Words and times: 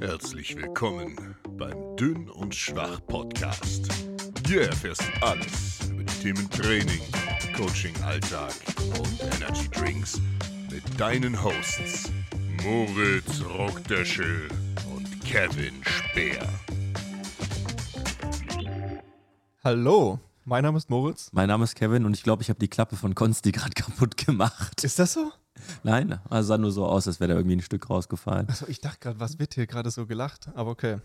Herzlich 0.00 0.54
willkommen 0.54 1.34
beim 1.56 1.96
Dünn 1.96 2.30
und 2.30 2.54
Schwach 2.54 3.00
Podcast. 3.08 3.88
Hier 4.46 4.68
erfährst 4.68 5.02
du 5.02 5.26
alles 5.26 5.90
über 5.90 6.04
die 6.04 6.14
Themen 6.22 6.48
Training, 6.50 7.00
Coaching, 7.56 7.92
Alltag 8.04 8.54
und 8.96 9.20
Energy 9.20 9.68
Drinks 9.68 10.20
mit 10.70 10.84
deinen 11.00 11.42
Hosts 11.42 12.12
Moritz 12.62 13.42
Rockdöschel 13.44 14.48
und 14.94 15.20
Kevin 15.24 15.82
Speer. 15.82 16.48
Hallo, 19.64 20.20
mein 20.44 20.62
Name 20.62 20.78
ist 20.78 20.88
Moritz. 20.90 21.28
Mein 21.32 21.48
Name 21.48 21.64
ist 21.64 21.74
Kevin 21.74 22.04
und 22.04 22.14
ich 22.14 22.22
glaube, 22.22 22.42
ich 22.42 22.50
habe 22.50 22.60
die 22.60 22.68
Klappe 22.68 22.94
von 22.94 23.16
Konsti 23.16 23.50
gerade 23.50 23.72
kaputt 23.74 24.16
gemacht. 24.16 24.84
Ist 24.84 25.00
das 25.00 25.14
so? 25.14 25.32
Nein, 25.82 26.18
es 26.30 26.46
sah 26.46 26.58
nur 26.58 26.70
so 26.72 26.86
aus, 26.86 27.06
als 27.06 27.20
wäre 27.20 27.28
da 27.32 27.36
irgendwie 27.36 27.56
ein 27.56 27.62
Stück 27.62 27.88
rausgefallen. 27.90 28.48
Also 28.48 28.66
ich 28.68 28.80
dachte 28.80 28.98
gerade, 29.00 29.20
was 29.20 29.38
wird 29.38 29.54
hier 29.54 29.66
gerade 29.66 29.90
so 29.90 30.06
gelacht? 30.06 30.48
Aber 30.54 30.70
okay. 30.70 30.98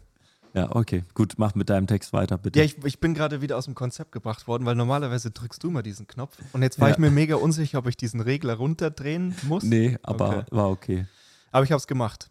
Ja, 0.53 0.75
okay. 0.75 1.03
Gut, 1.15 1.33
mach 1.37 1.55
mit 1.55 1.69
deinem 1.69 1.87
Text 1.87 2.13
weiter, 2.13 2.37
bitte. 2.37 2.59
Ja, 2.59 2.65
ich, 2.65 2.83
ich 2.85 2.99
bin 2.99 3.15
gerade 3.15 3.41
wieder 3.41 3.57
aus 3.57 3.65
dem 3.65 3.73
Konzept 3.73 4.11
gebracht 4.11 4.47
worden, 4.47 4.65
weil 4.65 4.75
normalerweise 4.75 5.31
drückst 5.31 5.63
du 5.63 5.71
mal 5.71 5.81
diesen 5.81 6.05
Knopf. 6.05 6.37
Und 6.53 6.61
jetzt 6.61 6.79
war 6.79 6.89
Ja. 6.89 6.93
ich 6.93 6.99
mir 6.99 7.09
mega 7.09 7.35
unsicher, 7.37 7.79
ob 7.79 7.87
ich 7.87 7.97
diesen 7.97 8.19
Regler 8.21 8.55
runterdrehen 8.55 9.35
muss. 9.43 9.63
nee, 9.63 9.97
aber 10.03 10.29
Okay. 10.29 10.45
war 10.51 10.69
okay. 10.69 11.05
Aber 11.51 11.63
ich 11.63 11.71
habe 11.71 11.79
es 11.79 11.87
gemacht. 11.87 12.29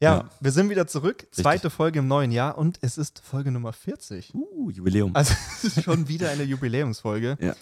Ja, 0.00 0.16
Ja. 0.18 0.30
wir 0.40 0.50
sind 0.52 0.68
wieder 0.68 0.86
zurück. 0.86 1.26
Zweite 1.30 1.70
Folge 1.70 2.00
im 2.00 2.08
neuen 2.08 2.30
Jahr 2.32 2.58
und 2.58 2.78
es 2.82 2.98
ist 2.98 3.20
Folge 3.24 3.50
Nummer 3.50 3.72
40. 3.72 4.34
Uh, 4.34 4.68
Jubiläum. 4.70 5.12
Also 5.14 5.32
es 5.56 5.64
ist 5.64 5.82
schon 5.84 6.08
wieder 6.08 6.28
eine 6.30 6.42
Jubiläumsfolge, 6.42 7.38
Ja. 7.40 7.54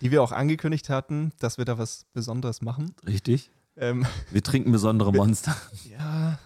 die 0.00 0.10
wir 0.10 0.22
auch 0.22 0.32
angekündigt 0.32 0.88
hatten, 0.88 1.32
dass 1.40 1.58
wir 1.58 1.64
da 1.66 1.76
was 1.76 2.06
Besonderes 2.14 2.62
machen. 2.62 2.94
Richtig. 3.06 3.50
Ähm, 3.78 4.06
Wir 4.30 4.42
trinken 4.42 4.72
besondere 4.72 5.12
Monster. 5.12 5.56
ja, 5.88 6.38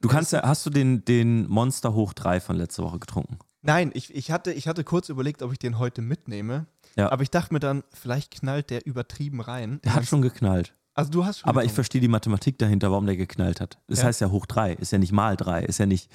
Du 0.00 0.08
kannst 0.08 0.32
ja, 0.32 0.42
hast 0.44 0.64
du 0.64 0.70
den, 0.70 1.04
den 1.04 1.48
Monster 1.48 1.92
Hoch 1.92 2.12
3 2.12 2.40
von 2.40 2.56
letzter 2.56 2.84
Woche 2.84 2.98
getrunken? 3.00 3.38
Nein, 3.62 3.90
ich, 3.94 4.14
ich, 4.14 4.30
hatte, 4.30 4.52
ich 4.52 4.68
hatte 4.68 4.84
kurz 4.84 5.08
überlegt, 5.08 5.42
ob 5.42 5.50
ich 5.52 5.58
den 5.58 5.78
heute 5.78 6.00
mitnehme. 6.02 6.66
Ja. 6.96 7.10
Aber 7.10 7.22
ich 7.22 7.30
dachte 7.30 7.52
mir 7.52 7.58
dann, 7.60 7.82
vielleicht 7.92 8.30
knallt 8.30 8.70
der 8.70 8.86
übertrieben 8.86 9.40
rein. 9.40 9.80
Der 9.84 9.94
hat 9.94 10.06
schon 10.06 10.22
geknallt. 10.22 10.74
Also 10.94 11.10
du 11.10 11.24
hast 11.24 11.40
schon. 11.40 11.48
Aber 11.48 11.60
ich 11.60 11.66
getrunken. 11.66 11.74
verstehe 11.74 12.00
die 12.00 12.08
Mathematik 12.08 12.58
dahinter, 12.58 12.90
warum 12.92 13.06
der 13.06 13.16
geknallt 13.16 13.60
hat. 13.60 13.78
Das 13.88 13.98
Ja. 14.00 14.06
heißt 14.06 14.20
ja 14.20 14.30
Hoch 14.30 14.46
3, 14.46 14.74
ist 14.74 14.92
ja 14.92 14.98
nicht 14.98 15.12
mal 15.12 15.36
3, 15.36 15.64
ist 15.64 15.78
ja 15.78 15.86
nicht, 15.86 16.08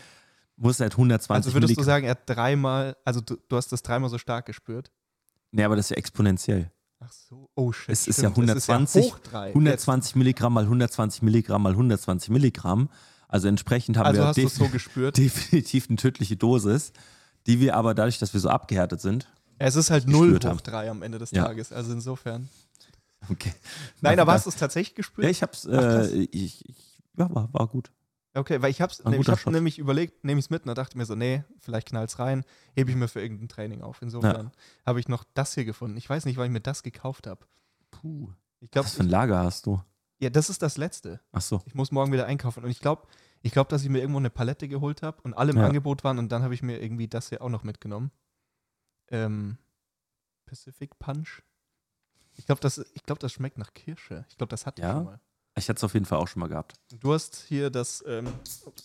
muss 0.55 0.79
halt 0.79 0.93
120 0.93 1.35
Also 1.47 1.53
würdest 1.53 1.71
du 1.75 1.81
Milligramm- 1.81 1.85
sagen, 1.85 2.05
er 2.05 2.11
hat 2.11 2.21
dreimal, 2.29 2.95
also 3.03 3.19
du, 3.19 3.35
du 3.49 3.55
hast 3.57 3.71
das 3.73 3.81
dreimal 3.83 4.09
so 4.09 4.17
stark 4.17 4.45
gespürt? 4.45 4.91
Nee, 5.51 5.63
aber 5.65 5.75
das 5.75 5.87
ist 5.87 5.89
ja 5.91 5.97
exponentiell. 5.97 6.71
Ach 7.05 7.11
so, 7.11 7.49
oh 7.55 7.71
shit. 7.71 7.89
Es 7.89 8.07
ist 8.07 8.17
ja 8.21 8.29
stimmt, 8.29 8.49
120, 8.49 9.05
hoch 9.05 9.19
drei. 9.19 9.47
120 9.49 10.15
Milligramm 10.15 10.53
mal 10.53 10.63
120 10.63 11.21
Milligramm 11.21 11.63
mal 11.63 11.71
120 11.71 12.29
Milligramm. 12.29 12.89
Also 13.27 13.47
entsprechend 13.47 13.97
haben 13.97 14.05
Also 14.05 14.21
wir 14.21 14.33
def 14.33 14.49
so 14.53 14.67
definitiv 15.11 15.89
eine 15.89 15.97
tödliche 15.97 16.35
Dosis, 16.35 16.93
die 17.47 17.59
wir 17.59 17.75
aber 17.75 17.93
dadurch, 17.93 18.19
dass 18.19 18.33
wir 18.33 18.39
so 18.39 18.49
abgehärtet 18.49 19.01
sind. 19.01 19.27
Es 19.57 19.75
ist 19.75 19.89
halt 19.89 20.07
0 20.07 20.27
gespürt 20.27 20.45
hoch 20.45 20.49
haben. 20.49 20.59
3 20.63 20.91
am 20.91 21.01
Ende 21.01 21.19
des 21.19 21.31
Ja. 21.31 21.45
Tages. 21.45 21.71
Also 21.71 21.93
insofern. 21.93 22.49
Okay. 23.29 23.53
Nein, 24.01 24.17
Ja, 24.17 24.23
aber 24.23 24.33
hast 24.33 24.45
du 24.45 24.49
es 24.49 24.55
tatsächlich 24.57 24.95
gespürt? 24.95 25.25
Ja, 25.25 25.31
ich 25.31 25.41
hab's, 25.41 25.65
äh, 25.65 26.07
ich, 26.31 26.67
ich, 26.67 26.75
ja, 27.17 27.33
war, 27.33 27.51
war 27.53 27.67
gut. 27.67 27.91
Okay, 28.35 28.61
weil 28.61 28.71
ich 28.71 28.81
hab's, 28.81 29.03
ne, 29.03 29.15
ich 29.17 29.27
hab 29.27 29.39
Shot. 29.39 29.53
nämlich 29.53 29.77
überlegt, 29.77 30.23
nehme 30.23 30.39
ich 30.39 30.45
es 30.45 30.49
mit 30.49 30.63
und 30.63 30.67
da 30.67 30.73
dachte 30.73 30.93
ich 30.93 30.95
mir 30.97 31.05
so, 31.05 31.13
nee, 31.15 31.43
vielleicht 31.59 31.89
knallt's 31.89 32.17
rein, 32.17 32.43
hebe 32.75 32.89
ich 32.89 32.97
mir 32.97 33.07
für 33.07 33.21
irgendein 33.21 33.47
Training 33.47 33.81
auf. 33.83 34.01
Insofern 34.01 34.51
habe 34.85 34.99
ich 34.99 35.07
noch 35.07 35.23
das 35.35 35.53
hier 35.53 35.65
gefunden. 35.65 35.97
Ich 35.97 36.09
weiß 36.09 36.25
nicht, 36.25 36.37
wann 36.37 36.45
ich 36.47 36.51
mir 36.51 36.59
das 36.61 36.81
gekauft 36.83 37.27
habe. 37.27 37.45
Puh. 37.91 38.31
Ich 38.59 38.71
glaube, 38.71 38.85
Was 38.87 38.95
für 38.95 39.03
ein 39.03 39.09
Lager 39.09 39.39
hast 39.43 39.65
du? 39.67 39.81
ja, 40.19 40.29
das 40.29 40.49
ist 40.49 40.61
das 40.61 40.77
letzte. 40.77 41.19
Ach 41.33 41.41
so. 41.41 41.61
Ich 41.65 41.75
muss 41.75 41.91
morgen 41.91 42.11
wieder 42.13 42.25
einkaufen 42.25 42.63
und 42.63 42.71
ich 42.71 42.79
glaube, 42.79 43.07
ich 43.41 43.51
glaube, 43.51 43.69
dass 43.69 43.83
ich 43.83 43.89
mir 43.89 43.99
irgendwo 43.99 44.19
eine 44.19 44.29
Palette 44.29 44.67
geholt 44.69 45.01
habe 45.03 45.21
und 45.23 45.33
alle 45.33 45.51
im 45.51 45.57
Ja. 45.57 45.65
Angebot 45.67 46.03
waren 46.05 46.17
und 46.17 46.31
dann 46.31 46.43
habe 46.43 46.53
ich 46.53 46.63
mir 46.63 46.81
irgendwie 46.81 47.07
das 47.09 47.29
hier 47.29 47.41
auch 47.41 47.49
noch 47.49 47.63
mitgenommen. 47.63 48.09
Ähm, 49.09 49.57
Pacific 50.45 50.97
Punch. 50.97 51.43
Ich 52.35 52.45
glaube, 52.45 52.61
das, 52.61 52.77
ich 52.93 53.03
glaub, 53.03 53.19
das 53.19 53.31
schmeckt 53.33 53.57
nach 53.57 53.73
Kirsche. 53.73 54.25
Ich 54.29 54.37
glaube, 54.37 54.49
das 54.49 54.65
hatte 54.65 54.81
ich 54.81 54.87
Ja? 54.87 54.93
schon 54.95 55.03
mal. 55.03 55.19
Ich 55.55 55.69
hatte 55.69 55.77
es 55.77 55.83
auf 55.83 55.93
jeden 55.93 56.05
Fall 56.05 56.17
auch 56.17 56.27
schon 56.27 56.39
mal 56.39 56.49
gehabt. 56.49 56.73
Du 56.99 57.13
hast 57.13 57.43
hier 57.47 57.69
das, 57.69 58.03
ähm, 58.07 58.27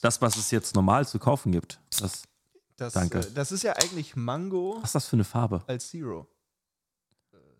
Das, 0.02 0.20
was 0.20 0.36
es 0.36 0.50
jetzt 0.50 0.74
normal 0.74 1.06
zu 1.06 1.18
kaufen 1.18 1.50
gibt, 1.50 1.80
das, 1.98 2.24
das, 2.76 2.92
Danke. 2.92 3.20
Äh, 3.20 3.32
das 3.32 3.52
ist 3.52 3.62
ja 3.62 3.72
eigentlich 3.72 4.16
Mango 4.16 4.76
was 4.78 4.90
ist 4.90 4.94
das 4.94 5.06
für 5.08 5.16
eine 5.16 5.24
Farbe? 5.24 5.62
als 5.66 5.88
Zero. 5.88 6.26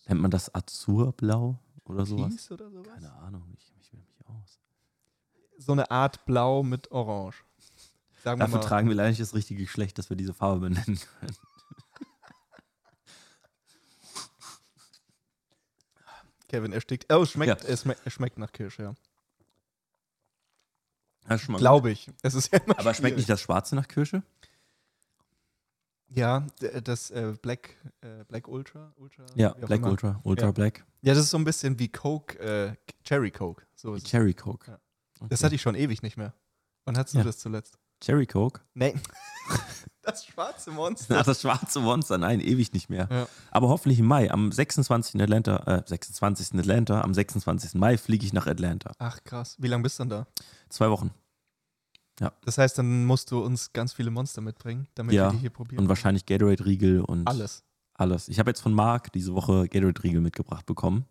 Nennt 0.07 0.23
man 0.23 0.31
das 0.31 0.55
Azurblau 0.55 1.59
oder 1.85 2.07
sowas? 2.07 2.51
Oder 2.51 2.71
sowas? 2.71 2.87
Keine 2.95 3.13
Ahnung, 3.13 3.45
ich, 3.55 3.73
ich 3.81 3.93
will 3.93 4.01
mich 4.01 4.27
aus. 4.27 4.59
So 5.59 5.73
eine 5.73 5.91
Art 5.91 6.25
Blau 6.25 6.63
mit 6.63 6.91
Orange. 6.91 7.45
Dafür 8.25 8.49
mal. 8.49 8.61
tragen 8.61 8.89
wir 8.89 8.95
leider 8.95 9.11
nicht 9.11 9.21
das 9.21 9.35
richtige 9.35 9.63
Geschlecht, 9.63 9.99
dass 9.99 10.11
wir 10.11 10.17
diese 10.17 10.35
Farbe 10.35 10.61
benennen 10.61 10.99
können. 11.21 11.37
Kevin 16.49 16.73
erstickt. 16.73 17.13
Oh, 17.13 17.23
es 17.23 17.31
schmeckt, 17.33 17.63
Ja. 17.63 17.69
es, 17.69 17.83
schmeckt, 17.83 18.01
es 18.05 18.13
schmeckt 18.13 18.39
nach 18.39 18.53
Kirsche, 18.53 18.83
ja. 18.83 18.95
Glaube 21.57 21.91
ich. 21.91 22.11
Es 22.23 22.35
ist 22.35 22.53
ja. 22.53 22.61
Aber 22.69 22.81
schmeckt 22.83 22.97
schwierig. 22.97 23.17
nicht 23.17 23.29
das 23.29 23.43
Schwarze 23.43 23.75
nach 23.77 23.87
Kirsche? 23.87 24.23
Ja, 26.09 26.47
d- 26.63 26.81
das 26.81 27.11
äh, 27.11 27.35
Black, 27.43 27.77
äh, 28.01 28.25
Black 28.25 28.49
Ultra. 28.49 28.95
Ultra 28.97 29.27
Ja, 29.35 29.51
Black 29.53 29.81
immer. 29.81 29.91
Ultra, 29.91 30.21
Ultra 30.25 30.47
Ja. 30.47 30.53
Black. 30.53 30.87
Ja, 31.03 31.13
das 31.13 31.25
ist 31.25 31.31
so 31.31 31.37
ein 31.37 31.45
bisschen 31.45 31.79
wie 31.79 31.89
Coke, 31.89 32.39
äh, 32.39 32.75
Cherry 33.05 33.31
Coke. 33.31 33.67
So 33.75 33.95
Wie. 33.95 34.01
Cherry 34.01 34.33
Coke. 34.33 34.71
Ja. 34.71 34.81
Okay. 35.21 35.27
Das 35.29 35.45
hatte 35.45 35.55
ich 35.55 35.61
schon 35.61 35.75
ewig 35.75 36.01
nicht 36.03 36.17
mehr. 36.17 36.33
Wann 36.87 36.97
hattest 36.97 37.15
du 37.15 37.19
Ja. 37.19 37.25
das 37.25 37.39
zuletzt? 37.39 37.79
Cherry 38.01 38.27
Coke? 38.27 38.63
Nee. 38.73 38.95
das 40.11 40.25
schwarze 40.27 40.71
Monster. 40.71 41.19
Ach, 41.21 41.25
das 41.25 41.41
schwarze 41.43 41.81
Monster, 41.81 42.19
nein, 42.19 42.41
ewig 42.41 42.73
nicht 42.73 42.89
mehr. 42.91 43.09
Ja. 43.11 43.27
Aber 43.51 43.69
hoffentlich 43.69 43.99
im 43.99 44.07
Mai, 44.07 44.31
am 44.31 44.51
26. 44.53 45.15
in 45.15 45.23
Atlanta, 45.23 45.57
äh, 45.67 45.83
26. 45.87 46.53
in 46.55 46.61
Atlanta, 46.61 47.01
am 47.03 47.15
26. 47.15 47.75
Mai 47.75 47.97
fliege 47.99 48.25
ich 48.27 48.33
nach 48.33 48.47
Atlanta. 48.47 48.93
Ach 48.99 49.19
krass. 49.25 49.57
Wie 49.59 49.69
lange 49.69 49.83
bist 49.83 49.99
du 49.99 50.05
denn 50.05 50.11
da? 50.11 50.27
Zwei 50.69 50.91
Wochen. 50.91 51.11
Das 52.45 52.59
heißt, 52.59 52.77
dann 52.79 53.05
musst 53.05 53.31
du 53.31 53.39
uns 53.45 53.73
ganz 53.73 53.93
viele 53.93 54.11
Monster 54.11 54.41
mitbringen, 54.41 54.89
damit 54.97 55.15
Ja, 55.15 55.29
wir 55.29 55.33
die 55.33 55.39
hier 55.39 55.51
probieren. 55.51 55.83
Und 55.83 55.89
wahrscheinlich 55.89 56.27
Gatorade-Riegel 56.27 57.01
und 57.03 57.29
alles. 57.29 57.63
alles. 57.95 58.29
Ich 58.29 58.41
habe 58.41 58.51
jetzt 58.51 58.61
von 58.61 58.73
Marc 58.75 59.13
diese 59.13 59.35
Woche 59.35 59.69
Gatorade-Riegel 59.69 60.21
mitgebracht 60.21 60.67
bekommen. 60.67 61.07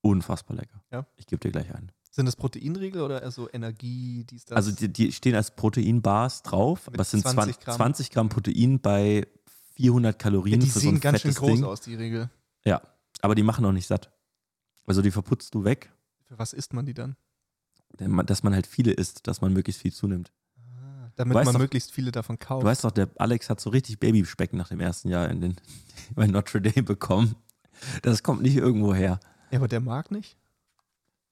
Unfassbar 0.00 0.56
lecker. 0.56 0.80
Ja. 0.90 1.04
Ich 1.16 1.26
gebe 1.26 1.40
dir 1.40 1.50
gleich 1.52 1.74
einen. 1.74 1.92
Sind 2.10 2.26
das 2.26 2.36
Proteinriegel 2.36 3.02
oder 3.02 3.22
eher 3.22 3.30
so 3.30 3.48
Energie, 3.52 4.24
dies, 4.24 4.44
das? 4.46 4.56
Also 4.56 4.72
die, 4.72 4.88
die 4.92 5.12
stehen 5.12 5.34
als 5.34 5.50
Proteinbars 5.54 6.42
drauf, 6.42 6.90
Mit 6.90 7.00
es 7.00 7.10
sind 7.10 7.20
20 7.20 7.34
20 7.56 7.60
Gramm. 7.60 7.76
20 7.76 8.10
Gramm 8.10 8.28
Protein 8.30 8.80
bei 8.80 9.26
400 9.74 10.14
ja, 10.14 10.18
Kalorien 10.18 10.60
die 10.60 10.66
für 10.66 10.72
so 10.74 10.80
sehen 10.80 10.96
ein 10.96 11.00
ganz 11.00 11.20
schön 11.20 11.34
groß 11.34 11.50
Ding. 11.52 11.64
aus, 11.64 11.80
die 11.82 11.94
Riegel. 11.94 12.30
Ja, 12.64 12.80
aber 13.20 13.34
die 13.34 13.42
machen 13.42 13.64
auch 13.64 13.72
nicht 13.72 13.86
satt. 13.86 14.10
Also 14.86 15.02
die 15.02 15.10
verputzt 15.10 15.54
du 15.54 15.64
weg, 15.64 15.92
Für 16.26 16.38
was 16.38 16.52
isst 16.52 16.72
man 16.72 16.86
die 16.86 16.94
dann? 16.94 17.16
dass 18.26 18.42
man 18.42 18.54
halt 18.54 18.66
viele 18.66 18.92
isst, 18.92 19.26
dass 19.26 19.40
man 19.40 19.52
möglichst 19.52 19.80
viel 19.82 19.92
zunimmt. 19.92 20.32
Ah, 20.58 21.10
damit 21.16 21.34
man 21.34 21.44
doch- 21.46 21.58
möglichst 21.58 21.92
viele 21.92 22.10
davon 22.12 22.38
kauft. 22.38 22.62
Du 22.62 22.66
weißt 22.66 22.84
doch, 22.84 22.90
der 22.90 23.08
Alex 23.16 23.48
hat 23.50 23.60
so 23.60 23.70
richtig 23.70 23.98
Babyspeck 24.00 24.52
nach 24.52 24.68
dem 24.68 24.80
ersten 24.80 25.08
Jahr 25.08 25.28
in 25.30 25.40
den, 25.40 25.56
bei 26.14 26.26
Notre 26.26 26.60
Dame 26.60 26.82
bekommen. 26.82 27.34
Das 28.02 28.22
kommt 28.22 28.42
nicht 28.42 28.56
irgendwo 28.56 28.94
her. 28.94 29.20
ja, 29.50 29.58
aber 29.58 29.68
der 29.68 29.80
mag 29.80 30.10
nicht. 30.10 30.36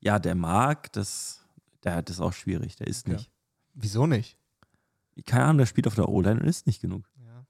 Ja, 0.00 0.18
der 0.18 0.34
mag, 0.34 0.92
das, 0.92 1.40
der 1.84 1.96
hat 1.96 2.08
das 2.10 2.20
auch 2.20 2.32
schwierig, 2.32 2.76
der 2.76 2.86
isst 2.86 3.06
Okay. 3.06 3.16
nicht. 3.16 3.30
Wieso 3.74 4.06
nicht? 4.06 4.36
Keine 5.26 5.44
Ahnung, 5.44 5.58
der 5.58 5.66
spielt 5.66 5.86
auf 5.86 5.94
der 5.94 6.08
O-Line 6.08 6.40
und 6.40 6.46
isst 6.46 6.66
nicht 6.66 6.80
genug. 6.80 7.08
Ja, 7.24 7.44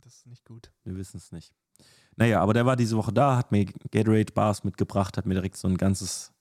das 0.00 0.14
ist 0.16 0.26
nicht 0.26 0.44
gut. 0.44 0.72
Wir 0.84 0.96
wissen 0.96 1.16
es 1.18 1.30
nicht. 1.32 1.52
Naja, 2.16 2.40
aber 2.40 2.52
der 2.54 2.66
war 2.66 2.76
diese 2.76 2.96
Woche 2.96 3.12
da, 3.12 3.36
hat 3.36 3.52
mir 3.52 3.64
Gatorade-Bars 3.90 4.64
mitgebracht, 4.64 5.16
hat 5.16 5.26
mir 5.26 5.34
direkt 5.34 5.56
so 5.56 5.68
ein 5.68 5.76
ganzes 5.76 6.32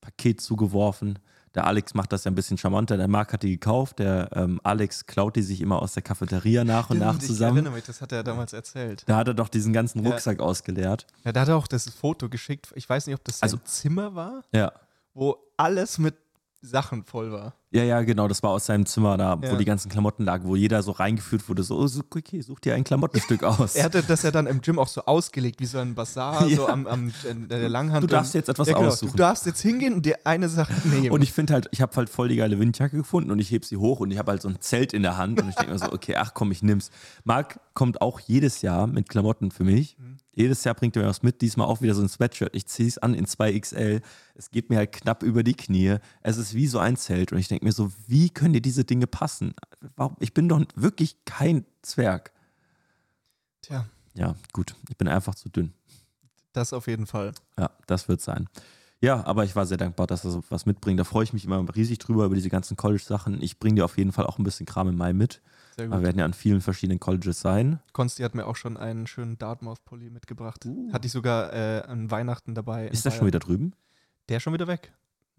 Paket 0.00 0.40
zugeworfen. 0.40 1.18
Der 1.54 1.66
Alex 1.66 1.92
macht 1.94 2.12
das 2.12 2.24
ja 2.24 2.30
ein 2.30 2.34
bisschen 2.34 2.56
charmanter. 2.56 2.96
Der 2.96 3.06
Marc 3.08 3.32
hat 3.34 3.42
die 3.42 3.50
gekauft. 3.50 3.98
Der 3.98 4.30
ähm, 4.34 4.58
Alex 4.64 5.04
klaut 5.06 5.36
die 5.36 5.42
sich 5.42 5.60
immer 5.60 5.80
aus 5.82 5.92
der 5.92 6.02
Cafeteria 6.02 6.64
nach 6.64 6.88
und 6.90 6.98
nach 6.98 7.10
Stimmt, 7.10 7.22
Ich 7.22 7.28
zusammen. 7.28 7.56
erinnere 7.58 7.74
mich, 7.74 7.84
das 7.84 8.00
hat 8.00 8.10
er 8.10 8.24
damals 8.24 8.52
erzählt. 8.54 9.04
Da 9.06 9.16
hat 9.18 9.28
er 9.28 9.34
doch 9.34 9.48
diesen 9.48 9.72
ganzen 9.72 10.02
Ja. 10.02 10.10
Rucksack 10.10 10.40
ausgeleert. 10.40 11.06
Ja, 11.24 11.32
da 11.32 11.42
hat 11.42 11.48
er 11.48 11.56
auch 11.56 11.66
das 11.68 11.88
Foto 11.90 12.28
geschickt. 12.30 12.72
Ich 12.74 12.88
weiß 12.88 13.06
nicht, 13.06 13.14
ob 13.16 13.22
das 13.24 13.38
sein 13.40 13.44
Also- 13.50 13.58
Zimmer 13.58 14.14
war, 14.14 14.42
Ja. 14.52 14.72
Wo 15.14 15.36
alles 15.56 15.98
mit 15.98 16.14
Sachen 16.64 17.02
voll 17.02 17.32
war. 17.32 17.56
Ja, 17.72 17.82
ja, 17.82 18.02
genau. 18.02 18.28
Das 18.28 18.40
war 18.44 18.50
aus 18.50 18.66
seinem 18.66 18.86
Zimmer 18.86 19.16
da, 19.16 19.36
wo 19.42 19.46
Ja. 19.46 19.56
die 19.56 19.64
ganzen 19.64 19.88
Klamotten 19.90 20.24
lagen, 20.24 20.46
wo 20.46 20.54
jeder 20.54 20.80
so 20.84 20.92
reingeführt 20.92 21.48
wurde. 21.48 21.64
So, 21.64 21.76
oh, 21.76 21.88
so, 21.88 22.02
okay, 22.14 22.40
such 22.40 22.60
dir 22.60 22.76
ein 22.76 22.84
Klamottenstück 22.84 23.42
aus. 23.42 23.74
Er 23.74 23.82
hatte 23.84 24.00
das 24.04 24.22
ja 24.22 24.30
dann 24.30 24.46
im 24.46 24.60
Gym 24.60 24.78
auch 24.78 24.86
so 24.86 25.04
ausgelegt, 25.04 25.58
wie 25.58 25.66
so 25.66 25.78
ein 25.78 25.96
Bazar, 25.96 26.40
so 26.48 26.48
Ja. 26.48 26.66
am, 26.68 26.86
am 26.86 27.12
in 27.28 27.48
der 27.48 27.68
Langhand. 27.68 28.04
Du 28.04 28.06
darfst 28.06 28.34
jetzt 28.34 28.48
etwas 28.48 28.68
ja, 28.68 28.74
genau. 28.76 28.88
aussuchen. 28.90 29.10
Du 29.10 29.16
darfst 29.16 29.44
jetzt 29.46 29.60
hingehen 29.60 29.94
und 29.94 30.06
dir 30.06 30.18
eine 30.22 30.48
Sache 30.48 30.72
nehmen. 30.86 31.10
Und 31.10 31.22
ich 31.22 31.32
finde 31.32 31.54
halt, 31.54 31.68
ich 31.72 31.80
habe 31.82 31.96
halt 31.96 32.08
voll 32.08 32.28
die 32.28 32.36
geile 32.36 32.60
Windjacke 32.60 32.96
gefunden 32.96 33.32
und 33.32 33.40
ich 33.40 33.50
heb 33.50 33.64
sie 33.64 33.76
hoch 33.78 33.98
und 33.98 34.12
ich 34.12 34.18
habe 34.18 34.30
halt 34.30 34.42
so 34.42 34.48
ein 34.48 34.60
Zelt 34.60 34.92
in 34.92 35.02
der 35.02 35.16
Hand 35.16 35.42
und 35.42 35.48
ich 35.48 35.56
denke 35.56 35.72
mir 35.72 35.78
so, 35.80 35.90
okay, 35.90 36.14
ach 36.14 36.32
komm, 36.32 36.52
ich 36.52 36.62
nimm's. 36.62 36.92
Marc 37.24 37.58
kommt 37.74 38.02
auch 38.02 38.20
jedes 38.20 38.62
Jahr 38.62 38.86
mit 38.86 39.08
Klamotten 39.08 39.50
für 39.50 39.64
mich. 39.64 39.96
Jedes 40.34 40.64
Jahr 40.64 40.74
bringt 40.74 40.96
er 40.96 41.02
mir 41.02 41.08
was 41.08 41.22
mit, 41.22 41.42
diesmal 41.42 41.66
auch 41.66 41.82
wieder 41.82 41.94
so 41.94 42.00
ein 42.02 42.08
Sweatshirt. 42.08 42.54
Ich 42.56 42.66
ziehe 42.66 42.88
es 42.88 42.96
an 42.98 43.12
in 43.14 43.26
2XL. 43.26 44.00
Es 44.34 44.50
geht 44.50 44.70
mir 44.70 44.78
halt 44.78 44.92
knapp 44.92 45.22
über 45.22 45.42
die 45.42 45.54
Knie. 45.54 45.96
Es 46.22 46.38
ist 46.38 46.54
wie 46.54 46.66
so 46.66 46.78
ein 46.78 46.96
Zelt. 46.96 47.32
Und 47.32 47.38
ich 47.38 47.48
denke 47.48 47.64
mir 47.66 47.72
so, 47.72 47.92
wie 48.06 48.30
können 48.30 48.54
dir 48.54 48.62
diese 48.62 48.84
Dinge 48.84 49.06
passen? 49.06 49.54
Ich 50.20 50.32
bin 50.32 50.48
doch 50.48 50.62
wirklich 50.74 51.16
kein 51.26 51.66
Zwerg. 51.82 52.32
Tja, 53.60 53.86
Ja, 54.14 54.34
gut. 54.52 54.74
Ich 54.88 54.96
bin 54.96 55.08
einfach 55.08 55.34
zu 55.34 55.48
dünn. 55.48 55.72
das 56.52 56.72
auf 56.72 56.86
jeden 56.86 57.06
Fall. 57.06 57.32
Ja, 57.58 57.70
das 57.86 58.08
wird 58.08 58.20
sein. 58.20 58.48
Ja, 59.00 59.24
aber 59.26 59.44
ich 59.44 59.56
war 59.56 59.66
sehr 59.66 59.78
dankbar, 59.78 60.06
dass 60.06 60.24
er 60.24 60.30
so 60.30 60.44
was 60.48 60.64
mitbringt. 60.64 60.98
Da 61.00 61.04
freue 61.04 61.24
ich 61.24 61.32
mich 61.32 61.44
immer 61.44 61.64
riesig 61.74 61.98
drüber, 61.98 62.24
über 62.24 62.36
diese 62.36 62.50
ganzen 62.50 62.76
College-Sachen. 62.76 63.42
Ich 63.42 63.58
bringe 63.58 63.76
dir 63.76 63.84
auf 63.84 63.98
jeden 63.98 64.12
Fall 64.12 64.26
auch 64.26 64.38
ein 64.38 64.44
bisschen 64.44 64.64
Kram 64.64 64.88
im 64.88 64.96
Mai 64.96 65.12
mit. 65.12 65.40
Sehr 65.76 65.88
Wir 65.88 65.96
gut. 65.96 66.04
werden 66.04 66.18
ja 66.18 66.24
an 66.24 66.34
vielen 66.34 66.60
verschiedenen 66.60 67.00
Colleges 67.00 67.40
sein. 67.40 67.80
Konsti 67.92 68.22
hat 68.22 68.34
mir 68.34 68.46
auch 68.46 68.56
schon 68.56 68.76
einen 68.76 69.06
schönen 69.06 69.38
Dartmouth-Pulli 69.38 70.10
mitgebracht. 70.10 70.64
Uh. 70.66 70.92
Hatte 70.92 71.06
ich 71.06 71.12
sogar 71.12 71.52
äh, 71.52 71.82
an 71.82 72.10
Weihnachten 72.10 72.54
dabei. 72.54 72.88
Ist 72.88 73.06
das 73.06 73.14
schon 73.16 73.26
wieder 73.26 73.38
drüben? 73.38 73.72
Der 74.28 74.36
ist 74.36 74.42
schon 74.42 74.52
wieder 74.52 74.66
weg. 74.66 74.92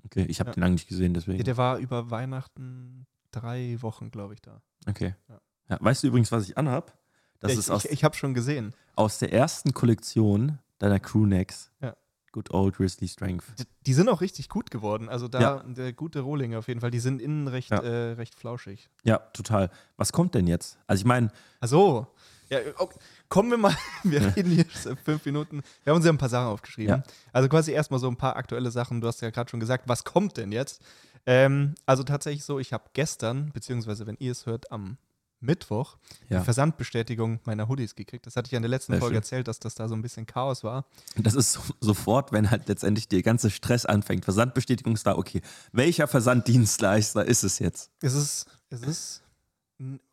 Okay, 0.06 0.25
ich 0.27 0.39
habe 0.39 0.50
Ja. 0.50 0.53
den 0.56 0.62
lange 0.62 0.74
nicht 0.74 0.88
gesehen, 0.88 1.13
deswegen. 1.13 1.38
Ja, 1.38 1.44
der 1.44 1.57
war 1.57 1.77
über 1.77 2.09
Weihnachten 2.12 3.06
drei 3.31 3.77
Wochen, 3.81 4.12
glaube 4.12 4.33
ich, 4.33 4.41
da. 4.41 4.62
Okay. 4.88 5.15
Ja. 5.30 5.39
Ja, 5.69 5.77
weißt 5.80 6.03
du 6.03 6.07
übrigens, 6.07 6.31
was 6.31 6.44
ich 6.50 6.57
anhab? 6.57 6.97
Das 7.39 7.53
ich 7.53 7.59
ist 7.59 7.69
aus, 7.69 7.86
ich, 7.86 7.91
ich 7.91 8.03
habe 8.03 8.15
schon 8.15 8.33
gesehen. 8.33 8.74
aus 8.95 9.19
der 9.19 9.31
ersten 9.31 9.74
Kollektion 9.74 10.59
deiner 10.79 11.00
Crewnecks. 11.00 11.71
Ja. 11.81 11.95
Good 12.33 12.51
old 12.51 12.75
Grizzly 12.75 13.07
Strength. 13.07 13.45
Die, 13.85 13.94
sind 13.94 14.09
auch 14.09 14.19
richtig 14.19 14.50
gut 14.50 14.71
geworden. 14.71 15.07
Also 15.07 15.27
da 15.30 15.39
Ja. 15.39 15.63
der 15.65 15.94
gute 15.94 16.19
Rohlinge 16.19 16.57
auf 16.57 16.68
jeden 16.68 16.81
Fall. 16.81 16.91
Die 16.91 17.00
sind 17.00 17.21
innen 17.21 17.47
recht, 17.47 17.69
Ja. 17.71 17.77
äh, 17.77 18.12
recht 18.13 18.35
flauschig. 18.35 18.89
Ja, 19.03 19.18
total. 19.33 19.69
Was 19.97 20.12
kommt 20.12 20.33
denn 20.35 20.47
jetzt? 20.47 20.77
Also 20.88 21.01
ich 21.01 21.06
meine, 21.06 21.31
Achso. 21.62 22.07
Ja, 22.50 22.59
okay. 22.77 23.00
Kommen 23.30 23.51
wir 23.51 23.57
mal, 23.57 23.75
wir 24.03 24.35
reden 24.35 24.51
hier 24.51 24.65
fünf 25.06 25.25
Minuten. 25.25 25.62
Wir 25.83 25.91
haben 25.91 25.97
uns 25.97 26.06
ja 26.06 26.12
ein 26.12 26.18
paar 26.18 26.27
Sachen 26.30 26.47
aufgeschrieben. 26.47 27.03
Also 27.31 27.47
quasi 27.50 27.71
erstmal 27.71 28.00
so 28.00 28.07
ein 28.09 28.18
paar 28.18 28.36
aktuelle 28.36 28.69
Sachen. 28.71 29.00
Du 29.00 29.07
hast 29.07 29.21
ja 29.21 29.29
gerade 29.29 29.50
schon 29.50 29.59
gesagt, 29.59 29.88
was 29.88 30.03
kommt 30.03 30.36
denn 30.38 30.51
jetzt? 30.51 30.81
Ähm, 31.25 31.75
also 31.86 32.03
tatsächlich 32.03 32.44
so, 32.44 32.59
ich 32.59 32.74
habe 32.74 32.83
gestern, 32.94 33.51
beziehungsweise 33.53 34.06
wenn 34.07 34.18
ihr 34.19 34.31
es 34.33 34.45
hört, 34.45 34.71
am 34.71 34.97
Mittwoch 35.43 35.97
Ja. 36.29 36.39
die 36.39 36.45
Versandbestätigung 36.45 37.39
meiner 37.45 37.67
Hoodies 37.67 37.95
gekriegt. 37.95 38.25
Das 38.25 38.35
hatte 38.35 38.47
ich 38.47 38.51
ja 38.53 38.57
in 38.57 38.63
der 38.63 38.69
letzten 38.69 38.93
Sehr 38.93 38.99
Folge 38.99 39.13
schön. 39.15 39.21
erzählt, 39.21 39.47
dass 39.47 39.59
das 39.59 39.75
da 39.75 39.87
so 39.87 39.95
ein 39.95 40.01
bisschen 40.01 40.25
Chaos 40.25 40.63
war. 40.63 40.85
das 41.15 41.35
ist 41.35 41.53
so, 41.53 41.61
sofort, 41.79 42.31
wenn 42.31 42.49
halt 42.49 42.67
letztendlich 42.67 43.07
der 43.07 43.21
ganze 43.21 43.49
Stress 43.49 43.85
anfängt. 43.85 44.23
Versandbestätigung 44.25 44.93
ist 44.93 45.05
da, 45.05 45.15
okay. 45.17 45.41
Welcher 45.71 46.07
Versanddienstleister 46.07 47.25
ist 47.25 47.43
es 47.43 47.59
jetzt? 47.59 47.91
Es 48.01 48.13
ist, 48.13 48.45
es 48.69 48.81
ist, 48.81 49.23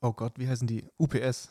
oh 0.01 0.13
Gott, 0.13 0.35
wie 0.39 0.49
heißen 0.49 0.67
die? 0.67 0.85
UPS. 0.99 1.51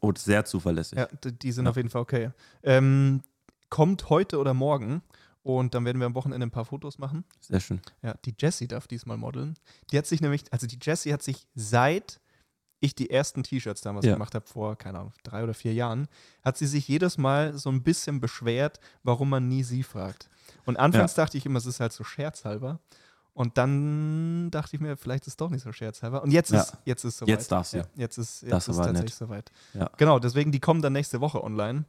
Oh, 0.00 0.12
sehr 0.16 0.44
zuverlässig. 0.44 0.98
Ja, 0.98 1.06
die 1.24 1.52
sind 1.52 1.64
Ja. 1.64 1.70
auf 1.70 1.76
jeden 1.76 1.88
Fall 1.88 2.02
okay. 2.02 2.30
Ähm, 2.62 3.22
kommt 3.70 4.10
heute 4.10 4.38
oder 4.38 4.52
morgen 4.52 5.02
und 5.42 5.74
dann 5.74 5.86
werden 5.86 5.98
wir 6.00 6.06
am 6.06 6.14
Wochenende 6.14 6.46
ein 6.46 6.50
paar 6.50 6.66
Fotos 6.66 6.98
machen. 6.98 7.24
Sehr 7.40 7.60
schön. 7.60 7.80
Ja, 8.02 8.14
die 8.26 8.34
Jessie 8.38 8.68
darf 8.68 8.86
diesmal 8.86 9.16
modeln. 9.16 9.54
Die 9.90 9.96
hat 9.96 10.06
sich 10.06 10.20
nämlich, 10.20 10.44
also 10.52 10.66
die 10.66 10.78
Jessie 10.82 11.12
hat 11.14 11.22
sich 11.22 11.46
seit 11.54 12.20
ich 12.80 12.94
die 12.94 13.10
ersten 13.10 13.42
T-Shirts 13.42 13.82
damals 13.82 14.06
Ja. 14.06 14.14
gemacht 14.14 14.34
habe, 14.34 14.46
vor, 14.46 14.76
keine 14.76 14.98
Ahnung, 15.00 15.12
drei 15.22 15.42
oder 15.44 15.54
vier 15.54 15.74
Jahren, 15.74 16.08
hat 16.42 16.56
sie 16.56 16.66
sich 16.66 16.88
jedes 16.88 17.18
Mal 17.18 17.56
so 17.56 17.70
ein 17.70 17.82
bisschen 17.82 18.20
beschwert, 18.20 18.80
warum 19.02 19.28
man 19.30 19.48
nie 19.48 19.62
sie 19.62 19.82
fragt. 19.82 20.28
Und 20.64 20.78
anfangs 20.78 21.14
dachte 21.14 21.36
ich 21.38 21.46
immer, 21.46 21.58
es 21.58 21.66
ist 21.66 21.80
halt 21.80 21.92
so 21.92 22.04
scherzhalber. 22.04 22.80
Und 23.32 23.56
dann 23.58 24.50
dachte 24.50 24.74
ich 24.76 24.80
mir, 24.82 24.96
vielleicht 24.96 25.24
ist 25.24 25.34
es 25.34 25.36
doch 25.36 25.50
nicht 25.50 25.62
so 25.62 25.72
scherzhalber. 25.72 26.22
Und 26.22 26.30
jetzt 26.32 26.50
Ja. 26.50 26.60
ist 26.62 26.76
jetzt 26.84 27.04
ist 27.04 27.18
soweit. 27.18 27.28
Jetzt 27.28 27.52
darf 27.52 27.66
sie. 27.66 27.78
Ja, 27.78 27.84
jetzt 27.96 28.18
ist, 28.18 28.42
jetzt 28.42 28.50
Das 28.52 28.68
ist 28.68 28.76
war 28.76 28.86
tatsächlich 28.86 29.12
nett. 29.12 29.18
soweit. 29.28 29.52
Ja. 29.74 29.90
Genau, 29.96 30.18
deswegen, 30.18 30.50
die 30.52 30.60
kommen 30.60 30.82
dann 30.82 30.92
nächste 30.92 31.20
Woche 31.20 31.42
online. 31.42 31.84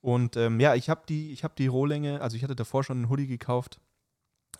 Und 0.00 0.36
ähm, 0.36 0.60
ja, 0.60 0.74
ich 0.74 0.88
habe 0.90 1.02
die, 1.08 1.32
ich 1.32 1.44
hab 1.44 1.56
die 1.56 1.66
Rohlänge, 1.66 2.20
also 2.20 2.36
ich 2.36 2.42
hatte 2.44 2.54
davor 2.54 2.84
schon 2.84 2.98
einen 2.98 3.08
Hoodie 3.08 3.26
gekauft, 3.26 3.80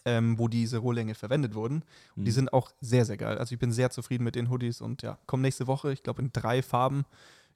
ähm, 0.05 0.39
wo 0.39 0.49
diese 0.49 0.79
Rohlänge 0.79 1.15
verwendet 1.15 1.55
wurden. 1.55 1.83
Und 2.17 2.25
die 2.25 2.31
Mhm. 2.31 2.35
sind 2.35 2.53
auch 2.53 2.71
sehr, 2.81 3.05
sehr 3.05 3.17
geil. 3.17 3.39
Also 3.39 3.55
ich 3.55 3.59
bin 3.59 3.73
sehr 3.73 3.91
zufrieden 3.91 4.25
mit 4.25 4.35
den 4.35 4.51
Hoodies 4.51 4.81
und 4.81 5.03
ja, 5.03 5.19
kommen 5.27 5.43
nächste 5.43 5.67
Woche, 5.67 5.93
ich 5.93 6.03
glaube 6.03 6.23
in 6.23 6.31
drei 6.33 6.63
Farben. 6.63 7.05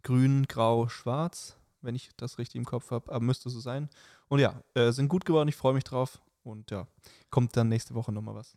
Grün, 0.03 0.47
Grau, 0.47 0.89
Schwarz, 0.89 1.57
wenn 1.83 1.95
ich 1.95 2.11
das 2.17 2.39
richtig 2.39 2.57
im 2.57 2.65
Kopf 2.65 2.91
habe, 2.91 3.11
aber 3.13 3.25
müsste 3.25 3.51
so 3.51 3.61
sein. 3.61 3.89
Und 4.29 4.39
ja, 4.39 4.55
äh, 4.75 4.93
sind 4.93 5.09
gut 5.09 5.25
geworden, 5.25 5.49
ich 5.49 5.57
freue 5.57 5.75
mich 5.75 5.85
drauf. 5.85 6.21
Und 6.45 6.71
ja, 6.71 6.87
kommt 7.31 7.57
dann 7.57 7.69
nächste 7.69 7.95
Woche 7.95 8.13
nochmal 8.13 8.35
was. 8.37 8.57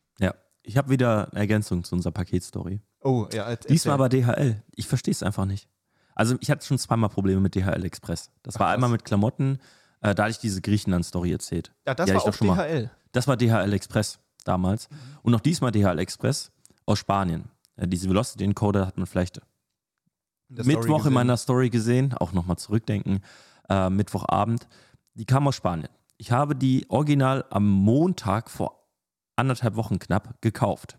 Ich 0.64 0.78
habe 0.78 0.90
wieder 0.92 1.28
eine 1.32 1.40
Ergänzung 1.40 1.84
zu 1.84 1.96
unserer 1.96 2.12
Paketstory. 2.12 2.82
Oh, 3.02 3.28
ja. 3.34 3.56
Diesmal 3.56 3.96
aber 3.96 4.10
DHL. 4.10 4.62
Ich 4.76 4.86
verstehe 4.88 5.12
es 5.12 5.24
einfach 5.24 5.46
nicht. 5.46 5.68
Also 6.14 6.36
ich 6.40 6.52
hatte 6.52 6.64
schon 6.64 6.78
zweimal 6.78 7.10
Probleme 7.10 7.42
mit 7.42 7.56
DHL 7.56 7.84
Express. 7.84 8.30
Das 8.44 8.56
Ach, 8.56 8.60
war 8.60 8.68
krass. 8.68 8.76
einmal 8.76 8.90
mit 8.92 9.04
Klamotten, 9.04 9.58
äh, 10.02 10.14
da 10.14 10.24
hatte 10.24 10.32
ich 10.34 10.38
diese 10.38 10.62
Griechenland-Story 10.62 11.32
erzählt. 11.32 11.74
Ja, 11.88 11.96
das 11.96 12.10
Ja, 12.10 12.16
war 12.16 12.26
auch 12.28 12.34
schon 12.34 12.46
mal. 12.48 12.92
Das 13.12 13.28
war 13.28 13.38
DHL 13.38 13.74
Express 13.74 14.20
damals. 14.44 14.90
Und 15.22 15.32
noch 15.32 15.40
diesmal 15.40 15.72
DHL 15.72 16.00
Express 16.00 16.52
aus 16.86 17.00
Spanien. 17.00 17.50
Äh, 17.76 17.88
diese 17.88 18.10
Velocity 18.10 18.44
Encoder 18.44 18.88
hat 18.88 18.98
man 18.98 19.08
vielleicht 19.08 19.42
Mittwoch 20.50 21.06
in 21.06 21.14
meiner 21.14 21.38
Story 21.38 21.70
gesehen, 21.70 22.14
auch 22.14 22.34
nochmal 22.34 22.58
zurückdenken, 22.58 23.22
äh, 23.70 23.90
Mittwochabend. 23.90 24.68
Die 25.14 25.26
kam 25.26 25.48
aus 25.48 25.56
Spanien. 25.56 25.90
Ich 26.18 26.32
habe 26.32 26.56
die 26.56 26.86
original 26.90 27.46
am 27.50 27.70
Montag 27.70 28.50
vor 28.50 28.90
anderthalb 29.36 29.76
Wochen 29.76 29.98
knapp 29.98 30.42
gekauft. 30.42 30.98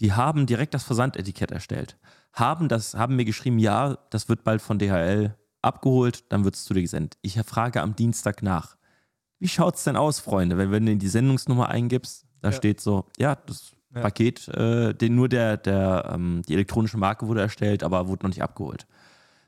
Die 0.00 0.12
haben 0.12 0.46
direkt 0.46 0.74
das 0.74 0.84
Versandetikett 0.84 1.50
erstellt. 1.50 1.98
Haben, 2.32 2.68
das, 2.68 2.94
haben 2.94 3.16
mir 3.16 3.24
geschrieben, 3.24 3.58
ja, 3.58 3.98
das 4.10 4.28
wird 4.28 4.42
bald 4.42 4.60
von 4.60 4.78
DHL 4.78 5.36
abgeholt, 5.62 6.24
dann 6.32 6.44
wird 6.44 6.56
es 6.56 6.64
zu 6.64 6.74
dir 6.74 6.82
gesendet. 6.82 7.16
Ich 7.22 7.38
frage 7.42 7.80
am 7.80 7.94
Dienstag 7.94 8.42
nach. 8.42 8.76
Wie 9.38 9.48
schaut 9.48 9.76
es 9.76 9.84
denn 9.84 9.96
aus, 9.96 10.20
Freunde, 10.20 10.56
wenn, 10.56 10.70
wenn 10.70 10.86
du 10.86 10.96
die 10.96 11.08
Sendungsnummer 11.08 11.68
eingibst? 11.68 12.24
Da 12.40 12.48
Ja. 12.48 12.52
steht 12.52 12.80
so, 12.80 13.06
ja, 13.18 13.34
das 13.34 13.72
Ja. 13.94 14.00
Paket, 14.02 14.48
äh, 14.48 14.92
den, 14.94 15.14
nur 15.14 15.28
der, 15.28 15.56
der, 15.56 16.10
ähm, 16.12 16.42
die 16.48 16.54
elektronische 16.54 16.96
Marke 16.98 17.26
wurde 17.28 17.40
erstellt, 17.42 17.82
aber 17.82 18.08
wurde 18.08 18.24
noch 18.24 18.30
nicht 18.30 18.42
abgeholt. 18.42 18.86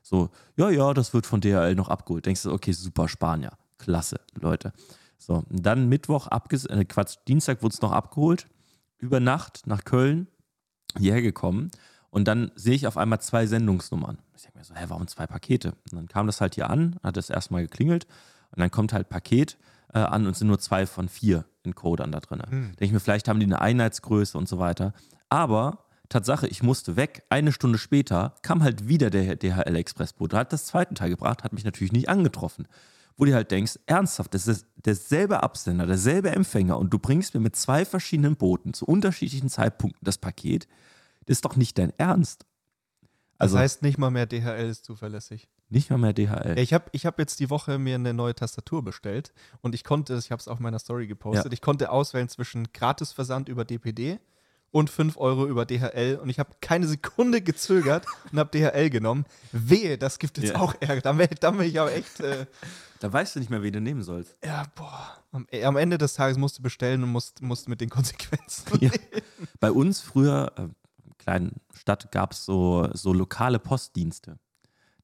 So, 0.03 0.29
ja, 0.55 0.69
ja, 0.69 0.93
das 0.93 1.13
wird 1.13 1.25
von 1.25 1.41
DHL 1.41 1.75
noch 1.75 1.89
abgeholt. 1.89 2.25
Denkst 2.25 2.43
du, 2.43 2.51
okay, 2.53 2.71
super, 2.71 3.09
Spanier. 3.09 3.51
Klasse, 3.77 4.19
Leute. 4.39 4.71
So, 5.17 5.43
und 5.49 5.65
dann 5.65 5.89
Mittwoch, 5.89 6.27
abges 6.27 6.65
äh, 6.65 6.85
Quatsch, 6.85 7.17
Dienstag 7.27 7.61
wurde 7.61 7.73
es 7.73 7.81
noch 7.81 7.91
abgeholt. 7.91 8.47
Über 8.99 9.19
Nacht 9.19 9.63
nach 9.67 9.83
Köln 9.83 10.27
hierher 10.97 11.21
gekommen. 11.21 11.69
Und 12.09 12.27
dann 12.27 12.51
sehe 12.55 12.73
ich 12.73 12.87
auf 12.87 12.95
einmal 12.97 13.19
zwei 13.19 13.45
Sendungsnummern. 13.47 14.17
Ich 14.35 14.43
denke 14.43 14.59
mir 14.59 14.63
so, 14.63 14.73
hä, 14.75 14.85
warum 14.87 15.07
zwei 15.07 15.27
Pakete? 15.27 15.73
Und 15.91 15.93
dann 15.93 16.07
kam 16.07 16.25
das 16.25 16.39
halt 16.41 16.55
hier 16.55 16.69
an, 16.69 16.95
hat 17.03 17.17
es 17.17 17.29
erstmal 17.29 17.63
geklingelt. 17.63 18.07
Und 18.51 18.61
dann 18.61 18.71
kommt 18.71 18.93
halt 18.93 19.09
Paket 19.09 19.57
äh, 19.97 20.03
an 20.03 20.27
und 20.27 20.35
sind 20.35 20.47
nur 20.47 20.59
zwei 20.59 20.85
von 20.85 21.09
vier 21.09 21.45
in 21.63 21.75
Codern 21.75 22.11
da 22.11 22.19
drin. 22.19 22.41
Hm. 22.47 22.65
Denke 22.67 22.85
ich 22.85 22.91
mir, 22.91 22.99
vielleicht 22.99 23.27
haben 23.27 23.39
die 23.39 23.45
eine 23.45 23.61
Einheitsgröße 23.61 24.37
und 24.37 24.47
so 24.47 24.59
weiter. 24.59 24.93
Aber 25.29 25.85
Tatsache, 26.09 26.47
ich 26.47 26.63
musste 26.63 26.95
weg. 26.95 27.23
Eine 27.29 27.51
Stunde 27.51 27.77
später 27.77 28.35
kam 28.41 28.63
halt 28.63 28.87
wieder 28.87 29.09
der 29.09 29.35
DHL 29.35 29.75
Expressbote, 29.75 30.37
hat 30.37 30.53
das 30.53 30.65
zweite 30.65 30.93
Teil 30.93 31.09
gebracht, 31.09 31.43
hat 31.43 31.53
mich 31.53 31.65
natürlich 31.65 31.91
nicht 31.91 32.09
angetroffen. 32.09 32.67
Wo 33.17 33.25
du 33.25 33.33
halt 33.33 33.49
denkst, 33.51 33.79
ernsthaft, 33.87 34.33
das 34.33 34.47
ist 34.47 34.67
derselbe 34.75 35.41
Absender, 35.41 35.87
derselbe 35.87 36.29
Empfänger 36.29 36.77
und 36.77 36.93
du 36.93 36.99
bringst 36.99 37.33
mir 37.33 37.39
mit 37.39 37.55
zwei 37.55 37.83
verschiedenen 37.83 38.35
Booten 38.35 38.73
zu 38.73 38.85
unterschiedlichen 38.85 39.49
Zeitpunkten 39.49 40.05
das 40.05 40.19
Paket. 40.19 40.67
Das 41.25 41.37
ist 41.37 41.45
doch 41.45 41.55
nicht 41.55 41.77
dein 41.77 41.91
Ernst. 41.97 42.45
Das 43.37 43.47
Also 43.47 43.57
heißt, 43.59 43.81
nicht 43.81 43.97
mal 43.97 44.11
mehr 44.11 44.27
DHL 44.27 44.69
ist 44.69 44.85
zuverlässig. 44.85 45.49
Nicht 45.69 45.89
mal 45.89 45.97
mehr 45.97 46.13
DHL. 46.13 46.57
Ich 46.59 46.73
habe 46.73 46.85
ich 46.91 47.05
hab 47.05 47.19
jetzt 47.19 47.39
die 47.39 47.49
Woche 47.49 47.77
mir 47.77 47.95
eine 47.95 48.13
neue 48.13 48.33
Tastatur 48.35 48.83
bestellt 48.83 49.33
und 49.61 49.75
ich 49.75 49.83
konnte, 49.83 50.15
ich 50.17 50.31
habe 50.31 50.39
es 50.39 50.47
auf 50.47 50.59
meiner 50.59 50.79
Story 50.79 51.07
gepostet, 51.07 51.45
Ja. 51.47 51.51
ich 51.51 51.61
konnte 51.61 51.91
auswählen 51.91 52.29
zwischen 52.29 52.71
Gratisversand 52.73 53.49
über 53.49 53.65
DPD 53.65 54.19
und 54.71 54.89
5 54.89 55.17
Euro 55.17 55.45
über 55.47 55.65
DHL 55.65 56.19
und 56.21 56.29
ich 56.29 56.39
habe 56.39 56.51
keine 56.61 56.87
Sekunde 56.87 57.41
gezögert 57.41 58.05
und 58.31 58.39
habe 58.39 58.49
DHL 58.57 58.89
genommen. 58.89 59.25
Wehe, 59.51 59.97
das 59.97 60.19
gibt 60.19 60.37
jetzt 60.37 60.51
Ja. 60.53 60.59
auch 60.59 60.73
Ärger. 60.79 61.01
Dann 61.01 61.17
bin 61.17 61.27
dann 61.39 61.57
bin 61.57 61.67
ich 61.67 61.79
aber 61.79 61.93
echt, 61.93 62.19
äh, 62.19 62.45
Da 62.99 63.13
weißt 63.13 63.35
du 63.35 63.39
nicht 63.39 63.49
mehr, 63.51 63.61
wie 63.61 63.71
du 63.71 63.79
nehmen 63.79 64.01
sollst. 64.01 64.35
ja, 64.43 64.63
boah. 64.75 65.17
Am, 65.31 65.45
äh, 65.51 65.63
am 65.65 65.77
Ende 65.77 65.97
des 65.99 66.15
Tages 66.15 66.37
musst 66.37 66.57
du 66.57 66.63
bestellen 66.63 67.03
und 67.03 67.09
musst, 67.11 67.41
musst 67.43 67.69
mit 67.69 67.79
den 67.79 67.89
Konsequenzen. 67.89 68.65
Ja. 68.81 68.89
Bei 69.59 69.71
uns 69.71 70.01
früher, 70.01 70.51
äh, 70.57 70.67
kleinen 71.19 71.61
Stadt, 71.75 72.11
gab 72.11 72.31
es 72.31 72.43
so, 72.45 72.87
so 72.93 73.13
lokale 73.13 73.59
Postdienste. 73.59 74.39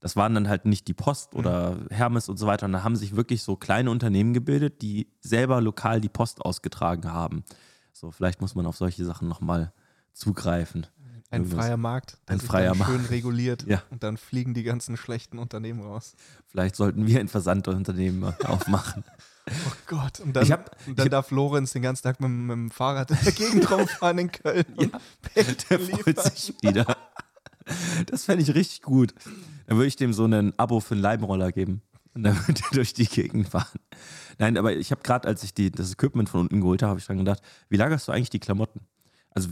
Das 0.03 0.15
waren 0.17 0.35
dann 0.35 0.49
halt 0.49 0.65
nicht 0.65 0.87
die 0.89 0.93
Post 0.93 1.33
oder 1.33 1.77
Hermes 1.89 2.27
und 2.27 2.37
so 2.37 2.45
weiter. 2.45 2.65
Und 2.65 2.73
da 2.73 2.83
haben 2.83 2.97
sich 2.97 3.15
wirklich 3.15 3.41
so 3.41 3.55
kleine 3.55 3.89
Unternehmen 3.89 4.33
gebildet, 4.33 4.81
die 4.81 5.07
selber 5.21 5.61
lokal 5.61 6.01
die 6.01 6.09
Post 6.09 6.41
ausgetragen 6.41 7.11
haben. 7.11 7.45
So, 7.93 8.11
vielleicht 8.11 8.41
muss 8.41 8.53
man 8.53 8.65
auf 8.65 8.75
solche 8.75 9.05
Sachen 9.05 9.29
nochmal 9.29 9.71
zugreifen. 10.11 10.87
Ein 11.29 11.43
Irgendwas. 11.43 11.65
freier 11.65 11.77
Markt, 11.77 12.17
der 12.27 12.33
Ein 12.35 12.39
sich 12.41 12.49
freier 12.49 12.75
Markt. 12.75 12.91
schön 12.91 13.05
reguliert 13.05 13.65
Ja. 13.65 13.81
und 13.91 14.03
dann 14.03 14.17
fliegen 14.17 14.53
die 14.53 14.63
ganzen 14.63 14.97
schlechten 14.97 15.39
Unternehmen 15.39 15.79
raus. 15.81 16.15
Vielleicht 16.47 16.75
sollten 16.75 17.07
wir 17.07 17.19
ein 17.21 17.27
Versandunternehmen 17.29 18.23
aufmachen. 18.45 19.03
Oh 19.47 19.71
Gott, 19.87 20.19
und 20.19 20.33
dann, 20.35 20.43
Ich 20.43 20.51
hab- 20.51 20.75
und 20.85 20.99
dann 20.99 21.09
darf 21.09 21.31
Lorenz 21.31 21.71
den 21.71 21.81
ganzen 21.81 22.03
Tag 22.03 22.19
mit, 22.19 22.29
mit 22.29 22.51
dem 22.51 22.71
Fahrrad 22.71 23.09
in 23.09 23.17
der 23.23 23.31
Gegend 23.31 23.71
rumfahren 23.71 24.17
in 24.19 24.31
Köln. 24.31 24.65
und 24.75 24.91
Päckchen 25.21 25.55
Der 25.69 25.79
freut 25.79 26.19
sich 26.23 26.53
wieder. 26.61 26.97
Das 28.07 28.25
fände 28.25 28.43
ich 28.43 28.53
richtig 28.53 28.81
gut. 28.81 29.13
Dann 29.73 29.79
würde 29.79 29.87
ich 29.87 29.95
dem 29.95 30.13
so 30.13 30.25
ein 30.25 30.53
Abo 30.59 30.79
für 30.79 30.93
einen 30.93 31.01
Leibenroller 31.01 31.51
geben. 31.51 31.81
und 32.13 32.21
dann 32.21 32.35
wird 32.47 32.61
er 32.61 32.69
durch 32.73 32.93
die 32.93 33.07
Gegend 33.07 33.49
fahren. 33.49 33.79
Nein, 34.37 34.55
aber 34.55 34.75
ich 34.75 34.91
habe 34.91 35.01
gerade, 35.01 35.27
als 35.27 35.41
ich 35.41 35.55
die, 35.55 35.71
das 35.71 35.93
Equipment 35.93 36.29
von 36.29 36.41
unten 36.41 36.61
geholt 36.61 36.83
habe, 36.83 36.91
habe 36.91 36.99
ich 36.99 37.07
dann 37.07 37.17
gedacht, 37.17 37.41
wie 37.69 37.77
lagerst 37.77 38.07
du 38.07 38.11
eigentlich 38.11 38.29
die 38.29 38.39
Klamotten? 38.39 38.81
Also 39.31 39.49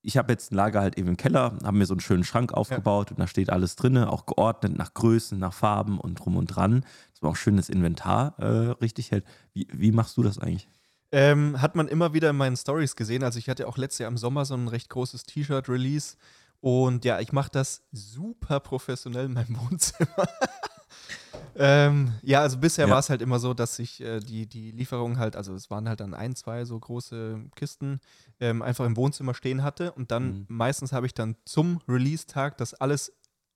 ich 0.00 0.16
habe 0.16 0.32
jetzt 0.32 0.52
ein 0.52 0.54
Lager 0.54 0.80
halt 0.80 0.96
eben 0.96 1.08
im 1.08 1.16
Keller, 1.18 1.58
habe 1.62 1.76
mir 1.76 1.84
so 1.84 1.92
einen 1.92 2.00
schönen 2.00 2.24
Schrank 2.24 2.54
aufgebaut 2.54 3.10
ja. 3.10 3.16
und 3.16 3.20
da 3.20 3.26
steht 3.26 3.50
alles 3.50 3.76
drin, 3.76 3.98
auch 3.98 4.24
geordnet 4.24 4.74
nach 4.74 4.94
Größen, 4.94 5.38
nach 5.38 5.52
Farben 5.52 6.00
und 6.00 6.14
drum 6.14 6.38
und 6.38 6.46
dran. 6.46 6.86
Das 7.12 7.20
war 7.20 7.28
auch 7.28 7.36
schönes 7.36 7.68
Inventar 7.68 8.38
äh, 8.38 8.70
richtig 8.80 9.10
hält. 9.10 9.26
Wie, 9.52 9.68
wie 9.70 9.92
machst 9.92 10.16
du 10.16 10.22
das 10.22 10.38
eigentlich? 10.38 10.68
Ähm, 11.12 11.60
hat 11.60 11.76
man 11.76 11.88
immer 11.88 12.14
wieder 12.14 12.30
in 12.30 12.36
meinen 12.36 12.56
Stories 12.56 12.96
gesehen. 12.96 13.22
Also 13.22 13.38
ich 13.38 13.50
hatte 13.50 13.68
auch 13.68 13.76
letztes 13.76 13.98
Jahr 13.98 14.10
im 14.10 14.16
Sommer 14.16 14.46
so 14.46 14.54
ein 14.54 14.68
recht 14.68 14.88
großes 14.88 15.24
T-Shirt-Release. 15.24 16.16
Und 16.62 17.04
ja, 17.04 17.18
ich 17.18 17.32
mache 17.32 17.50
das 17.50 17.82
super 17.90 18.60
professionell 18.60 19.26
in 19.26 19.32
meinem 19.32 19.58
Wohnzimmer. 19.70 20.28
ähm, 21.56 22.14
ja, 22.22 22.40
also 22.40 22.56
bisher 22.56 22.86
ja. 22.86 22.92
war 22.92 23.00
es 23.00 23.10
halt 23.10 23.20
immer 23.20 23.40
so, 23.40 23.52
dass 23.52 23.80
ich 23.80 24.00
äh, 24.00 24.20
die, 24.20 24.46
die 24.46 24.70
Lieferung 24.70 25.18
halt, 25.18 25.34
also 25.34 25.54
es 25.54 25.70
waren 25.70 25.88
halt 25.88 25.98
dann 25.98 26.14
ein, 26.14 26.36
zwei 26.36 26.64
so 26.64 26.78
große 26.78 27.40
Kisten, 27.56 27.98
ähm, 28.38 28.62
einfach 28.62 28.86
im 28.86 28.96
Wohnzimmer 28.96 29.34
stehen 29.34 29.64
hatte. 29.64 29.90
Und 29.90 30.12
dann 30.12 30.24
mhm. 30.24 30.46
meistens 30.48 30.92
habe 30.92 31.06
ich 31.06 31.14
dann 31.14 31.34
zum 31.44 31.80
Release-Tag 31.88 32.56
das 32.58 32.74
alles 32.74 33.12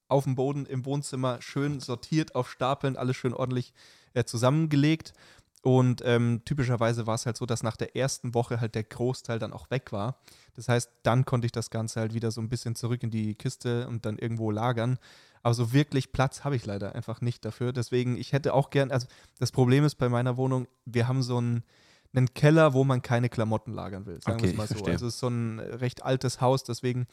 auf 0.08 0.24
dem 0.24 0.34
Boden 0.34 0.66
im 0.66 0.84
Wohnzimmer 0.84 1.40
schön 1.40 1.78
sortiert 1.78 2.34
auf 2.34 2.50
Stapeln, 2.50 2.96
alles 2.96 3.16
schön 3.16 3.34
ordentlich 3.34 3.72
äh, 4.14 4.24
zusammengelegt. 4.24 5.12
Und 5.62 6.02
ähm, 6.04 6.42
typischerweise 6.44 7.06
war 7.06 7.16
es 7.16 7.26
halt 7.26 7.36
so, 7.36 7.44
dass 7.44 7.62
nach 7.62 7.76
der 7.76 7.96
ersten 7.96 8.34
Woche 8.34 8.60
halt 8.60 8.74
der 8.74 8.84
Großteil 8.84 9.38
dann 9.38 9.52
auch 9.52 9.70
weg 9.70 9.90
war. 9.90 10.20
Das 10.54 10.68
heißt, 10.68 10.90
dann 11.02 11.24
konnte 11.24 11.46
ich 11.46 11.52
das 11.52 11.70
Ganze 11.70 12.00
halt 12.00 12.14
wieder 12.14 12.30
so 12.30 12.40
ein 12.40 12.48
bisschen 12.48 12.76
zurück 12.76 13.02
in 13.02 13.10
die 13.10 13.34
Kiste 13.34 13.88
und 13.88 14.06
dann 14.06 14.18
irgendwo 14.18 14.50
lagern. 14.50 14.98
Aber 15.42 15.54
so 15.54 15.72
wirklich 15.72 16.12
Platz 16.12 16.44
habe 16.44 16.56
ich 16.56 16.66
leider 16.66 16.94
einfach 16.94 17.20
nicht 17.20 17.44
dafür. 17.44 17.72
Deswegen, 17.72 18.16
ich 18.16 18.32
hätte 18.32 18.54
auch 18.54 18.70
gern, 18.70 18.90
also 18.90 19.06
das 19.38 19.52
Problem 19.52 19.84
ist 19.84 19.96
bei 19.96 20.08
meiner 20.08 20.36
Wohnung, 20.36 20.66
wir 20.84 21.08
haben 21.08 21.22
so 21.22 21.38
einen, 21.38 21.62
einen 22.14 22.32
Keller, 22.34 22.72
wo 22.72 22.84
man 22.84 23.02
keine 23.02 23.28
Klamotten 23.28 23.72
lagern 23.72 24.06
will, 24.06 24.20
sagen 24.20 24.38
okay, 24.38 24.44
wir 24.46 24.50
es 24.50 24.56
mal 24.56 24.66
so. 24.66 24.74
Verstehe. 24.74 24.94
Also 24.94 25.06
es 25.06 25.14
ist 25.14 25.20
so 25.20 25.28
ein 25.28 25.60
recht 25.60 26.04
altes 26.04 26.40
Haus, 26.40 26.64
deswegen, 26.64 27.06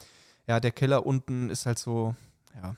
ja, 0.46 0.60
der 0.60 0.72
Keller 0.72 1.06
unten 1.06 1.50
ist 1.50 1.66
halt 1.66 1.78
so, 1.78 2.14
ja, 2.54 2.76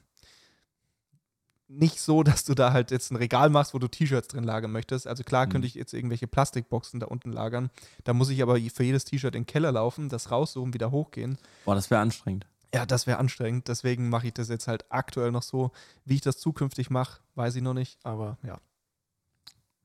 nicht 1.68 2.00
so, 2.00 2.23
dass 2.23 2.44
du 2.44 2.54
da 2.54 2.73
halt 2.73 2.90
jetzt 2.90 3.11
ein 3.11 3.16
Regal 3.16 3.50
machst, 3.50 3.75
wo 3.75 3.78
du 3.78 3.88
T-Shirts 3.88 4.28
drin 4.28 4.44
lagern 4.44 4.73
möchtest. 4.73 5.06
Also 5.06 5.25
klar 5.25 5.46
mhm. 5.46 5.50
könnte 5.50 5.66
ich 5.66 5.75
jetzt 5.75 5.92
irgendwelche 5.92 6.26
Plastikboxen 6.26 7.00
da 7.00 7.06
unten 7.06 7.32
lagern. 7.32 7.70
Da 8.04 8.12
muss 8.12 8.30
ich 8.30 8.42
aber 8.42 8.56
für 8.56 8.85
jedes 8.85 9.04
T-Shirt 9.04 9.35
in 9.35 9.42
den 9.42 9.46
Keller 9.46 9.73
laufen, 9.73 10.08
das 10.08 10.30
raussuchen, 10.30 10.75
wieder 10.75 10.90
hochgehen. 10.90 11.38
Boah, 11.64 11.75
das 11.75 11.90
wäre 11.90 12.00
anstrengend. 12.00 12.46
Ja, 12.75 12.85
das 12.85 13.06
wäre 13.06 13.18
anstrengend. 13.18 13.68
Deswegen 13.68 14.08
mache 14.08 14.26
ich 14.26 14.35
das 14.35 14.49
jetzt 14.49 14.68
halt 14.68 14.85
aktuell 14.90 15.30
noch 15.30 15.42
so. 15.42 15.70
Wie 16.04 16.14
ich 16.16 16.20
das 16.20 16.38
zukünftig 16.38 16.90
mache, 16.90 17.20
weiß 17.35 17.56
ich 17.56 17.62
noch 17.62 17.75
nicht. 17.75 17.99
Aber 18.02 18.38
ja. 18.42 18.61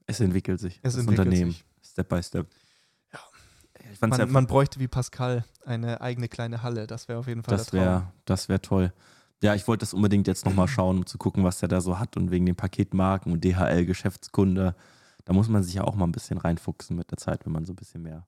Es 0.08 0.20
entwickelt 0.20 0.60
sich. 0.60 0.80
Es 0.84 0.94
das 0.94 1.02
entwickelt 1.02 1.28
Unternehmen. 1.28 1.52
Sich. 1.52 1.66
Step 1.84 2.10
by 2.10 2.22
Step. 2.22 2.48
Ja. 3.14 3.20
Man, 4.08 4.32
man, 4.32 4.48
bräuchte 4.48 4.80
wie 4.80 4.88
Pascal 4.88 5.46
eine 5.66 6.02
eigene 6.02 6.28
kleine 6.28 6.64
Halle. 6.64 6.88
Das 6.88 7.08
wäre 7.08 7.20
auf 7.20 7.28
jeden 7.28 7.44
Fall 7.44 7.58
das 7.58 7.72
wär, 7.72 8.12
Das 8.26 8.50
wäre 8.50 8.62
toll. 8.62 8.92
Ja, 9.44 9.56
ich 9.56 9.68
wollte 9.68 9.82
das 9.82 9.94
unbedingt 9.94 10.28
jetzt 10.28 10.46
nochmal 10.46 10.68
schauen, 10.68 10.98
um 11.00 11.06
zu 11.06 11.18
gucken, 11.18 11.44
was 11.44 11.60
der 11.60 11.70
da 11.70 11.82
so 11.82 12.00
hat 12.00 12.18
und 12.18 12.32
wegen 12.32 12.46
den 12.46 12.56
Paketmarken 12.56 13.32
und 13.32 13.44
DHL-Geschäftskunde. 13.44 14.76
Da 15.26 15.34
muss 15.34 15.50
man 15.50 15.64
sich 15.64 15.76
ja 15.76 15.84
auch 15.84 15.96
mal 15.96 16.06
ein 16.06 16.12
bisschen 16.12 16.38
reinfuchsen 16.38 16.96
mit 16.96 17.12
der 17.12 17.18
Zeit, 17.18 17.46
wenn 17.46 17.54
man 17.54 17.66
so 17.66 17.74
ein 17.74 17.76
bisschen 17.76 18.02
mehr 18.02 18.28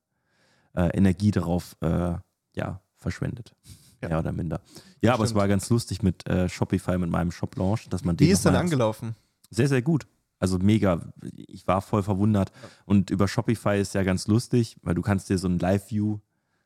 äh, 0.76 0.96
Energie 0.98 1.32
darauf 1.32 1.76
äh, 1.82 2.16
ja, 2.56 2.82
verschwendet. 2.98 3.54
Ja. 4.02 4.10
Mehr 4.10 4.20
oder 4.20 4.32
minder. 4.32 4.62
Ja, 5.02 5.12
das 5.12 5.16
aber 5.16 5.24
es 5.26 5.36
war 5.36 5.48
ganz 5.48 5.70
lustig 5.70 6.04
mit 6.04 6.28
äh, 6.28 6.50
Shopify, 6.50 6.98
mit 6.98 7.10
meinem 7.10 7.32
Shop-Launch, 7.32 7.90
dass 7.90 8.04
man 8.04 8.20
Wie 8.20 8.30
ist 8.30 8.46
dann 8.46 8.56
angelaufen? 8.56 9.16
Sehr, 9.50 9.68
sehr 9.68 9.82
gut. 9.82 10.08
Also 10.40 10.60
mega. 10.60 11.14
Ich 11.48 11.66
war 11.68 11.82
voll 11.82 12.04
verwundert. 12.04 12.52
Und 12.86 13.12
über 13.12 13.30
Shopify 13.30 13.80
ist 13.80 13.94
ja 13.94 14.04
ganz 14.04 14.28
lustig, 14.28 14.76
weil 14.82 14.94
du 14.94 15.02
kannst 15.02 15.30
dir 15.30 15.38
so 15.38 15.48
ein 15.48 15.58
Live-View 15.58 16.20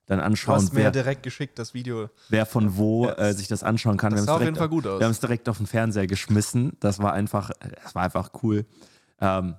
dann 0.07 0.19
anschauen. 0.19 0.59
Du 0.59 0.63
hast 0.63 0.73
mir 0.73 0.83
wer, 0.83 0.91
direkt 0.91 1.23
geschickt, 1.23 1.59
das 1.59 1.73
Video. 1.73 2.09
Wer 2.29 2.45
von 2.45 2.77
wo 2.77 3.05
ja. 3.05 3.13
äh, 3.17 3.33
sich 3.33 3.47
das 3.47 3.61
anschauen 3.61 3.97
kann. 3.97 4.13
Das 4.13 4.25
sah 4.25 4.35
auf 4.35 4.41
jeden 4.41 4.55
Fall 4.55 4.69
gut 4.69 4.87
aus. 4.87 4.99
Wir 4.99 5.05
haben 5.05 5.11
es 5.11 5.19
direkt 5.19 5.47
auf 5.49 5.57
den 5.57 5.67
Fernseher 5.67 6.07
geschmissen. 6.07 6.75
Das 6.79 6.99
war 6.99 7.13
einfach, 7.13 7.51
das 7.83 7.93
war 7.93 8.03
einfach 8.03 8.31
cool. 8.41 8.65
Ähm, 9.19 9.55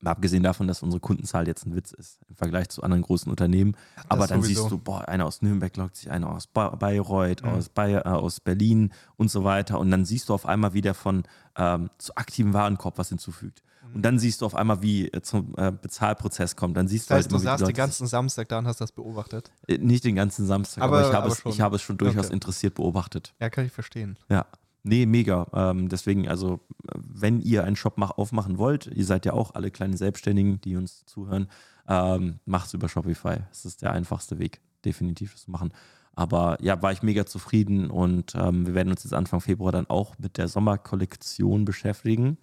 mal 0.00 0.12
abgesehen 0.12 0.42
davon, 0.42 0.66
dass 0.66 0.82
unsere 0.82 1.00
Kundenzahl 1.00 1.46
jetzt 1.46 1.66
ein 1.66 1.74
Witz 1.74 1.92
ist 1.92 2.20
im 2.28 2.36
Vergleich 2.36 2.68
zu 2.68 2.82
anderen 2.82 3.02
großen 3.02 3.30
Unternehmen. 3.30 3.76
Ja, 3.96 4.04
Aber 4.08 4.26
dann 4.26 4.42
sowieso. 4.42 4.62
siehst 4.62 4.72
du, 4.72 4.78
boah, 4.78 5.08
einer 5.08 5.26
aus 5.26 5.42
Nürnberg 5.42 5.76
lockt 5.76 5.96
sich, 5.96 6.10
einer 6.10 6.30
aus 6.30 6.46
Bayreuth, 6.46 7.42
mhm. 7.42 7.48
aus, 7.50 7.68
Bayer, 7.68 8.06
äh, 8.06 8.10
aus 8.10 8.40
Berlin 8.40 8.92
und 9.16 9.30
so 9.30 9.44
weiter. 9.44 9.78
Und 9.78 9.90
dann 9.90 10.04
siehst 10.04 10.28
du 10.28 10.34
auf 10.34 10.46
einmal, 10.46 10.74
wie 10.74 10.80
der 10.80 10.94
von 10.94 11.24
ähm, 11.56 11.90
zu 11.98 12.14
aktiven 12.16 12.52
Warenkorb 12.52 12.98
was 12.98 13.08
hinzufügt. 13.08 13.62
Und 13.94 14.02
dann 14.02 14.18
siehst 14.18 14.42
du 14.42 14.46
auf 14.46 14.54
einmal, 14.54 14.82
wie 14.82 15.08
äh, 15.08 15.22
zum 15.22 15.54
äh, 15.56 15.72
Bezahlprozess 15.72 16.56
kommt. 16.56 16.76
Dann 16.76 16.88
siehst 16.88 17.10
das 17.10 17.18
heißt, 17.18 17.30
du 17.30 17.36
halt 17.36 17.44
immer, 17.44 17.52
du 17.52 17.58
saßt 17.58 17.68
den 17.70 17.76
ganzen 17.76 18.06
Samstag 18.06 18.48
da 18.48 18.58
und 18.58 18.66
hast 18.66 18.80
das 18.80 18.92
beobachtet? 18.92 19.50
Äh, 19.68 19.78
nicht 19.78 20.04
den 20.04 20.16
ganzen 20.16 20.46
Samstag, 20.46 20.82
aber, 20.82 20.98
aber 20.98 21.08
ich, 21.08 21.14
habe 21.14 21.28
es, 21.28 21.42
ich 21.46 21.60
habe 21.60 21.76
es 21.76 21.82
schon 21.82 21.96
durchaus 21.96 22.26
okay. 22.26 22.34
interessiert 22.34 22.74
beobachtet. 22.74 23.34
Ja, 23.40 23.48
kann 23.48 23.64
ich 23.64 23.72
verstehen. 23.72 24.18
Ja. 24.28 24.46
Nee, 24.86 25.04
mega. 25.04 25.48
Ähm, 25.52 25.88
deswegen, 25.88 26.28
also, 26.28 26.60
wenn 26.94 27.40
ihr 27.40 27.64
einen 27.64 27.74
Shop 27.74 27.94
mach, 27.98 28.12
aufmachen 28.12 28.56
wollt, 28.56 28.86
ihr 28.86 29.04
seid 29.04 29.26
ja 29.26 29.32
auch 29.32 29.54
alle 29.54 29.72
kleine 29.72 29.96
Selbstständigen, 29.96 30.60
die 30.60 30.76
uns 30.76 31.04
zuhören, 31.06 31.48
ähm, 31.88 32.38
macht 32.44 32.68
es 32.68 32.74
über 32.74 32.88
Shopify. 32.88 33.38
Das 33.48 33.64
ist 33.64 33.82
der 33.82 33.90
einfachste 33.90 34.38
Weg, 34.38 34.60
definitiv 34.84 35.32
das 35.32 35.42
zu 35.42 35.50
machen. 35.50 35.72
Aber 36.12 36.56
ja, 36.62 36.80
war 36.82 36.92
ich 36.92 37.02
mega 37.02 37.26
zufrieden 37.26 37.90
und 37.90 38.36
ähm, 38.36 38.64
wir 38.64 38.74
werden 38.74 38.90
uns 38.90 39.02
jetzt 39.02 39.12
Anfang 39.12 39.40
Februar 39.40 39.72
dann 39.72 39.90
auch 39.90 40.16
mit 40.18 40.38
der 40.38 40.46
Sommerkollektion 40.46 41.64
beschäftigen. 41.64 42.38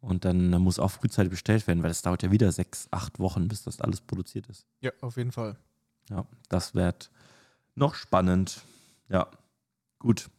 Und 0.00 0.24
dann 0.24 0.50
muss 0.62 0.78
auch 0.78 0.92
frühzeitig 0.92 1.30
bestellt 1.30 1.66
werden, 1.66 1.82
weil 1.82 1.90
es 1.90 2.02
dauert 2.02 2.22
ja 2.22 2.30
wieder 2.30 2.52
sechs, 2.52 2.86
acht 2.92 3.18
Wochen, 3.18 3.48
bis 3.48 3.64
das 3.64 3.80
alles 3.80 4.00
produziert 4.00 4.46
ist. 4.46 4.64
Ja, 4.80 4.92
auf 5.00 5.16
jeden 5.16 5.32
Fall. 5.32 5.56
Ja, 6.08 6.24
das 6.48 6.74
wird 6.76 7.10
noch 7.74 7.96
spannend. 7.96 8.62
Ja, 9.08 9.26
gut. 9.98 10.30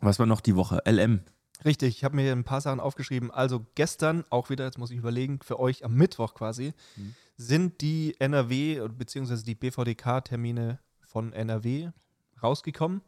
Was 0.00 0.18
war 0.18 0.26
noch 0.26 0.40
die 0.40 0.56
Woche? 0.56 0.82
LM. 0.86 1.20
Richtig, 1.64 1.96
ich 1.96 2.04
habe 2.04 2.16
mir 2.16 2.32
ein 2.32 2.44
paar 2.44 2.60
Sachen 2.60 2.80
aufgeschrieben. 2.80 3.30
Also 3.30 3.66
gestern, 3.74 4.24
auch 4.30 4.48
wieder, 4.48 4.64
jetzt 4.64 4.78
muss 4.78 4.90
ich 4.90 4.96
überlegen, 4.96 5.40
für 5.42 5.60
euch 5.60 5.84
am 5.84 5.94
Mittwoch 5.94 6.34
quasi, 6.34 6.72
mhm. 6.96 7.14
sind 7.36 7.80
die 7.82 8.16
NRW 8.18 8.88
bzw. 8.88 9.42
die 9.42 9.54
BVDK-Termine 9.54 10.78
von 11.06 11.32
NRW 11.32 11.90
rausgekommen. 12.42 13.02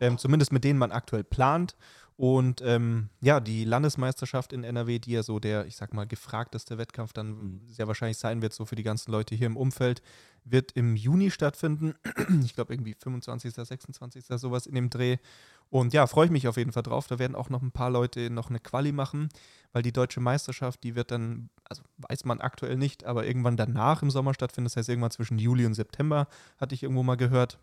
Ähm, 0.00 0.18
zumindest 0.18 0.52
mit 0.52 0.64
denen 0.64 0.78
man 0.78 0.92
aktuell 0.92 1.24
plant. 1.24 1.76
Und 2.16 2.62
ähm, 2.62 3.08
ja, 3.20 3.40
die 3.40 3.64
Landesmeisterschaft 3.64 4.52
in 4.52 4.62
NRW, 4.62 5.00
die 5.00 5.12
ja 5.12 5.24
so 5.24 5.40
der, 5.40 5.66
ich 5.66 5.74
sag 5.74 5.92
mal, 5.92 6.06
gefragteste 6.06 6.78
Wettkampf 6.78 7.12
dann 7.12 7.30
mhm. 7.30 7.60
sehr 7.66 7.88
wahrscheinlich 7.88 8.18
sein 8.18 8.40
wird, 8.40 8.52
so 8.52 8.64
für 8.64 8.76
die 8.76 8.84
ganzen 8.84 9.10
Leute 9.10 9.34
hier 9.34 9.48
im 9.48 9.56
Umfeld, 9.56 10.00
wird 10.44 10.72
im 10.72 10.94
Juni 10.94 11.30
stattfinden. 11.30 11.94
Ich 12.44 12.54
glaube 12.54 12.72
irgendwie 12.72 12.94
25., 12.94 13.52
26., 13.54 14.26
sowas 14.36 14.66
in 14.66 14.76
dem 14.76 14.90
Dreh. 14.90 15.16
Und 15.70 15.92
ja, 15.92 16.06
freue 16.06 16.26
ich 16.26 16.30
mich 16.30 16.46
auf 16.46 16.56
jeden 16.56 16.70
Fall 16.70 16.84
drauf. 16.84 17.08
Da 17.08 17.18
werden 17.18 17.34
auch 17.34 17.50
noch 17.50 17.62
ein 17.62 17.72
paar 17.72 17.90
Leute 17.90 18.30
noch 18.30 18.48
eine 18.48 18.60
Quali 18.60 18.92
machen, 18.92 19.28
weil 19.72 19.82
die 19.82 19.92
deutsche 19.92 20.20
Meisterschaft, 20.20 20.84
die 20.84 20.94
wird 20.94 21.10
dann, 21.10 21.50
also 21.64 21.82
weiß 21.96 22.26
man 22.26 22.40
aktuell 22.40 22.76
nicht, 22.76 23.04
aber 23.04 23.26
irgendwann 23.26 23.56
danach 23.56 24.02
im 24.02 24.10
Sommer 24.10 24.34
stattfinden. 24.34 24.66
Das 24.66 24.76
heißt 24.76 24.88
irgendwann 24.88 25.10
zwischen 25.10 25.38
Juli 25.38 25.66
und 25.66 25.74
September, 25.74 26.28
hatte 26.58 26.76
ich 26.76 26.84
irgendwo 26.84 27.02
mal 27.02 27.16
gehört. 27.16 27.58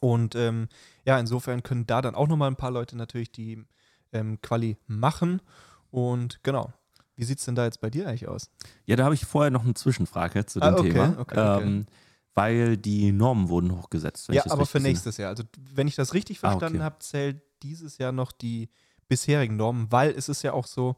Und 0.00 0.34
ähm, 0.34 0.68
ja, 1.04 1.18
insofern 1.18 1.62
können 1.62 1.86
da 1.86 2.02
dann 2.02 2.14
auch 2.14 2.28
nochmal 2.28 2.50
ein 2.50 2.56
paar 2.56 2.70
Leute 2.70 2.96
natürlich 2.96 3.30
die 3.30 3.64
ähm, 4.12 4.40
Quali 4.40 4.76
machen. 4.86 5.40
Und 5.90 6.42
genau. 6.42 6.72
Wie 7.14 7.24
sieht 7.24 7.38
es 7.38 7.44
denn 7.44 7.54
da 7.54 7.64
jetzt 7.64 7.80
bei 7.80 7.90
dir 7.90 8.08
eigentlich 8.08 8.26
aus? 8.26 8.50
Ja, 8.86 8.96
da 8.96 9.04
habe 9.04 9.14
ich 9.14 9.24
vorher 9.24 9.50
noch 9.50 9.64
eine 9.64 9.74
Zwischenfrage 9.74 10.46
zu 10.46 10.60
dem 10.60 10.74
ah, 10.74 10.78
okay, 10.78 10.92
Thema. 10.92 11.16
Okay, 11.18 11.38
okay. 11.38 11.62
Ähm, 11.62 11.86
weil 12.34 12.76
die 12.78 13.12
Normen 13.12 13.48
wurden 13.48 13.76
hochgesetzt. 13.76 14.28
Ja, 14.30 14.42
aber 14.48 14.64
für 14.64 14.80
nächstes 14.80 15.18
Jahr. 15.18 15.28
Also, 15.28 15.44
wenn 15.74 15.86
ich 15.86 15.94
das 15.94 16.14
richtig 16.14 16.38
verstanden 16.40 16.80
ah, 16.80 16.84
habe, 16.84 16.98
zählt 17.00 17.42
dieses 17.62 17.98
Jahr 17.98 18.12
noch 18.12 18.32
die 18.32 18.70
bisherigen 19.08 19.56
Normen, 19.56 19.92
weil 19.92 20.12
es 20.12 20.30
ist 20.30 20.42
ja 20.42 20.54
auch 20.54 20.66
so, 20.66 20.96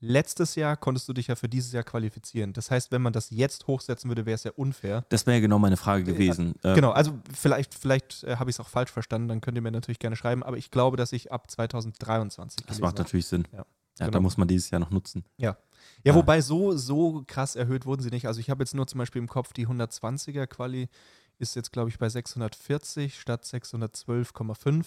letztes 0.00 0.54
Jahr 0.54 0.76
konntest 0.76 1.08
du 1.08 1.12
dich 1.12 1.28
ja 1.28 1.34
für 1.34 1.48
dieses 1.48 1.72
Jahr 1.72 1.84
qualifizieren. 1.84 2.52
Das 2.52 2.70
heißt, 2.70 2.92
wenn 2.92 3.02
man 3.02 3.12
das 3.12 3.30
jetzt 3.30 3.66
hochsetzen 3.66 4.10
würde, 4.10 4.26
wäre 4.26 4.34
es 4.34 4.44
ja 4.44 4.52
unfair. 4.56 5.04
Das 5.08 5.26
wäre 5.26 5.36
ja 5.36 5.40
genau 5.40 5.58
meine 5.58 5.76
Frage 5.76 6.04
gewesen. 6.04 6.54
Ja, 6.62 6.74
genau, 6.74 6.90
also 6.90 7.18
vielleicht, 7.34 7.74
vielleicht 7.74 8.24
äh, 8.24 8.36
habe 8.36 8.50
ich 8.50 8.56
es 8.56 8.60
auch 8.60 8.68
falsch 8.68 8.90
verstanden, 8.90 9.28
dann 9.28 9.40
könnt 9.40 9.56
ihr 9.56 9.62
mir 9.62 9.70
natürlich 9.70 9.98
gerne 9.98 10.16
schreiben, 10.16 10.42
aber 10.42 10.56
ich 10.56 10.70
glaube, 10.70 10.96
dass 10.96 11.12
ich 11.12 11.32
ab 11.32 11.50
2023. 11.50 12.66
Das 12.66 12.80
macht 12.80 12.98
natürlich 12.98 13.26
Sinn. 13.26 13.46
Ja, 13.52 13.58
ja 13.58 13.64
genau. 13.98 14.10
da 14.10 14.20
muss 14.20 14.36
man 14.36 14.48
dieses 14.48 14.70
Jahr 14.70 14.80
noch 14.80 14.90
nutzen. 14.90 15.24
Ja. 15.36 15.56
Ja, 16.04 16.14
wobei 16.14 16.40
so, 16.40 16.76
so 16.76 17.24
krass 17.26 17.56
erhöht 17.56 17.86
wurden 17.86 18.02
sie 18.02 18.10
nicht. 18.10 18.26
Also 18.26 18.40
ich 18.40 18.50
habe 18.50 18.62
jetzt 18.62 18.74
nur 18.74 18.86
zum 18.86 18.98
Beispiel 18.98 19.20
im 19.20 19.28
Kopf 19.28 19.52
die 19.52 19.66
120er 19.66 20.46
Quali 20.46 20.88
ist 21.38 21.56
jetzt, 21.56 21.72
glaube 21.72 21.88
ich, 21.88 21.98
bei 21.98 22.08
640 22.08 23.18
statt 23.18 23.44
612,5. 23.44 24.84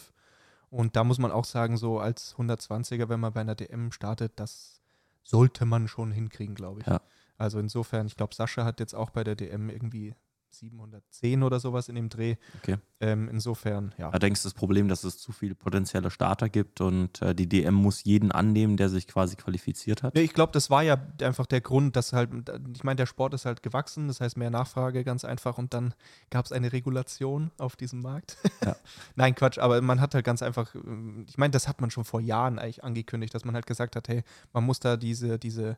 Und 0.70 0.96
da 0.96 1.04
muss 1.04 1.18
man 1.18 1.32
auch 1.32 1.46
sagen, 1.46 1.78
so 1.78 2.00
als 2.00 2.36
120er, 2.36 3.10
wenn 3.10 3.20
man 3.20 3.34
bei 3.34 3.42
einer 3.42 3.56
DM 3.56 3.92
startet, 3.92 4.34
das 4.38 4.81
sollte 5.24 5.66
man 5.66 5.88
schon 5.88 6.12
hinkriegen, 6.12 6.56
glaube 6.56 6.82
ich. 6.82 6.88
Ja. 6.88 7.02
Also 7.38 7.60
insofern, 7.60 8.08
ich 8.08 8.16
glaube, 8.16 8.36
Sascha 8.36 8.66
hat 8.66 8.80
jetzt 8.80 8.94
auch 8.94 9.10
bei 9.10 9.24
der 9.24 9.36
DM 9.36 9.70
irgendwie 9.70 10.16
710 10.54 11.44
oder 11.44 11.60
sowas 11.60 11.90
in 11.90 11.96
dem 11.96 12.10
Dreh. 12.10 12.36
Okay. 12.62 12.78
Ähm, 13.00 13.30
insofern, 13.30 13.94
ja. 13.98 14.10
Allerdings 14.10 14.44
das 14.44 14.54
Problem, 14.54 14.88
dass 14.88 15.04
es 15.04 15.18
zu 15.18 15.32
viele 15.32 15.56
potenzielle 15.56 16.12
Starter 16.12 16.50
gibt 16.50 16.82
und 16.82 17.22
äh, 17.22 17.34
die 17.34 17.48
DM 17.48 17.74
muss 17.74 18.04
jeden 18.04 18.32
annehmen, 18.32 18.78
der 18.78 18.90
sich 18.90 19.08
quasi 19.08 19.36
qualifiziert 19.36 20.04
hat. 20.04 20.14
Nee, 20.16 20.22
ich 20.22 20.34
glaube, 20.34 20.52
das 20.52 20.70
war 20.70 20.84
ja 20.84 20.98
einfach 21.22 21.46
der 21.46 21.62
Grund, 21.62 21.96
dass 21.96 22.14
halt, 22.14 22.30
ich 22.76 22.84
meine, 22.84 22.98
der 22.98 23.06
Sport 23.06 23.34
ist 23.34 23.46
halt 23.46 23.64
gewachsen, 23.64 24.08
das 24.08 24.22
heißt 24.22 24.38
mehr 24.38 24.52
Nachfrage, 24.52 25.04
ganz 25.04 25.26
einfach, 25.26 25.58
und 25.58 25.74
dann 25.74 25.94
gab 26.30 26.46
es 26.46 26.52
eine 26.52 26.72
Regulation 26.72 27.52
auf 27.58 27.76
diesem 27.76 28.02
Markt. 28.02 28.38
Ja. 28.64 28.76
Nein, 29.16 29.34
Quatsch, 29.36 29.58
aber 29.58 29.82
man 29.82 30.00
hat 30.00 30.14
halt 30.14 30.26
ganz 30.26 30.42
einfach, 30.44 30.76
ähm, 30.76 31.26
ich 31.28 31.38
meine, 31.38 31.52
das 31.52 31.68
hat 31.68 31.82
man 31.82 31.90
schon 31.90 32.06
vor 32.06 32.22
Jahren 32.22 32.60
eigentlich 32.60 32.84
angekündigt, 32.84 33.34
dass 33.34 33.46
man 33.46 33.56
halt 33.56 33.66
gesagt 33.66 33.96
hat, 33.96 34.08
hey, 34.08 34.24
man 34.54 34.64
muss 34.64 34.80
da 34.80 34.98
diese, 34.98 35.40
diese 35.40 35.78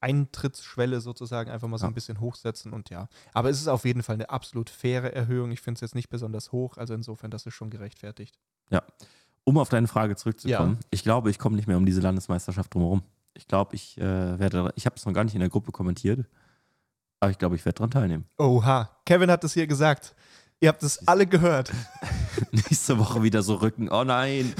Eintrittsschwelle 0.00 1.00
sozusagen 1.00 1.50
einfach 1.50 1.68
mal 1.68 1.78
so 1.78 1.84
Ja. 1.84 1.90
ein 1.90 1.94
bisschen 1.94 2.20
hochsetzen 2.20 2.72
und 2.72 2.90
ja. 2.90 3.08
Aber 3.32 3.50
es 3.50 3.60
ist 3.60 3.68
auf 3.68 3.84
jeden 3.84 4.02
Fall 4.02 4.14
eine 4.14 4.30
absolut 4.30 4.70
faire 4.70 5.12
Erhöhung. 5.14 5.50
Ich 5.52 5.60
finde 5.60 5.76
es 5.76 5.80
jetzt 5.82 5.94
nicht 5.94 6.08
besonders 6.08 6.52
hoch, 6.52 6.76
also 6.78 6.94
insofern, 6.94 7.30
das 7.30 7.46
ist 7.46 7.54
schon 7.54 7.70
gerechtfertigt. 7.70 8.38
Um 9.44 9.56
auf 9.58 9.68
deine 9.70 9.88
Frage 9.88 10.16
zurückzukommen, 10.16 10.78
ich 10.90 11.02
glaube, 11.02 11.30
ich 11.30 11.38
komme 11.38 11.56
nicht 11.56 11.66
mehr 11.66 11.76
um 11.78 11.86
diese 11.86 12.00
Landesmeisterschaft 12.00 12.72
drumherum. 12.74 13.02
Ich 13.34 13.48
glaube, 13.48 13.74
ich 13.74 13.96
äh, 13.98 14.38
werde, 14.38 14.70
ich 14.76 14.86
habe 14.86 14.96
es 14.96 15.06
noch 15.06 15.12
gar 15.12 15.24
nicht 15.24 15.34
in 15.34 15.40
der 15.40 15.48
Gruppe 15.48 15.72
kommentiert, 15.72 16.26
aber 17.20 17.30
ich 17.30 17.38
glaube, 17.38 17.56
ich 17.56 17.64
werde 17.64 17.76
daran 17.78 17.90
teilnehmen. 17.90 18.26
Oha, 18.38 18.90
Kevin 19.06 19.30
hat 19.30 19.42
es 19.44 19.54
hier 19.54 19.66
gesagt. 19.66 20.14
Ihr 20.62 20.68
habt 20.68 20.82
es 20.82 21.08
alle 21.08 21.26
gehört. 21.26 21.72
Nächste 22.52 22.98
Woche 22.98 23.22
wieder 23.22 23.42
so 23.42 23.54
Rücken. 23.54 23.88
Oh 23.90 24.04
nein. 24.04 24.52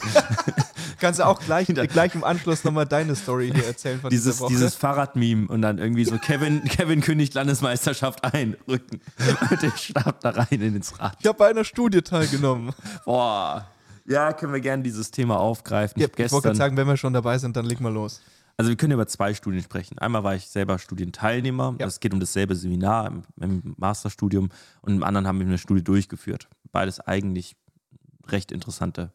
Kannst 0.98 1.20
du 1.20 1.26
auch 1.26 1.38
gleich, 1.40 1.66
gleich 1.92 2.14
im 2.14 2.24
Anschluss 2.24 2.64
nochmal 2.64 2.86
deine 2.86 3.14
Story 3.14 3.52
hier 3.54 3.66
erzählen 3.66 4.00
von 4.00 4.08
dieses, 4.08 4.42
dieses 4.46 4.74
Fahrradmeme 4.74 5.48
und 5.48 5.60
dann 5.60 5.76
irgendwie 5.76 6.06
so 6.06 6.16
Kevin, 6.16 6.64
Kevin 6.64 7.02
kündigt 7.02 7.34
Landesmeisterschaft 7.34 8.24
ein, 8.24 8.56
Rücken. 8.66 9.02
Und 9.50 9.62
der 9.62 9.76
starb 9.76 10.20
da 10.20 10.30
rein 10.30 10.46
in 10.50 10.76
ins 10.76 10.98
Rad. 10.98 11.16
ich 11.20 11.26
habe 11.26 11.36
bei 11.36 11.48
einer 11.48 11.64
Studie 11.64 12.00
teilgenommen. 12.00 12.72
Boah. 13.04 13.66
Ja, 14.06 14.32
können 14.32 14.54
wir 14.54 14.60
gerne 14.60 14.82
dieses 14.82 15.10
Thema 15.10 15.38
aufgreifen. 15.38 16.00
Ja, 16.00 16.08
Ich 16.08 16.18
ich 16.18 16.32
wollte 16.32 16.48
gerade 16.48 16.58
sagen, 16.58 16.76
wenn 16.78 16.86
wir 16.86 16.96
schon 16.96 17.12
dabei 17.12 17.36
sind, 17.36 17.56
dann 17.56 17.66
leg 17.66 17.78
mal 17.80 17.92
los. 17.92 18.22
Also 18.60 18.68
wir 18.68 18.76
können 18.76 18.92
über 18.92 19.06
zwei 19.06 19.32
Studien 19.32 19.62
sprechen. 19.62 19.96
Einmal 19.96 20.22
war 20.22 20.34
ich 20.34 20.46
selber 20.46 20.78
Studienteilnehmer. 20.78 21.76
Ja. 21.78 21.86
Es 21.86 21.98
geht 21.98 22.12
um 22.12 22.20
dasselbe 22.20 22.54
Seminar 22.54 23.06
im, 23.06 23.22
im 23.40 23.74
Masterstudium 23.78 24.50
und 24.82 24.92
im 24.92 25.02
anderen 25.02 25.26
haben 25.26 25.38
wir 25.38 25.46
eine 25.46 25.56
Studie 25.56 25.82
durchgeführt. 25.82 26.46
Beides 26.70 27.00
eigentlich 27.00 27.56
recht 28.26 28.52
interessante 28.52 29.14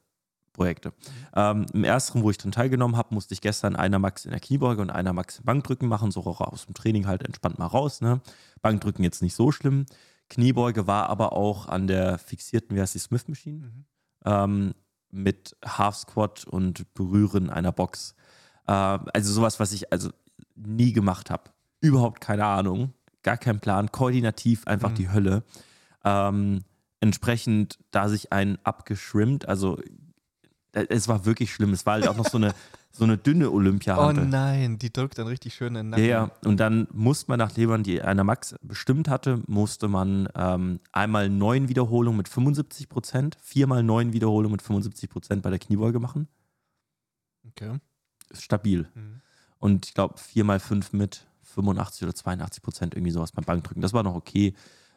Projekte. 0.51 0.93
Ähm, 1.35 1.67
Im 1.73 1.83
ersten, 1.83 2.23
wo 2.23 2.31
ich 2.31 2.39
dran 2.39 2.53
teilgenommen 2.53 2.97
habe, 2.97 3.13
musste 3.13 3.35
ich 3.35 3.41
gestern 3.41 3.75
einer 3.75 3.99
Max 3.99 4.25
in 4.25 4.31
der 4.31 4.39
Kniebeuge 4.39 4.81
und 4.81 4.89
einer 4.89 5.13
Max 5.13 5.37
im 5.37 5.45
Bankdrücken 5.45 5.87
machen, 5.87 6.09
so 6.09 6.21
auch 6.21 6.41
aus 6.41 6.65
dem 6.65 6.73
Training 6.73 7.05
halt 7.05 7.21
entspannt 7.21 7.59
mal 7.59 7.67
raus. 7.67 8.01
Ne? 8.01 8.21
Bankdrücken 8.63 9.03
jetzt 9.03 9.21
nicht 9.21 9.35
so 9.35 9.51
schlimm. 9.51 9.85
Kniebeuge 10.27 10.87
war 10.87 11.07
aber 11.11 11.33
auch 11.33 11.67
an 11.67 11.85
der 11.85 12.17
fixierten, 12.17 12.75
wie 12.75 12.81
heißt 12.81 12.95
die, 12.95 12.99
Smith 12.99 13.27
Machine? 13.27 13.57
Mhm. 13.59 13.85
ähm, 14.25 14.73
mit 15.11 15.55
Half 15.63 15.97
Squat 15.97 16.45
und 16.45 16.91
Berühren 16.95 17.51
einer 17.51 17.71
Box. 17.71 18.15
Äh, 18.67 18.71
also 18.71 19.31
sowas, 19.33 19.59
was 19.59 19.71
ich 19.71 19.91
also 19.91 20.09
nie 20.55 20.93
gemacht 20.93 21.29
habe. 21.29 21.43
Überhaupt 21.81 22.21
keine 22.21 22.45
Ahnung, 22.45 22.93
gar 23.23 23.37
kein 23.37 23.59
Plan, 23.59 23.91
koordinativ 23.91 24.65
einfach 24.67 24.91
Mhm. 24.91 24.95
die 24.95 25.09
Hölle. 25.09 25.43
Ähm, 26.03 26.61
entsprechend, 26.99 27.77
da 27.91 28.09
sich 28.09 28.31
ein 28.31 28.57
abgeschrimmt, 28.63 29.47
also 29.47 29.77
äh, 30.73 30.85
es 30.89 31.07
war 31.07 31.25
wirklich 31.25 31.53
schlimm. 31.53 31.73
Es 31.73 31.85
war 31.85 31.93
halt 31.95 32.07
auch 32.07 32.15
noch 32.15 32.25
so 32.25 32.37
eine, 32.37 32.53
so 32.91 33.03
eine 33.03 33.17
dünne 33.17 33.49
Oh 33.49 33.55
Olympia-Hand. 33.55 34.29
nein, 34.29 34.77
die 34.79 34.91
drückt 34.93 35.17
dann 35.17 35.27
richtig 35.27 35.53
schön 35.53 35.75
in 35.75 35.91
den 35.91 35.99
Ja, 36.05 36.21
Nacken. 36.21 36.41
ja, 36.43 36.49
und 36.49 36.59
dann 36.59 36.87
musste 36.93 37.29
man 37.29 37.39
nach 37.39 37.55
Lebern, 37.55 37.83
die 37.83 38.01
einer 38.01 38.23
Max 38.23 38.55
bestimmt 38.61 39.09
hatte, 39.09 39.41
musste 39.47 39.87
man 39.87 40.29
ähm, 40.35 40.79
einmal 40.91 41.29
neun 41.29 41.67
Wiederholungen 41.69 42.17
mit 42.17 42.29
75 42.29 42.87
Prozent, 42.89 43.37
viermal 43.41 43.83
neun 43.83 44.13
Wiederholungen 44.13 44.53
mit 44.53 44.61
75 44.61 45.09
Prozent 45.09 45.41
bei 45.43 45.49
der 45.49 45.59
Kniebeuge 45.59 45.99
machen. 45.99 46.27
Okay. 47.49 47.79
Stabil. 48.41 48.87
Mhm. 48.93 49.21
Und 49.59 49.85
ich 49.87 49.93
glaube, 49.93 50.17
viermal 50.17 50.59
fünf 50.59 50.93
mit 50.93 51.25
85 51.43 52.03
oder 52.03 52.15
82 52.15 52.63
Prozent, 52.63 52.93
irgendwie 52.93 53.11
sowas 53.11 53.31
beim 53.31 53.45
Bankdrücken. 53.45 53.81
Das 53.81 53.93
war 53.93 54.03
noch 54.03 54.15
okay. 54.15 54.53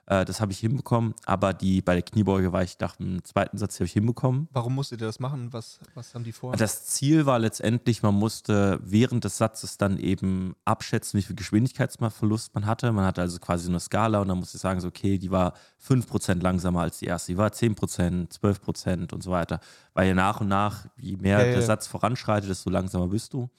Äh, 0.08 0.24
das 0.24 0.40
habe 0.40 0.52
ich 0.52 0.58
hinbekommen, 0.58 1.14
aber 1.26 1.52
die 1.52 1.82
bei 1.82 1.92
der 1.92 2.02
Kniebeuge 2.02 2.50
war 2.50 2.62
ich, 2.62 2.78
dachte, 2.78 3.02
im 3.02 3.22
zweiten 3.24 3.58
Satz 3.58 3.74
die 3.74 3.80
habe 3.80 3.86
ich 3.86 3.92
hinbekommen. 3.92 4.48
Warum 4.52 4.74
musstet 4.74 5.02
ihr 5.02 5.06
das 5.06 5.20
machen? 5.20 5.52
Was, 5.52 5.80
was 5.94 6.14
haben 6.14 6.24
die 6.24 6.32
vor? 6.32 6.56
Das 6.56 6.86
Ziel 6.86 7.26
war 7.26 7.38
letztendlich, 7.38 8.02
man 8.02 8.14
musste 8.14 8.80
während 8.82 9.24
des 9.24 9.36
Satzes 9.36 9.76
dann 9.76 9.98
eben 9.98 10.56
abschätzen, 10.64 11.18
wie 11.18 11.22
viel 11.22 11.36
Geschwindigkeitsverlust 11.36 12.54
man 12.54 12.64
hatte. 12.64 12.90
Man 12.90 13.04
hatte 13.04 13.20
also 13.20 13.38
quasi 13.38 13.64
so 13.64 13.70
eine 13.70 13.80
Skala 13.80 14.22
und 14.22 14.28
dann 14.28 14.38
musste 14.38 14.56
ich 14.56 14.62
sagen, 14.62 14.80
so, 14.80 14.88
okay, 14.88 15.18
die 15.18 15.30
war 15.30 15.52
5% 15.86 16.42
langsamer 16.42 16.80
als 16.80 17.00
die 17.00 17.06
erste, 17.06 17.32
die 17.32 17.38
war 17.38 17.50
10%, 17.50 18.30
12% 18.40 19.12
und 19.12 19.22
so 19.22 19.30
weiter. 19.30 19.60
Weil 19.92 20.08
ja 20.08 20.14
nach 20.14 20.40
und 20.40 20.48
nach, 20.48 20.86
je 20.96 21.16
mehr 21.16 21.40
Ja, 21.40 21.44
ja, 21.44 21.50
der 21.50 21.60
ja. 21.60 21.66
Satz 21.66 21.86
voranschreitet, 21.86 22.48
desto 22.48 22.70
langsamer 22.70 23.08
bist 23.08 23.34
du. 23.34 23.50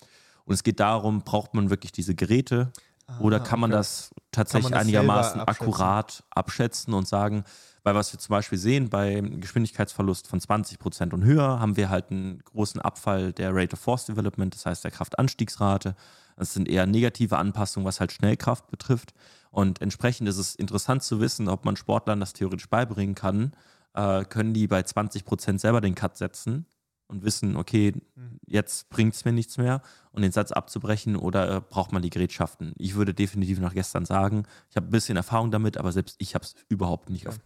Und 0.45 0.55
es 0.55 0.63
geht 0.63 0.79
darum, 0.79 1.21
braucht 1.21 1.53
man 1.53 1.69
wirklich 1.69 1.91
diese 1.91 2.15
Geräte 2.15 2.71
oder 3.19 3.39
kann 3.39 3.59
man 3.59 3.71
okay. 3.71 3.79
das 3.79 4.11
tatsächlich 4.31 4.71
das 4.71 4.81
einigermaßen 4.81 5.41
abschätzen? 5.41 5.67
akkurat 5.67 6.23
abschätzen 6.29 6.93
und 6.93 7.07
sagen, 7.07 7.43
weil 7.83 7.95
was 7.95 8.13
wir 8.13 8.19
zum 8.19 8.33
Beispiel 8.33 8.57
sehen, 8.57 8.89
bei 8.89 9.21
Geschwindigkeitsverlust 9.21 10.27
von 10.27 10.39
20% 10.39 11.13
und 11.13 11.23
höher 11.23 11.59
haben 11.59 11.77
wir 11.77 11.89
halt 11.89 12.11
einen 12.11 12.39
großen 12.43 12.81
Abfall 12.81 13.33
der 13.33 13.55
Rate 13.55 13.73
of 13.73 13.79
Force 13.79 14.05
Development, 14.05 14.53
das 14.53 14.65
heißt 14.65 14.83
der 14.83 14.91
Kraftanstiegsrate. 14.91 15.95
Das 16.35 16.53
sind 16.53 16.69
eher 16.69 16.85
negative 16.85 17.37
Anpassungen, 17.37 17.85
was 17.85 17.99
halt 17.99 18.11
Schnellkraft 18.11 18.67
betrifft. 18.67 19.13
Und 19.51 19.81
entsprechend 19.81 20.29
ist 20.29 20.37
es 20.37 20.55
interessant 20.55 21.03
zu 21.03 21.19
wissen, 21.19 21.49
ob 21.49 21.65
man 21.65 21.75
Sportlern 21.75 22.19
das 22.19 22.33
theoretisch 22.33 22.69
beibringen 22.69 23.15
kann. 23.15 23.53
Äh, 23.93 24.23
können 24.25 24.53
die 24.53 24.67
bei 24.67 24.79
20% 24.81 25.59
selber 25.59 25.81
den 25.81 25.95
Cut 25.95 26.17
setzen 26.17 26.65
und 27.09 27.23
wissen, 27.23 27.55
okay, 27.57 27.93
Mhm. 28.15 28.39
jetzt 28.45 28.89
bringt 28.89 29.13
es 29.15 29.25
mir 29.25 29.33
nichts 29.33 29.57
mehr 29.57 29.81
und 30.11 30.21
den 30.21 30.31
Satz 30.31 30.51
abzubrechen 30.51 31.15
oder 31.15 31.57
äh, 31.57 31.61
braucht 31.61 31.91
man 31.91 32.01
die 32.01 32.09
Gerätschaften? 32.09 32.73
Ich 32.77 32.95
würde 32.95 33.13
definitiv 33.13 33.59
nach 33.59 33.73
gestern 33.73 34.05
sagen, 34.05 34.43
ich 34.69 34.75
habe 34.77 34.87
ein 34.87 34.91
bisschen 34.91 35.17
Erfahrung 35.17 35.51
damit, 35.51 35.77
aber 35.77 35.91
selbst 35.91 36.15
ich 36.19 36.35
habe 36.35 36.45
es 36.45 36.55
überhaupt 36.69 37.09
nicht 37.09 37.23
Ja. 37.25 37.31
auf, 37.31 37.39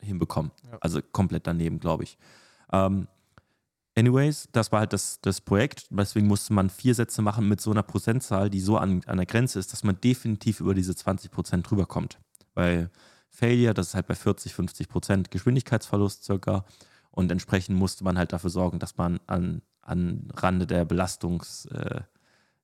hinbekommen. 0.00 0.50
Ja. 0.70 0.78
Also 0.80 1.00
komplett 1.02 1.46
daneben, 1.46 1.78
glaube 1.80 2.04
ich. 2.04 2.16
Ähm, 2.72 3.06
anyways, 3.96 4.48
das 4.52 4.72
war 4.72 4.80
halt 4.80 4.92
das, 4.92 5.20
das 5.20 5.40
Projekt. 5.40 5.86
Deswegen 5.90 6.26
musste 6.26 6.52
man 6.52 6.70
vier 6.70 6.94
Sätze 6.94 7.22
machen 7.22 7.48
mit 7.48 7.60
so 7.60 7.70
einer 7.70 7.82
Prozentzahl, 7.82 8.50
die 8.50 8.60
so 8.60 8.76
an, 8.78 9.02
an 9.06 9.16
der 9.18 9.26
Grenze 9.26 9.58
ist, 9.58 9.72
dass 9.72 9.84
man 9.84 10.00
definitiv 10.00 10.60
über 10.60 10.74
diese 10.74 10.94
20 10.94 11.30
Prozent 11.30 11.68
drüber 11.68 11.86
kommt. 11.86 12.18
Weil 12.54 12.90
Failure, 13.28 13.74
das 13.74 13.88
ist 13.88 13.94
halt 13.94 14.06
bei 14.06 14.14
40, 14.14 14.54
50 14.54 14.88
Prozent 14.88 15.30
Geschwindigkeitsverlust 15.30 16.24
circa. 16.24 16.64
Und 17.10 17.30
entsprechend 17.32 17.76
musste 17.76 18.04
man 18.04 18.16
halt 18.16 18.32
dafür 18.32 18.50
sorgen, 18.50 18.78
dass 18.78 18.96
man 18.96 19.20
an, 19.26 19.62
an 19.82 20.28
Rande 20.34 20.66
der 20.66 20.86
Belastungs- 20.86 21.68
äh, 21.70 22.02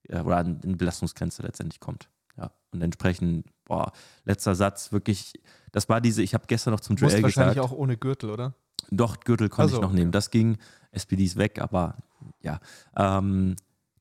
oder 0.08 0.36
an 0.36 0.60
die 0.60 0.76
Belastungsgrenze 0.76 1.42
letztendlich 1.42 1.80
kommt. 1.80 2.08
Ja. 2.36 2.52
Und 2.70 2.82
entsprechend, 2.82 3.46
boah, 3.64 3.92
letzter 4.24 4.54
Satz, 4.54 4.92
wirklich, 4.92 5.32
das 5.72 5.88
war 5.88 6.00
diese, 6.00 6.22
ich 6.22 6.34
habe 6.34 6.44
gestern 6.46 6.72
noch 6.72 6.80
zum 6.80 6.96
Du 6.96 7.04
musst 7.04 7.14
Joel 7.14 7.24
wahrscheinlich 7.24 7.56
gesagt, 7.56 7.72
auch 7.72 7.76
ohne 7.76 7.96
Gürtel, 7.96 8.30
oder? 8.30 8.54
doch, 8.90 9.20
Gürtel 9.20 9.48
konnte 9.48 9.70
Ach 9.70 9.76
so, 9.76 9.76
ich 9.76 9.82
noch 9.82 9.92
nehmen. 9.92 10.12
Das 10.12 10.30
ging, 10.30 10.58
SPD 10.92 11.24
ist 11.24 11.36
weg, 11.36 11.60
aber 11.60 11.96
ja. 12.40 12.60
Ähm, 12.96 13.56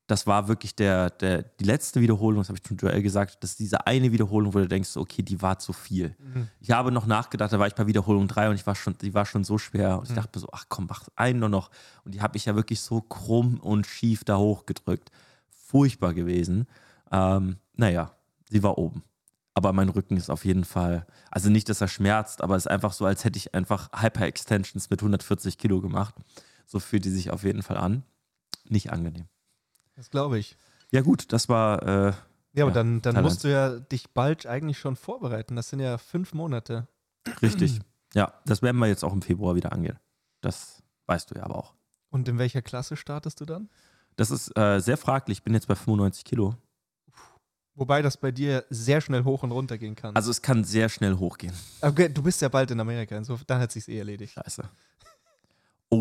das 0.06 0.26
war 0.26 0.46
wirklich 0.46 0.76
der, 0.76 1.10
der, 1.10 1.42
die 1.42 1.64
letzte 1.64 2.00
Wiederholung, 2.00 2.40
das 2.40 2.48
habe 2.48 2.58
ich 2.58 2.62
zum 2.62 2.76
Joel 2.76 3.02
gesagt, 3.02 3.38
das 3.42 3.50
ist 3.50 3.58
diese 3.58 3.86
eine 3.86 4.12
Wiederholung, 4.12 4.54
wo 4.54 4.58
du 4.58 4.68
denkst, 4.68 4.96
okay, 4.96 5.22
die 5.22 5.42
war 5.42 5.58
zu 5.58 5.72
viel. 5.72 6.14
Mhm. 6.18 6.48
Ich 6.60 6.70
habe 6.70 6.92
noch 6.92 7.06
nachgedacht, 7.06 7.52
da 7.52 7.58
war 7.58 7.66
ich 7.66 7.74
bei 7.74 7.86
Wiederholung 7.88 8.28
3 8.28 8.50
und 8.50 8.54
ich 8.54 8.66
war 8.66 8.76
schon, 8.76 8.96
die 8.98 9.14
war 9.14 9.26
schon 9.26 9.42
so 9.42 9.58
schwer. 9.58 9.98
Und 9.98 10.04
ich 10.04 10.10
Mhm. 10.10 10.14
dachte 10.16 10.38
mir 10.38 10.40
so, 10.42 10.48
ach 10.52 10.66
komm, 10.68 10.86
mach 10.88 11.08
einen 11.16 11.40
nur 11.40 11.48
noch. 11.48 11.70
Und 12.04 12.14
die 12.14 12.20
habe 12.20 12.36
ich 12.36 12.44
ja 12.44 12.54
wirklich 12.54 12.80
so 12.80 13.00
krumm 13.00 13.58
und 13.58 13.86
schief 13.86 14.22
da 14.22 14.36
hochgedrückt. 14.38 15.10
Furchtbar 15.50 16.14
gewesen. 16.14 16.66
Ähm, 17.10 17.56
naja, 17.74 18.12
sie 18.50 18.62
war 18.62 18.78
oben. 18.78 19.02
Aber 19.54 19.72
mein 19.72 19.88
Rücken 19.88 20.16
ist 20.16 20.30
auf 20.30 20.44
jeden 20.44 20.64
Fall, 20.64 21.06
also 21.30 21.48
nicht, 21.50 21.68
dass 21.68 21.80
er 21.80 21.88
schmerzt, 21.88 22.42
aber 22.42 22.56
es 22.56 22.66
ist 22.66 22.70
einfach 22.70 22.92
so, 22.92 23.06
als 23.06 23.24
hätte 23.24 23.38
ich 23.38 23.54
einfach 23.54 23.88
Hyper-Extensions 24.00 24.90
mit 24.90 25.00
140 25.00 25.56
Kilo 25.58 25.80
gemacht. 25.80 26.14
So 26.66 26.78
fühlt 26.78 27.04
die 27.04 27.10
sich 27.10 27.30
auf 27.30 27.42
jeden 27.42 27.62
Fall 27.62 27.78
an. 27.78 28.02
Nicht 28.68 28.92
angenehm. 28.92 29.26
Das 29.96 30.10
glaube 30.10 30.38
ich. 30.38 30.56
Ja, 30.92 31.00
gut, 31.00 31.32
das 31.32 31.48
war, 31.48 31.82
äh, 31.82 32.12
Ja, 32.52 32.64
aber 32.64 32.70
Ja, 32.70 32.70
dann, 32.70 33.02
dann 33.02 33.22
musst 33.22 33.42
du 33.44 33.50
ja 33.50 33.80
dich 33.80 34.10
bald 34.10 34.46
eigentlich 34.46 34.78
schon 34.78 34.94
vorbereiten. 34.96 35.56
Das 35.56 35.68
sind 35.70 35.80
ja 35.80 35.98
fünf 35.98 36.32
Monate. 36.32 36.86
richtig. 37.42 37.80
Ja, 38.14 38.32
das 38.46 38.62
werden 38.62 38.78
wir 38.78 38.86
jetzt 38.86 39.04
auch 39.04 39.12
im 39.12 39.22
Februar 39.22 39.56
wieder 39.56 39.72
angehen. 39.72 39.98
Das 40.42 40.82
weißt 41.06 41.30
du 41.30 41.34
ja 41.34 41.42
aber 41.44 41.56
auch. 41.56 41.74
Und 42.10 42.28
in 42.28 42.38
welcher 42.38 42.62
Klasse 42.62 42.96
startest 42.96 43.40
du 43.40 43.44
dann? 43.44 43.68
Das 44.16 44.30
ist 44.30 44.56
äh, 44.56 44.78
sehr 44.80 44.96
fraglich. 44.96 45.38
Ich 45.38 45.42
bin 45.44 45.54
jetzt 45.54 45.66
bei 45.66 45.74
95 45.74 46.24
Kilo. 46.24 46.54
Wobei 47.74 48.00
das 48.00 48.16
bei 48.16 48.30
dir 48.32 48.64
sehr 48.70 49.02
schnell 49.02 49.24
hoch 49.24 49.42
und 49.42 49.52
runter 49.52 49.76
gehen 49.76 49.94
kann. 49.96 50.16
Also 50.16 50.30
es 50.30 50.40
kann 50.40 50.64
sehr 50.64 50.88
schnell 50.88 51.16
hochgehen. 51.18 51.52
okay, 51.82 52.08
du 52.08 52.22
bist 52.22 52.40
ja 52.40 52.48
bald 52.48 52.70
in 52.70 52.80
Amerika, 52.80 53.16
insofern 53.16 53.44
dann 53.48 53.60
hat 53.60 53.72
sich's 53.72 53.88
eh 53.88 53.98
erledigt. 53.98 54.32
Scheiße. 54.32 54.66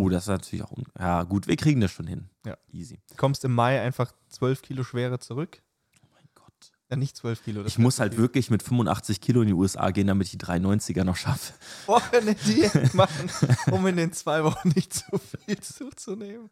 Oh, 0.01 0.09
das 0.09 0.23
ist 0.23 0.29
natürlich 0.29 0.63
auch. 0.65 0.73
Ja, 0.99 1.23
gut, 1.23 1.47
wir 1.47 1.55
kriegen 1.55 1.81
das 1.81 1.91
schon 1.91 2.07
hin. 2.07 2.29
Ja. 2.45 2.57
Easy. 2.71 2.99
Kommst 3.17 3.43
im 3.45 3.53
Mai 3.53 3.81
einfach 3.81 4.11
zwölf 4.29 4.61
Kilo 4.61 4.83
Schwere 4.83 5.19
zurück. 5.19 5.61
Oh 6.03 6.07
mein 6.13 6.27
Gott. 6.35 6.53
Ja, 6.89 6.95
nicht 6.97 7.15
12 7.17 7.43
Kilo. 7.43 7.65
Ich 7.65 7.77
muss 7.77 7.99
halt 7.99 8.13
viel. 8.13 8.21
wirklich 8.21 8.49
mit 8.49 8.61
85 8.63 9.21
Kilo 9.21 9.41
in 9.41 9.47
die 9.47 9.53
USA 9.53 9.91
gehen, 9.91 10.07
damit 10.07 10.27
ich 10.27 10.31
die 10.37 10.45
390er 10.45 11.03
noch 11.03 11.15
schaffe. 11.15 11.53
Wir 11.87 12.21
eine 12.21 12.35
Diät 12.35 12.93
machen, 12.93 13.29
um 13.71 13.85
in 13.87 13.97
den 13.97 14.13
zwei 14.13 14.43
Wochen 14.43 14.69
nicht 14.75 14.93
zu 14.93 15.03
viel 15.45 15.59
zuzunehmen? 15.59 16.49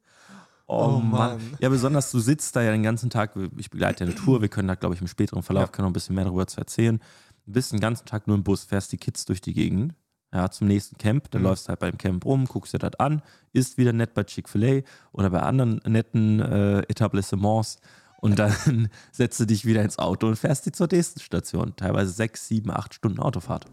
Oh 0.66 1.00
Mann. 1.04 1.42
Ja, 1.60 1.68
besonders 1.70 2.10
du 2.12 2.20
sitzt 2.20 2.56
da 2.56 2.62
ja 2.64 2.72
den 2.72 2.84
ganzen 2.84 3.10
Tag, 3.10 3.34
ich 3.58 3.70
begleite 3.70 4.06
eine 4.06 4.16
Tour, 4.16 4.42
wir 4.42 4.48
können 4.50 4.70
da, 4.70 4.76
glaube 4.76 4.96
ich, 4.96 5.02
im 5.02 5.08
späteren 5.08 5.44
Verlauf 5.44 5.64
Ja. 5.66 5.68
können 5.68 5.84
noch 5.86 5.90
ein 5.90 5.94
bisschen 5.94 6.16
mehr 6.16 6.24
darüber 6.26 6.48
zu 6.48 6.58
erzählen. 6.58 7.00
Du 7.46 7.52
bist 7.52 7.74
den 7.74 7.82
ganzen 7.82 8.06
Tag 8.06 8.28
nur 8.28 8.38
im 8.38 8.44
Bus, 8.44 8.64
fährst 8.64 8.92
die 8.94 8.98
Kids 8.98 9.26
durch 9.26 9.42
die 9.42 9.54
Gegend, 9.54 9.94
ja, 10.34 10.50
zum 10.50 10.68
nächsten 10.68 10.98
Camp, 10.98 11.30
dann 11.32 11.42
Mhm. 11.42 11.48
läufst 11.50 11.70
halt 11.70 11.80
beim 11.80 11.98
Camp 11.98 12.26
rum, 12.26 12.46
guckst 12.46 12.74
dir 12.74 12.80
das 12.80 12.96
an, 13.00 13.22
isst 13.54 13.78
wieder 13.78 13.94
nett 13.94 14.14
bei 14.14 14.24
Chick-fil-A 14.24 14.82
oder 15.12 15.30
bei 15.30 15.42
anderen 15.42 15.80
netten 15.86 16.40
äh, 16.40 16.80
Etablissements 16.90 17.78
und 18.20 18.40
dann 18.40 18.54
setzt 19.12 19.40
du 19.40 19.46
dich 19.46 19.66
wieder 19.66 19.84
ins 19.84 20.00
Auto 20.00 20.28
und 20.28 20.36
fährst 20.38 20.66
die 20.66 20.72
zur 20.72 20.88
nächsten 20.92 21.20
Station. 21.20 21.76
Teilweise 21.76 22.12
sechs, 22.12 22.48
sieben, 22.48 22.72
acht 22.72 22.94
Stunden 22.94 23.20
Autofahrt. 23.20 23.66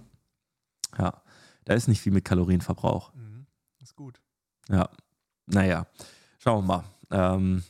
Ja, 0.98 1.22
da 1.64 1.74
ist 1.74 1.88
nicht 1.88 2.00
viel 2.02 2.12
mit 2.12 2.24
Kalorienverbrauch. 2.24 3.14
Mhm. 3.14 3.46
Ist 3.80 3.96
gut. 3.96 4.20
Ja, 4.68 4.88
naja, 5.46 5.86
schauen 6.38 6.64
wir 6.66 6.66
mal, 6.66 6.84
ähm, 7.10 7.62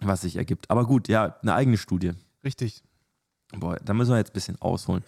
was 0.00 0.22
sich 0.22 0.36
ergibt. 0.36 0.70
Aber 0.70 0.86
gut, 0.86 1.08
ja, 1.08 1.36
eine 1.42 1.54
eigene 1.54 1.76
Studie. 1.76 2.12
Richtig. 2.44 2.82
Boah, 3.52 3.76
da 3.84 3.94
müssen 3.94 4.10
wir 4.12 4.18
jetzt 4.18 4.30
ein 4.30 4.34
bisschen 4.34 4.60
ausholen. 4.62 5.04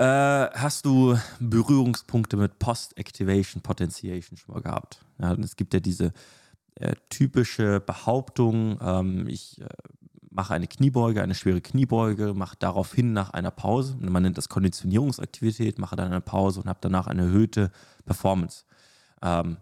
Äh, 0.00 0.50
hast 0.54 0.86
du 0.86 1.18
Berührungspunkte 1.40 2.38
mit 2.38 2.58
Post-Activation 2.58 3.62
Potentiation 3.62 4.38
schon 4.38 4.54
mal 4.54 4.62
gehabt? 4.62 5.04
Ja, 5.20 5.34
es 5.34 5.56
gibt 5.56 5.74
ja 5.74 5.80
diese 5.80 6.14
äh, 6.76 6.94
typische 7.10 7.80
Behauptung, 7.80 8.78
ähm, 8.80 9.26
ich 9.28 9.60
äh, 9.60 9.66
mache 10.30 10.54
eine 10.54 10.68
Kniebeuge, 10.68 11.22
eine 11.22 11.34
schwere 11.34 11.60
Kniebeuge, 11.60 12.32
mache 12.32 12.56
daraufhin 12.58 13.12
nach 13.12 13.28
einer 13.34 13.50
Pause, 13.50 13.98
man 14.00 14.22
nennt 14.22 14.38
das 14.38 14.48
Konditionierungsaktivität, 14.48 15.78
mache 15.78 15.96
dann 15.96 16.06
eine 16.06 16.22
Pause 16.22 16.62
und 16.62 16.68
habe 16.70 16.78
danach 16.80 17.06
eine 17.06 17.24
erhöhte 17.24 17.70
Performance. 18.06 18.64
Ähm, 19.20 19.58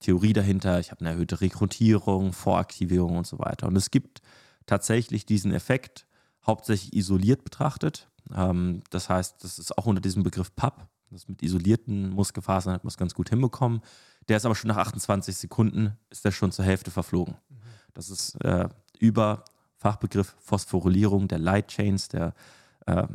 Theorie 0.00 0.32
dahinter, 0.32 0.80
ich 0.80 0.90
habe 0.90 1.00
eine 1.00 1.10
erhöhte 1.10 1.42
Rekrutierung, 1.42 2.32
Voraktivierung 2.32 3.18
und 3.18 3.26
so 3.26 3.38
weiter. 3.38 3.66
Und 3.66 3.76
es 3.76 3.90
gibt 3.90 4.22
tatsächlich 4.64 5.26
diesen 5.26 5.52
Effekt, 5.52 6.06
hauptsächlich 6.46 6.94
isoliert 6.94 7.44
betrachtet. 7.44 8.08
Ähm, 8.34 8.82
das 8.90 9.08
heißt, 9.08 9.42
das 9.42 9.58
ist 9.58 9.76
auch 9.76 9.86
unter 9.86 10.00
diesem 10.00 10.22
Begriff 10.22 10.54
PAP. 10.54 10.86
Das 11.10 11.28
mit 11.28 11.42
isolierten 11.42 12.10
Muskelfasern 12.10 12.72
hat 12.72 12.84
man 12.84 12.88
es 12.88 12.96
ganz 12.96 13.14
gut 13.14 13.28
hinbekommen. 13.30 13.82
Der 14.28 14.36
ist 14.36 14.46
aber 14.46 14.54
schon 14.54 14.68
nach 14.68 14.78
28 14.78 15.36
Sekunden, 15.36 15.96
ist 16.10 16.24
der 16.24 16.30
schon 16.30 16.52
zur 16.52 16.64
Hälfte 16.64 16.90
verflogen. 16.90 17.36
Das 17.92 18.08
ist 18.08 18.34
äh, 18.44 18.68
über 18.98 19.44
Fachbegriff 19.76 20.36
Phosphorylierung 20.40 21.28
der 21.28 21.38
Light 21.38 21.68
Chains, 21.68 22.08
der 22.08 22.34
äh, 22.86 23.06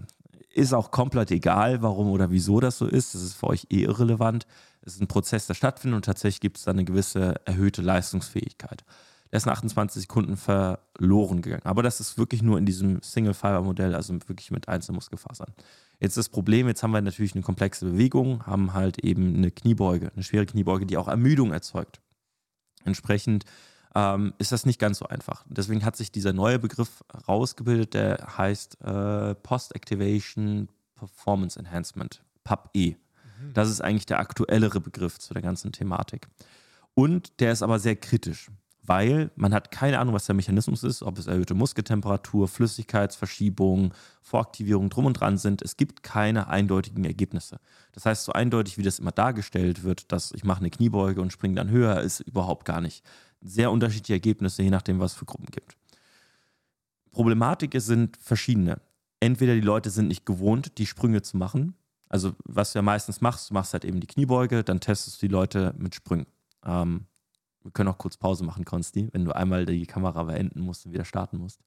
ist 0.54 0.74
auch 0.74 0.92
komplett 0.92 1.32
egal, 1.32 1.82
warum 1.82 2.10
oder 2.10 2.32
wieso 2.32 2.60
das 2.60 2.78
so 2.78 2.88
ist. 2.88 3.16
Das 3.16 3.22
ist 3.22 3.36
für 3.36 3.48
euch 3.48 3.68
eh 3.70 3.84
irrelevant. 3.84 4.48
Es 4.82 4.96
ist 4.96 5.02
ein 5.02 5.08
Prozess, 5.08 5.48
der 5.48 5.54
stattfindet 5.54 5.98
und 5.98 6.06
tatsächlich 6.06 6.42
gibt 6.42 6.58
es 6.58 6.64
dann 6.64 6.78
eine 6.78 6.86
gewisse 6.86 7.36
erhöhte 7.46 7.82
Leistungsfähigkeit. 7.82 8.84
Der 9.32 9.38
ist 9.38 9.46
nach 9.46 9.54
28 9.54 10.04
Sekunden 10.04 10.38
verloren 10.38 11.42
gegangen. 11.42 11.66
Aber 11.66 11.84
das 11.84 12.00
ist 12.00 12.18
wirklich 12.18 12.42
nur 12.42 12.58
in 12.58 12.66
diesem 12.66 13.02
Single-Fiber-Modell, 13.02 13.96
also 13.96 14.14
wirklich 14.28 14.52
mit 14.52 14.68
einzelnen 14.68 14.96
Muskelfasern. 14.96 15.54
Jetzt 16.00 16.18
das 16.18 16.30
Problem, 16.30 16.68
jetzt 16.68 16.84
haben 16.84 16.92
wir 16.92 17.02
natürlich 17.02 17.34
eine 17.34 17.44
komplexe 17.44 17.86
Bewegung, 17.86 18.46
haben 18.46 18.74
halt 18.74 19.00
eben 19.00 19.36
eine 19.36 19.52
Kniebeuge, 19.52 20.12
eine 20.14 20.24
schwere 20.24 20.46
Kniebeuge, 20.46 20.86
die 20.86 20.98
auch 20.98 21.08
Ermüdung 21.08 21.52
erzeugt. 21.52 22.00
Entsprechend 22.86 23.46
ähm, 23.96 24.34
ist 24.38 24.52
das 24.52 24.66
nicht 24.66 24.80
ganz 24.80 25.00
so 25.00 25.08
einfach. 25.08 25.44
Deswegen 25.50 25.84
hat 25.84 25.96
sich 25.96 26.12
dieser 26.12 26.34
neue 26.34 26.60
Begriff 26.60 27.04
rausgebildet, 27.28 27.94
der 27.96 28.38
heißt 28.38 28.82
äh, 28.82 29.36
Post-Activation 29.36 30.70
Performance 30.96 31.60
Enhancement, 31.60 32.24
PAP-E. 32.44 32.96
Das 33.54 33.70
ist 33.70 33.82
eigentlich 33.82 34.06
der 34.06 34.20
aktuellere 34.20 34.82
Begriff 34.82 35.20
zu 35.20 35.34
der 35.34 35.44
ganzen 35.44 35.72
Thematik. 35.72 36.28
Und 36.94 37.40
der 37.40 37.52
ist 37.52 37.62
aber 37.62 37.80
sehr 37.80 37.96
kritisch, 37.96 38.50
weil 38.88 39.32
man 39.36 39.54
hat 39.54 39.70
keine 39.70 40.00
Ahnung, 40.00 40.16
was 40.16 40.26
der 40.26 40.36
Mechanismus 40.36 40.84
ist, 40.84 41.04
ob 41.04 41.20
es 41.20 41.28
erhöhte 41.28 41.54
Muskeltemperatur, 41.54 42.48
Flüssigkeitsverschiebung, 42.48 43.94
Voraktivierung 44.22 44.90
drum 44.90 45.06
und 45.06 45.20
dran 45.20 45.38
sind. 45.38 45.62
Es 45.62 45.76
gibt 45.76 46.04
keine 46.04 46.48
eindeutigen 46.48 47.04
Ergebnisse. 47.04 47.60
Das 47.92 48.06
heißt, 48.06 48.24
so 48.24 48.32
eindeutig, 48.32 48.78
wie 48.78 48.84
das 48.84 49.00
immer 49.00 49.12
dargestellt 49.12 49.84
wird, 49.84 50.12
dass 50.12 50.32
ich 50.32 50.46
mache 50.46 50.60
eine 50.60 50.70
Kniebeuge 50.70 51.22
und 51.22 51.34
springe 51.34 51.56
dann 51.56 51.70
höher, 51.70 52.00
ist 52.02 52.22
überhaupt 52.22 52.66
gar 52.66 52.80
nicht. 52.80 53.04
Sehr 53.42 53.72
unterschiedliche 53.72 54.14
Ergebnisse, 54.14 54.64
je 54.64 54.70
nachdem, 54.70 55.00
was 55.00 55.12
es 55.12 55.18
für 55.18 55.26
Gruppen 55.26 55.48
gibt. 55.48 55.76
Problematik 57.12 57.76
sind 57.78 58.16
verschiedene. 58.18 58.80
Entweder 59.20 59.54
die 59.54 59.62
Leute 59.62 59.90
sind 59.90 60.08
nicht 60.08 60.26
gewohnt, 60.26 60.78
die 60.78 60.86
Sprünge 60.86 61.22
zu 61.22 61.36
machen. 61.36 61.76
Also, 62.08 62.34
was 62.46 62.72
du 62.72 62.80
ja 62.80 62.84
meistens 62.84 63.20
machst, 63.20 63.50
du 63.50 63.54
machst 63.54 63.74
halt 63.74 63.84
eben 63.84 64.00
die 64.00 64.08
Kniebeuge, 64.08 64.64
dann 64.64 64.80
testest 64.80 65.22
du 65.22 65.28
die 65.28 65.34
Leute 65.34 65.74
mit 65.78 65.94
Sprüngen. 65.94 66.28
Ähm, 66.66 67.06
wir 67.64 67.72
können 67.72 67.90
auch 67.90 67.98
kurz 67.98 68.18
Pause 68.18 68.44
machen, 68.44 68.66
Konsti, 68.66 69.10
wenn 69.12 69.26
du 69.26 69.36
einmal 69.36 69.66
die 69.66 69.86
Kamera 69.86 70.24
beenden 70.24 70.62
musst 70.62 70.86
und 70.86 70.94
wieder 70.94 71.06
starten 71.06 71.38
musst. 71.38 71.60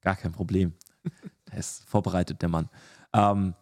Gar 0.00 0.16
kein 0.16 0.32
Problem. 0.32 0.74
Der 1.50 1.58
ist 1.58 1.84
vorbereitet, 1.84 2.42
der 2.42 2.48
Mann. 2.48 2.68
Ähm, 3.12 3.54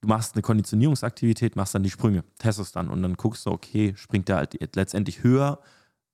du 0.00 0.08
machst 0.08 0.34
eine 0.34 0.42
Konditionierungsaktivität, 0.42 1.56
machst 1.56 1.74
dann 1.74 1.82
die 1.82 1.90
Sprünge, 1.90 2.24
testest 2.38 2.76
dann 2.76 2.88
und 2.88 3.02
dann 3.02 3.14
guckst 3.14 3.46
du, 3.46 3.50
okay, 3.50 3.94
springt 3.96 4.28
der 4.28 4.36
halt 4.36 4.76
letztendlich 4.76 5.22
höher 5.22 5.60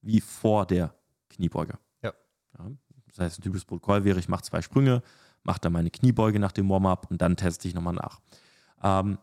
wie 0.01 0.21
vor 0.21 0.67
der 0.67 0.95
Kniebeuge. 1.29 1.79
Ja. 2.03 2.13
ja 2.59 2.71
das 3.07 3.19
heißt, 3.19 3.39
ein 3.39 3.43
typisches 3.43 3.65
Protokoll 3.65 4.05
wäre, 4.05 4.19
ich 4.19 4.29
mache 4.29 4.43
zwei 4.43 4.63
Sprünge, 4.63 5.03
mache 5.43 5.61
dann 5.61 5.73
meine 5.73 5.91
Kniebeuge 5.91 6.39
nach 6.39 6.53
dem 6.53 6.69
Warm-up 6.69 7.11
und 7.11 7.23
dann 7.23 7.37
teste 7.37 7.69
ich 7.69 7.75
nochmal 7.75 7.95
nach. 7.95 8.21
Ähm, 8.83 9.19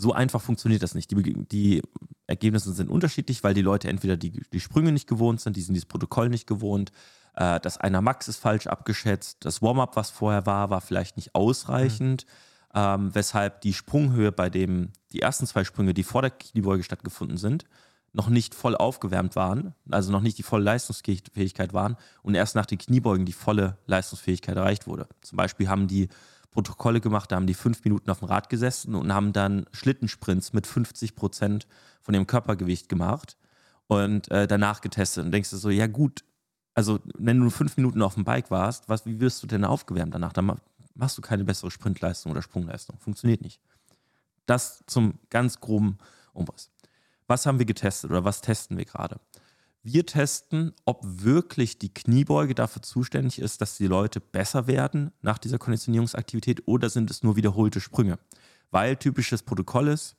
so 0.00 0.12
einfach 0.12 0.40
funktioniert 0.40 0.82
das 0.82 0.94
nicht. 0.94 1.10
Die, 1.10 1.44
die, 1.46 1.82
Ergebnisse 2.30 2.72
sind 2.72 2.88
unterschiedlich, 2.88 3.42
weil 3.42 3.54
die 3.54 3.60
Leute 3.60 3.88
entweder 3.88 4.16
die, 4.16 4.40
die 4.52 4.60
Sprünge 4.60 4.92
nicht 4.92 5.08
gewohnt 5.08 5.40
sind, 5.40 5.56
die 5.56 5.62
sind 5.62 5.74
dieses 5.74 5.88
Protokoll 5.88 6.28
nicht 6.28 6.46
gewohnt, 6.46 6.92
äh, 7.34 7.58
das 7.60 7.76
einer 7.76 8.00
Max 8.00 8.28
ist 8.28 8.38
falsch 8.38 8.68
abgeschätzt, 8.68 9.38
das 9.40 9.60
Warm-up, 9.60 9.96
was 9.96 10.10
vorher 10.10 10.46
war, 10.46 10.70
war 10.70 10.80
vielleicht 10.80 11.16
nicht 11.16 11.34
ausreichend, 11.34 12.26
mhm. 12.72 12.80
ähm, 12.80 13.14
weshalb 13.14 13.60
die 13.62 13.74
Sprunghöhe 13.74 14.30
bei 14.30 14.48
dem, 14.48 14.92
die 15.12 15.20
ersten 15.20 15.46
zwei 15.46 15.64
Sprünge, 15.64 15.92
die 15.92 16.04
vor 16.04 16.22
der 16.22 16.30
Kniebeuge 16.30 16.84
stattgefunden 16.84 17.36
sind, 17.36 17.64
noch 18.12 18.28
nicht 18.28 18.54
voll 18.54 18.76
aufgewärmt 18.76 19.36
waren, 19.36 19.74
also 19.90 20.10
noch 20.12 20.22
nicht 20.22 20.38
die 20.38 20.42
volle 20.42 20.64
Leistungsfähigkeit 20.64 21.72
waren 21.72 21.96
und 22.22 22.34
erst 22.34 22.54
nach 22.54 22.66
den 22.66 22.78
Kniebeugen 22.78 23.26
die 23.26 23.32
volle 23.32 23.76
Leistungsfähigkeit 23.86 24.56
erreicht 24.56 24.86
wurde. 24.86 25.08
Zum 25.20 25.36
Beispiel 25.36 25.68
haben 25.68 25.86
die 25.86 26.08
Protokolle 26.50 27.00
gemacht, 27.00 27.30
da 27.30 27.36
haben 27.36 27.46
die 27.46 27.54
fünf 27.54 27.84
Minuten 27.84 28.10
auf 28.10 28.18
dem 28.18 28.28
Rad 28.28 28.48
gesessen 28.48 28.94
und 28.94 29.12
haben 29.12 29.32
dann 29.32 29.66
Schlittensprints 29.72 30.52
mit 30.52 30.66
50 30.66 31.14
Prozent 31.14 31.66
von 32.00 32.14
ihrem 32.14 32.26
Körpergewicht 32.26 32.88
gemacht 32.88 33.36
und 33.86 34.30
äh, 34.30 34.46
danach 34.46 34.80
getestet. 34.80 35.24
Und 35.24 35.32
denkst 35.32 35.50
du 35.50 35.56
so, 35.56 35.70
ja 35.70 35.86
gut, 35.86 36.24
also 36.74 36.98
wenn 37.14 37.40
du 37.40 37.50
fünf 37.50 37.76
Minuten 37.76 38.02
auf 38.02 38.14
dem 38.14 38.24
Bike 38.24 38.50
warst, 38.50 38.88
was, 38.88 39.06
wie 39.06 39.20
wirst 39.20 39.42
du 39.42 39.46
denn 39.46 39.64
aufgewärmt 39.64 40.14
danach? 40.14 40.32
Dann 40.32 40.56
machst 40.94 41.18
du 41.18 41.22
keine 41.22 41.44
bessere 41.44 41.70
Sprintleistung 41.70 42.32
oder 42.32 42.42
Sprungleistung. 42.42 42.98
Funktioniert 42.98 43.42
nicht. 43.42 43.60
Das 44.46 44.82
zum 44.86 45.18
ganz 45.28 45.60
groben 45.60 45.98
Umriss. 46.32 46.70
Was 47.26 47.46
haben 47.46 47.58
wir 47.58 47.66
getestet 47.66 48.10
oder 48.10 48.24
was 48.24 48.40
testen 48.40 48.76
wir 48.76 48.84
gerade? 48.84 49.20
Wir 49.82 50.04
testen, 50.04 50.74
ob 50.84 51.02
wirklich 51.04 51.78
die 51.78 51.92
Kniebeuge 51.92 52.54
dafür 52.54 52.82
zuständig 52.82 53.38
ist, 53.38 53.62
dass 53.62 53.78
die 53.78 53.86
Leute 53.86 54.20
besser 54.20 54.66
werden 54.66 55.10
nach 55.22 55.38
dieser 55.38 55.58
Konditionierungsaktivität 55.58 56.68
oder 56.68 56.90
sind 56.90 57.10
es 57.10 57.22
nur 57.22 57.36
wiederholte 57.36 57.80
Sprünge. 57.80 58.18
Weil 58.70 58.96
typisches 58.96 59.42
Protokoll 59.42 59.88
ist, 59.88 60.16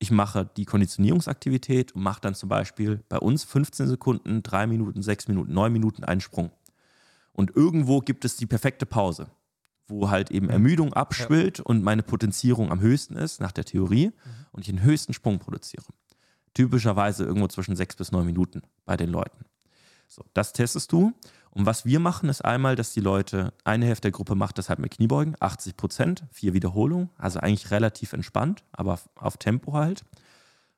ich 0.00 0.10
mache 0.10 0.50
die 0.56 0.64
Konditionierungsaktivität 0.64 1.92
und 1.94 2.02
mache 2.02 2.20
dann 2.20 2.34
zum 2.34 2.48
Beispiel 2.48 3.04
bei 3.08 3.18
uns 3.18 3.44
15 3.44 3.86
Sekunden, 3.86 4.42
3 4.42 4.66
Minuten, 4.66 5.00
6 5.00 5.28
Minuten, 5.28 5.54
9 5.54 5.72
Minuten 5.72 6.02
einen 6.02 6.20
Sprung. 6.20 6.50
Und 7.32 7.54
irgendwo 7.54 8.00
gibt 8.00 8.24
es 8.24 8.36
die 8.36 8.46
perfekte 8.46 8.84
Pause, 8.84 9.28
wo 9.86 10.10
halt 10.10 10.32
eben 10.32 10.50
Ermüdung 10.50 10.92
abschwillt 10.92 11.58
ja. 11.58 11.64
und 11.64 11.84
meine 11.84 12.02
Potenzierung 12.02 12.72
am 12.72 12.80
höchsten 12.80 13.16
ist, 13.16 13.40
nach 13.40 13.52
der 13.52 13.64
Theorie, 13.64 14.08
mhm. 14.08 14.46
und 14.50 14.62
ich 14.62 14.66
den 14.66 14.82
höchsten 14.82 15.14
Sprung 15.14 15.38
produziere 15.38 15.84
typischerweise 16.54 17.24
irgendwo 17.24 17.48
zwischen 17.48 17.76
sechs 17.76 17.96
bis 17.96 18.12
neun 18.12 18.26
Minuten 18.26 18.62
bei 18.84 18.96
den 18.96 19.10
Leuten. 19.10 19.44
So, 20.08 20.24
das 20.32 20.52
testest 20.52 20.92
du. 20.92 21.12
Und 21.50 21.66
was 21.66 21.84
wir 21.84 22.00
machen, 22.00 22.28
ist 22.28 22.44
einmal, 22.44 22.76
dass 22.76 22.92
die 22.92 23.00
Leute, 23.00 23.52
eine 23.64 23.86
Hälfte 23.86 24.02
der 24.02 24.10
Gruppe 24.12 24.34
macht 24.34 24.58
das 24.58 24.68
halt 24.68 24.80
mit 24.80 24.92
Kniebeugen, 24.92 25.36
80 25.38 25.76
Prozent, 25.76 26.24
vier 26.30 26.52
Wiederholungen, 26.52 27.10
also 27.16 27.38
eigentlich 27.40 27.70
relativ 27.70 28.12
entspannt, 28.12 28.64
aber 28.72 28.98
auf 29.14 29.36
Tempo 29.36 29.72
halt. 29.72 30.04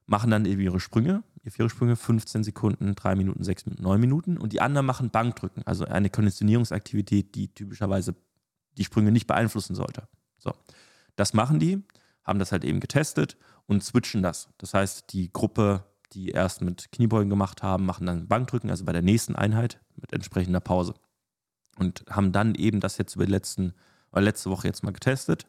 Machen 0.07 0.31
dann 0.31 0.45
eben 0.45 0.61
ihre 0.61 0.79
Sprünge, 0.79 1.23
ihre 1.43 1.51
vier 1.51 1.69
Sprünge, 1.69 1.97
15 1.97 2.45
Sekunden, 2.45 2.95
3 2.95 3.17
Minuten, 3.17 3.43
6 3.43 3.67
Minuten, 3.67 3.83
9 3.83 4.01
Minuten. 4.01 4.37
Und 4.39 4.53
die 4.53 4.61
anderen 4.61 4.87
machen 4.87 5.11
Bankdrücken, 5.11 5.63
also 5.67 5.85
eine 5.85 6.11
Konditionierungsaktivität, 6.11 7.35
die 7.35 7.49
typischerweise 7.49 8.15
die 8.77 8.85
Sprünge 8.85 9.11
nicht 9.11 9.27
beeinflussen 9.27 9.75
sollte. 9.75 10.07
So, 10.39 10.53
das 11.17 11.33
machen 11.33 11.59
die, 11.59 11.83
haben 12.23 12.39
das 12.39 12.53
halt 12.53 12.65
eben 12.65 12.81
getestet 12.81 13.37
und 13.67 13.83
switchen 13.83 14.23
das. 14.23 14.49
Das 14.59 14.75
heißt, 14.75 15.13
die 15.13 15.33
Gruppe, 15.33 15.85
die 16.13 16.31
erst 16.31 16.63
mit 16.63 16.91
Kniebeugen 16.93 17.31
gemacht 17.31 17.63
haben, 17.63 17.85
machen 17.85 18.07
dann 18.07 18.29
Bankdrücken, 18.29 18.71
also 18.71 18.85
bei 18.85 18.93
der 18.93 19.03
nächsten 19.03 19.37
Einheit 19.37 19.81
mit 19.97 20.13
entsprechender 20.13 20.61
Pause. 20.61 20.95
Und 21.79 22.05
haben 22.09 22.33
dann 22.33 22.55
eben 22.55 22.81
das 22.81 22.99
jetzt 22.99 23.17
über 23.17 23.27
die 23.27 23.33
letzten, 23.33 23.75
äh, 24.13 24.21
letzte 24.21 24.51
Woche 24.51 24.67
jetzt 24.67 24.83
mal 24.83 24.93
getestet. 24.93 25.47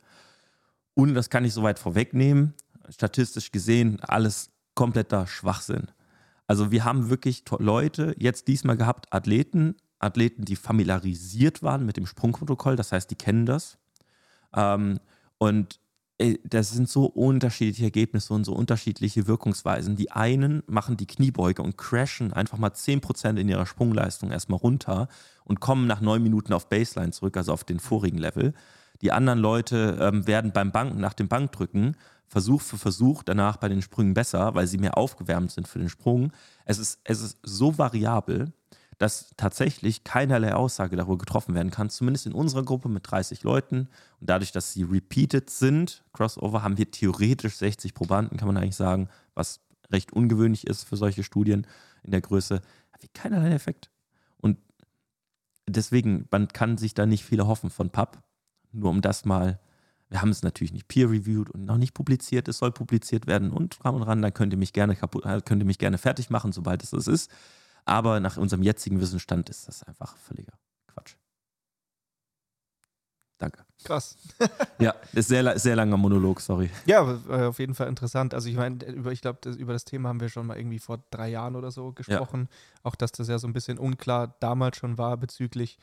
Und 0.93 1.13
das 1.13 1.29
kann 1.29 1.45
ich 1.45 1.53
soweit 1.53 1.79
vorwegnehmen. 1.79 2.53
Statistisch 2.89 3.51
gesehen, 3.51 3.99
alles 4.01 4.49
kompletter 4.73 5.27
Schwachsinn. 5.27 5.87
Also 6.47 6.71
wir 6.71 6.85
haben 6.85 7.09
wirklich 7.09 7.43
Leute 7.59 8.15
jetzt 8.17 8.47
diesmal 8.47 8.77
gehabt, 8.77 9.13
Athleten, 9.13 9.75
Athleten, 9.99 10.45
die 10.45 10.55
familiarisiert 10.55 11.61
waren 11.61 11.85
mit 11.85 11.97
dem 11.97 12.05
Sprungprotokoll, 12.05 12.75
das 12.75 12.91
heißt, 12.91 13.11
die 13.11 13.15
kennen 13.15 13.45
das. 13.45 13.77
Ähm, 14.55 14.99
und 15.37 15.79
das 16.43 16.71
sind 16.71 16.89
so 16.89 17.05
unterschiedliche 17.05 17.85
Ergebnisse 17.85 18.33
und 18.33 18.43
so 18.43 18.53
unterschiedliche 18.53 19.27
Wirkungsweisen. 19.27 19.95
Die 19.95 20.11
einen 20.11 20.63
machen 20.65 20.97
die 20.97 21.05
Kniebeuge 21.05 21.61
und 21.61 21.77
crashen 21.77 22.33
einfach 22.33 22.57
mal 22.57 22.71
10% 22.71 23.37
in 23.37 23.47
ihrer 23.47 23.67
Sprungleistung 23.67 24.31
erstmal 24.31 24.59
runter 24.59 25.09
und 25.45 25.59
kommen 25.59 25.85
nach 25.85 26.01
neun 26.01 26.23
Minuten 26.23 26.53
auf 26.53 26.69
Baseline 26.69 27.11
zurück, 27.11 27.37
also 27.37 27.53
auf 27.53 27.63
den 27.63 27.79
vorigen 27.79 28.17
Level. 28.17 28.53
Die 29.01 29.11
anderen 29.11 29.37
Leute 29.37 29.97
ähm, 30.01 30.25
werden 30.25 30.51
beim 30.51 30.71
Banken 30.71 30.99
nach 30.99 31.13
dem 31.13 31.27
Bankdrücken 31.27 31.95
Versuch 32.27 32.61
für 32.61 32.77
Versuch 32.77 33.23
danach 33.23 33.57
bei 33.57 33.69
den 33.69 33.81
Sprüngen 33.81 34.13
besser, 34.13 34.53
weil 34.53 34.67
sie 34.67 34.77
mehr 34.77 34.97
aufgewärmt 34.97 35.51
sind 35.51 35.67
für 35.67 35.79
den 35.79 35.87
Sprung. 35.87 36.33
Es 36.65 36.77
ist, 36.77 36.99
es 37.03 37.21
ist 37.21 37.37
so 37.43 37.77
variabel, 37.77 38.51
dass 38.97 39.31
tatsächlich 39.37 40.03
keinerlei 40.03 40.53
Aussage 40.55 40.95
darüber 40.95 41.17
getroffen 41.17 41.53
werden 41.53 41.71
kann, 41.71 41.89
zumindest 41.89 42.25
in 42.25 42.33
unserer 42.33 42.63
Gruppe 42.63 42.89
mit 42.89 43.09
30 43.09 43.43
Leuten. 43.43 43.89
Und 44.19 44.29
dadurch, 44.29 44.51
dass 44.51 44.73
sie 44.73 44.83
repeated 44.83 45.49
sind, 45.49 46.03
Crossover, 46.13 46.63
haben 46.63 46.77
wir 46.77 46.89
theoretisch 46.89 47.57
60 47.57 47.93
Probanden, 47.93 48.37
kann 48.37 48.47
man 48.47 48.57
eigentlich 48.57 48.75
sagen, 48.75 49.09
was 49.35 49.59
recht 49.91 50.13
ungewöhnlich 50.13 50.65
ist 50.65 50.83
für 50.83 50.97
solche 50.97 51.23
Studien 51.23 51.67
in 52.03 52.11
der 52.11 52.21
Größe. 52.21 52.61
Wir 52.99 53.09
keinerlei 53.13 53.51
Effekt. 53.51 53.91
Und 54.37 54.57
deswegen, 55.67 56.27
man 56.31 56.47
kann 56.47 56.77
sich 56.77 56.95
da 56.95 57.05
nicht 57.05 57.23
viel 57.23 57.39
erhoffen 57.39 57.69
von 57.69 57.91
PUB. 57.91 58.17
Nur 58.71 58.89
um 58.89 59.01
das 59.01 59.25
mal, 59.25 59.59
wir 60.09 60.21
haben 60.21 60.29
es 60.29 60.41
natürlich 60.41 60.73
nicht 60.73 60.87
peer-reviewed 60.87 61.49
und 61.51 61.65
noch 61.65 61.77
nicht 61.77 61.93
publiziert, 61.93 62.47
es 62.47 62.57
soll 62.57 62.71
publiziert 62.71 63.27
werden 63.27 63.51
und 63.51 63.83
ran 63.85 63.95
und 63.95 64.03
ran, 64.03 64.21
dann 64.21 64.33
könnt 64.33 64.53
ihr 64.53 64.59
mich 64.59 64.73
gerne 64.73 64.95
kaputt, 64.95 65.23
könnt 65.45 65.61
ihr 65.61 65.65
mich 65.65 65.79
gerne 65.79 65.97
fertig 65.97 66.29
machen, 66.29 66.51
sobald 66.51 66.81
es 66.83 66.91
das 66.91 67.07
ist. 67.07 67.29
Aber 67.87 68.19
nach 68.19 68.35
unserem 68.35 68.63
jetzigen 68.63 68.99
Wissensstand 68.99 69.49
ist 69.49 69.69
das 69.69 69.81
einfach 69.83 70.17
völliger 70.17 70.51
Quatsch. 70.87 71.15
Danke. 73.37 73.63
Krass. 73.81 74.17
ja, 74.79 74.93
ist 75.13 75.29
sehr, 75.29 75.57
sehr 75.57 75.77
langer 75.77 75.95
Monolog, 75.95 76.41
sorry. 76.41 76.69
Ja, 76.85 77.17
äh, 77.29 77.45
auf 77.45 77.59
jeden 77.59 77.75
Fall 77.75 77.87
interessant. 77.87 78.33
Also 78.33 78.49
ich 78.49 78.57
meine, 78.57 78.83
ich 79.11 79.21
glaube, 79.21 79.49
über 79.51 79.71
das 79.71 79.85
Thema 79.85 80.09
haben 80.09 80.19
wir 80.19 80.27
schon 80.27 80.47
mal 80.47 80.57
irgendwie 80.57 80.79
vor 80.79 81.01
drei 81.11 81.29
Jahren 81.29 81.55
oder 81.55 81.71
so 81.71 81.93
gesprochen. 81.93 82.49
Ja. 82.51 82.79
Auch 82.83 82.95
dass 82.95 83.13
das 83.13 83.29
ja 83.29 83.39
so 83.39 83.47
ein 83.47 83.53
bisschen 83.53 83.77
unklar 83.77 84.35
damals 84.41 84.75
schon 84.75 84.97
war 84.97 85.15
bezüglich 85.15 85.79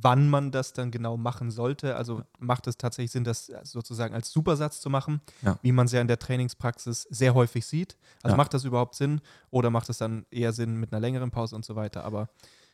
wann 0.00 0.28
man 0.28 0.50
das 0.50 0.72
dann 0.72 0.90
genau 0.90 1.16
machen 1.16 1.50
sollte. 1.50 1.96
Also 1.96 2.22
macht 2.38 2.66
es 2.66 2.78
tatsächlich 2.78 3.12
Sinn, 3.12 3.24
das 3.24 3.52
sozusagen 3.62 4.14
als 4.14 4.30
Supersatz 4.30 4.80
zu 4.80 4.88
machen, 4.88 5.20
ja. 5.42 5.58
wie 5.62 5.72
man 5.72 5.86
es 5.86 5.92
ja 5.92 6.00
in 6.00 6.08
der 6.08 6.18
Trainingspraxis 6.18 7.02
sehr 7.10 7.34
häufig 7.34 7.66
sieht. 7.66 7.96
Also 8.22 8.34
ja. 8.34 8.36
macht 8.36 8.54
das 8.54 8.64
überhaupt 8.64 8.94
Sinn 8.94 9.20
oder 9.50 9.70
macht 9.70 9.90
es 9.90 9.98
dann 9.98 10.24
eher 10.30 10.52
Sinn 10.52 10.76
mit 10.76 10.92
einer 10.92 11.00
längeren 11.00 11.30
Pause 11.30 11.56
und 11.56 11.64
so 11.64 11.76
weiter. 11.76 12.04
Aber 12.04 12.30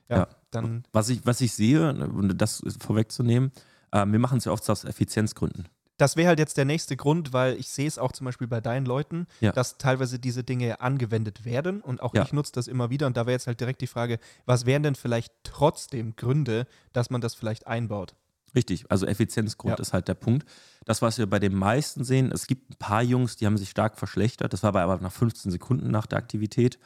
ja, 0.09 0.19
ja. 0.19 0.29
dann. 0.51 0.85
Was 0.93 1.09
ich, 1.09 1.27
was 1.27 1.41
ich 1.41 1.53
sehe, 1.53 1.93
um 1.93 2.37
das 2.37 2.63
vorwegzunehmen, 2.79 3.51
äh, 3.91 4.07
wir 4.07 4.19
machen 4.19 4.39
es 4.39 4.45
ja 4.45 4.53
oft 4.53 4.69
aus 4.71 4.85
Effizienzgründen 4.85 5.69
das 5.99 6.17
wäre 6.17 6.29
halt 6.29 6.39
jetzt 6.39 6.57
der 6.57 6.65
nächste 6.65 6.97
Grund, 6.97 7.33
weil 7.33 7.57
ich 7.57 7.69
sehe 7.69 7.87
es 7.87 7.99
auch 7.99 8.13
zum 8.13 8.25
Beispiel 8.25 8.47
bei 8.47 8.61
deinen 8.61 8.87
Leuten, 8.87 9.27
ja. 9.41 9.53
dass 9.53 9.79
teilweise 9.79 10.19
diese 10.19 10.45
Dinge 10.45 10.81
angewendet 10.81 11.45
werden 11.45 11.81
und 11.83 12.01
auch 12.01 12.15
ja. 12.15 12.23
ich 12.23 12.33
nutze 12.33 12.53
das 12.53 12.69
immer 12.69 12.89
wieder. 12.89 13.07
Und 13.07 13.17
da 13.17 13.27
wäre 13.27 13.33
jetzt 13.33 13.47
halt 13.47 13.61
direkt 13.61 13.81
die 13.81 13.87
Frage, 13.87 14.19
was 14.47 14.65
wären 14.65 14.83
denn 14.83 14.95
vielleicht 14.95 15.33
trotzdem 15.43 16.15
Gründe, 16.17 16.67
dass 16.93 17.11
man 17.11 17.21
das 17.21 17.35
vielleicht 17.35 17.67
einbaut? 17.67 18.15
Richtig, 18.55 18.91
also 18.91 19.07
Effizienzgrund 19.07 19.79
ja. 19.79 19.83
ist 19.83 19.93
halt 19.93 20.09
der 20.09 20.15
Punkt. 20.15 20.49
Das, 20.85 21.03
was 21.03 21.19
wir 21.19 21.29
bei 21.29 21.39
den 21.39 21.55
meisten 21.55 22.05
sehen, 22.05 22.33
es 22.33 22.47
gibt 22.47 22.71
ein 22.71 22.77
paar 22.79 23.03
Jungs, 23.03 23.37
die 23.37 23.45
haben 23.45 23.59
sich 23.59 23.69
stark 23.69 23.99
verschlechtert. 23.99 24.53
Das 24.53 24.63
war 24.63 24.75
aber 24.75 24.99
nach 24.99 25.13
15 25.13 25.51
Sekunden 25.51 25.91
nach 25.91 26.07
der 26.07 26.19
Aktivität. 26.19 26.79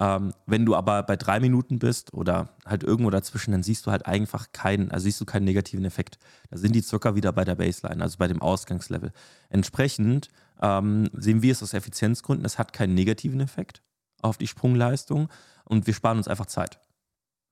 Ähm, 0.00 0.32
wenn 0.46 0.64
du 0.64 0.76
aber 0.76 1.02
bei 1.02 1.16
drei 1.16 1.40
Minuten 1.40 1.80
bist 1.80 2.14
oder 2.14 2.50
halt 2.64 2.84
irgendwo 2.84 3.10
dazwischen, 3.10 3.50
dann 3.50 3.64
siehst 3.64 3.84
du 3.84 3.90
halt 3.90 4.06
einfach 4.06 4.52
keinen, 4.52 4.92
also 4.92 5.04
siehst 5.04 5.20
du 5.20 5.24
keinen 5.24 5.44
negativen 5.44 5.84
Effekt. 5.84 6.18
Da 6.50 6.56
sind 6.56 6.74
die 6.74 6.82
circa 6.82 7.16
wieder 7.16 7.32
bei 7.32 7.44
der 7.44 7.56
Baseline, 7.56 8.02
also 8.02 8.16
bei 8.16 8.28
dem 8.28 8.40
Ausgangslevel. 8.40 9.12
Entsprechend 9.50 10.28
ähm, 10.62 11.10
sehen 11.14 11.42
wir 11.42 11.50
es 11.50 11.64
aus 11.64 11.74
Effizienzgründen, 11.74 12.46
es 12.46 12.58
hat 12.58 12.72
keinen 12.72 12.94
negativen 12.94 13.40
Effekt 13.40 13.82
auf 14.22 14.38
die 14.38 14.46
Sprungleistung 14.46 15.28
und 15.64 15.88
wir 15.88 15.94
sparen 15.94 16.18
uns 16.18 16.28
einfach 16.28 16.46
Zeit. 16.46 16.80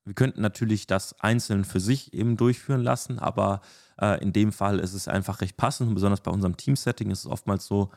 Wir 0.05 0.13
könnten 0.13 0.41
natürlich 0.41 0.87
das 0.87 1.19
einzeln 1.19 1.65
für 1.65 1.81
sich 1.81 2.13
eben 2.13 2.37
durchführen 2.37 2.81
lassen, 2.81 3.19
aber 3.19 3.59
äh, 3.99 4.21
in 4.23 4.31
dem 4.31 4.53
Fall 4.53 4.79
ist 4.79 4.93
es 4.93 5.09
einfach 5.09 5.41
recht 5.41 5.57
passend 5.57 5.89
und 5.89 5.95
besonders 5.95 6.21
bei 6.21 6.31
unserem 6.31 6.55
Teamsetting 6.55 7.11
ist 7.11 7.19
es 7.19 7.27
oftmals 7.27 7.65
so, 7.65 7.91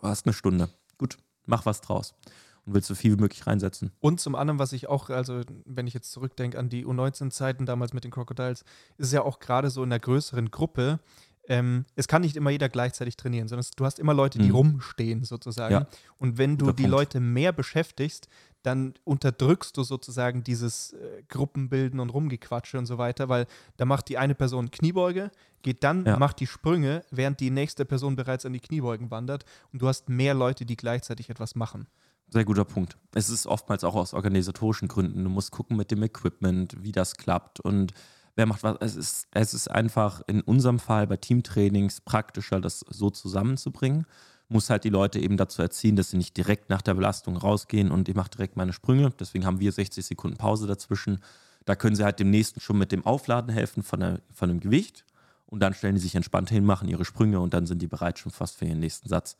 du 0.00 0.08
hast 0.08 0.26
eine 0.26 0.32
Stunde, 0.32 0.68
gut, 0.98 1.18
mach 1.46 1.64
was 1.64 1.80
draus 1.80 2.16
und 2.64 2.74
willst 2.74 2.88
so 2.88 2.94
viel 2.94 3.12
wie 3.16 3.20
möglich 3.20 3.46
reinsetzen. 3.46 3.92
Und 4.00 4.20
zum 4.20 4.34
anderen, 4.34 4.58
was 4.58 4.72
ich 4.72 4.88
auch, 4.88 5.10
also 5.10 5.40
wenn 5.64 5.86
ich 5.86 5.94
jetzt 5.94 6.12
zurückdenke 6.12 6.58
an 6.58 6.68
die 6.68 6.86
U19-Zeiten 6.86 7.66
damals 7.66 7.92
mit 7.92 8.04
den 8.04 8.10
Crocodiles, 8.10 8.60
ist 8.98 9.06
es 9.06 9.12
ja 9.12 9.22
auch 9.22 9.40
gerade 9.40 9.70
so 9.70 9.82
in 9.82 9.90
der 9.90 10.00
größeren 10.00 10.50
Gruppe, 10.50 11.00
ähm, 11.48 11.86
es 11.96 12.06
kann 12.06 12.22
nicht 12.22 12.36
immer 12.36 12.50
jeder 12.50 12.68
gleichzeitig 12.68 13.16
trainieren, 13.16 13.48
sondern 13.48 13.66
du 13.76 13.84
hast 13.84 13.98
immer 13.98 14.14
Leute, 14.14 14.38
die 14.38 14.48
mhm. 14.48 14.54
rumstehen 14.54 15.24
sozusagen. 15.24 15.74
Ja. 15.74 15.86
Und 16.18 16.38
wenn 16.38 16.56
du 16.56 16.66
Guter 16.66 16.76
die 16.76 16.82
Punkt. 16.84 16.96
Leute 16.96 17.20
mehr 17.20 17.52
beschäftigst, 17.52 18.28
dann 18.62 18.94
unterdrückst 19.02 19.76
du 19.76 19.82
sozusagen 19.82 20.44
dieses 20.44 20.92
äh, 20.92 21.24
Gruppenbilden 21.28 21.98
und 21.98 22.10
Rumgequatsche 22.10 22.78
und 22.78 22.86
so 22.86 22.96
weiter, 22.96 23.28
weil 23.28 23.46
da 23.76 23.84
macht 23.84 24.08
die 24.08 24.18
eine 24.18 24.36
Person 24.36 24.70
Kniebeuge, 24.70 25.32
geht 25.62 25.82
dann, 25.82 26.06
ja. 26.06 26.16
macht 26.16 26.38
die 26.38 26.46
Sprünge, 26.46 27.04
während 27.10 27.40
die 27.40 27.50
nächste 27.50 27.84
Person 27.84 28.14
bereits 28.14 28.46
an 28.46 28.52
die 28.52 28.60
Kniebeugen 28.60 29.10
wandert 29.10 29.44
und 29.72 29.82
du 29.82 29.88
hast 29.88 30.08
mehr 30.08 30.34
Leute, 30.34 30.64
die 30.64 30.76
gleichzeitig 30.76 31.28
etwas 31.28 31.56
machen. 31.56 31.88
Sehr 32.32 32.46
guter 32.46 32.64
Punkt. 32.64 32.96
Es 33.14 33.28
ist 33.28 33.46
oftmals 33.46 33.84
auch 33.84 33.94
aus 33.94 34.14
organisatorischen 34.14 34.88
Gründen. 34.88 35.22
Du 35.22 35.28
musst 35.28 35.50
gucken 35.50 35.76
mit 35.76 35.90
dem 35.90 36.02
Equipment, 36.02 36.82
wie 36.82 36.90
das 36.90 37.18
klappt 37.18 37.60
und 37.60 37.92
wer 38.36 38.46
macht 38.46 38.62
was. 38.62 38.78
Es 38.80 38.96
ist, 38.96 39.26
es 39.32 39.52
ist 39.52 39.70
einfach 39.70 40.22
in 40.28 40.40
unserem 40.40 40.78
Fall 40.78 41.06
bei 41.06 41.18
Teamtrainings 41.18 42.00
praktischer, 42.00 42.58
das 42.58 42.86
so 42.88 43.10
zusammenzubringen. 43.10 44.06
Muss 44.48 44.70
halt 44.70 44.84
die 44.84 44.88
Leute 44.88 45.18
eben 45.18 45.36
dazu 45.36 45.60
erziehen, 45.60 45.94
dass 45.94 46.08
sie 46.08 46.16
nicht 46.16 46.34
direkt 46.34 46.70
nach 46.70 46.80
der 46.80 46.94
Belastung 46.94 47.36
rausgehen 47.36 47.90
und 47.90 48.08
ich 48.08 48.14
mache 48.14 48.30
direkt 48.30 48.56
meine 48.56 48.72
Sprünge. 48.72 49.10
Deswegen 49.20 49.44
haben 49.44 49.60
wir 49.60 49.70
60 49.70 50.02
Sekunden 50.02 50.38
Pause 50.38 50.66
dazwischen. 50.66 51.20
Da 51.66 51.76
können 51.76 51.96
sie 51.96 52.04
halt 52.04 52.18
dem 52.18 52.30
nächsten 52.30 52.60
schon 52.60 52.78
mit 52.78 52.92
dem 52.92 53.04
Aufladen 53.04 53.52
helfen 53.52 53.82
von, 53.82 54.00
der, 54.00 54.22
von 54.32 54.48
dem 54.48 54.60
Gewicht. 54.60 55.04
Und 55.44 55.60
dann 55.60 55.74
stellen 55.74 55.96
die 55.96 56.00
sich 56.00 56.14
entspannt 56.14 56.48
hin, 56.48 56.64
machen 56.64 56.88
ihre 56.88 57.04
Sprünge 57.04 57.40
und 57.40 57.52
dann 57.52 57.66
sind 57.66 57.82
die 57.82 57.88
bereit 57.88 58.18
schon 58.18 58.32
fast 58.32 58.56
für 58.56 58.64
ihren 58.64 58.80
nächsten 58.80 59.10
Satz. 59.10 59.36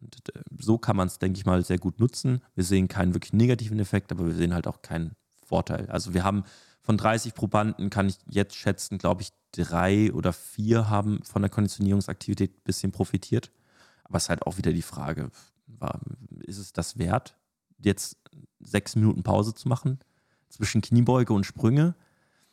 Und 0.00 0.16
äh, 0.34 0.40
so 0.58 0.78
kann 0.78 0.96
man 0.96 1.08
es, 1.08 1.18
denke 1.18 1.38
ich 1.38 1.46
mal, 1.46 1.64
sehr 1.64 1.78
gut 1.78 2.00
nutzen. 2.00 2.42
Wir 2.54 2.64
sehen 2.64 2.88
keinen 2.88 3.14
wirklich 3.14 3.32
negativen 3.32 3.78
Effekt, 3.78 4.12
aber 4.12 4.26
wir 4.26 4.34
sehen 4.34 4.54
halt 4.54 4.66
auch 4.66 4.82
keinen 4.82 5.16
Vorteil. 5.44 5.88
Also 5.90 6.14
wir 6.14 6.24
haben 6.24 6.44
von 6.82 6.96
30 6.96 7.34
Probanden, 7.34 7.90
kann 7.90 8.08
ich 8.08 8.18
jetzt 8.28 8.56
schätzen, 8.56 8.98
glaube 8.98 9.22
ich, 9.22 9.30
drei 9.52 10.12
oder 10.12 10.32
vier 10.32 10.90
haben 10.90 11.22
von 11.24 11.42
der 11.42 11.50
Konditionierungsaktivität 11.50 12.52
ein 12.52 12.64
bisschen 12.64 12.92
profitiert. 12.92 13.50
Aber 14.04 14.18
es 14.18 14.24
ist 14.24 14.28
halt 14.28 14.46
auch 14.46 14.58
wieder 14.58 14.72
die 14.72 14.82
Frage, 14.82 15.30
war, 15.66 16.00
ist 16.40 16.58
es 16.58 16.72
das 16.72 16.98
wert, 16.98 17.36
jetzt 17.78 18.18
sechs 18.60 18.96
Minuten 18.96 19.22
Pause 19.22 19.54
zu 19.54 19.68
machen 19.68 19.98
zwischen 20.48 20.82
Kniebeuge 20.82 21.32
und 21.32 21.44
Sprünge? 21.44 21.94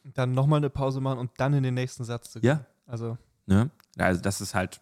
Dann 0.04 0.34
nochmal 0.34 0.58
eine 0.58 0.70
Pause 0.70 1.02
machen 1.02 1.20
und 1.20 1.32
dann 1.38 1.54
in 1.54 1.64
den 1.64 1.74
nächsten 1.74 2.04
Satz 2.04 2.32
zu 2.32 2.40
gehen. 2.40 2.48
Ja. 2.48 2.66
Also. 2.86 3.18
Ja, 3.98 4.06
also 4.06 4.22
das 4.22 4.42
ist 4.42 4.56
halt, 4.56 4.82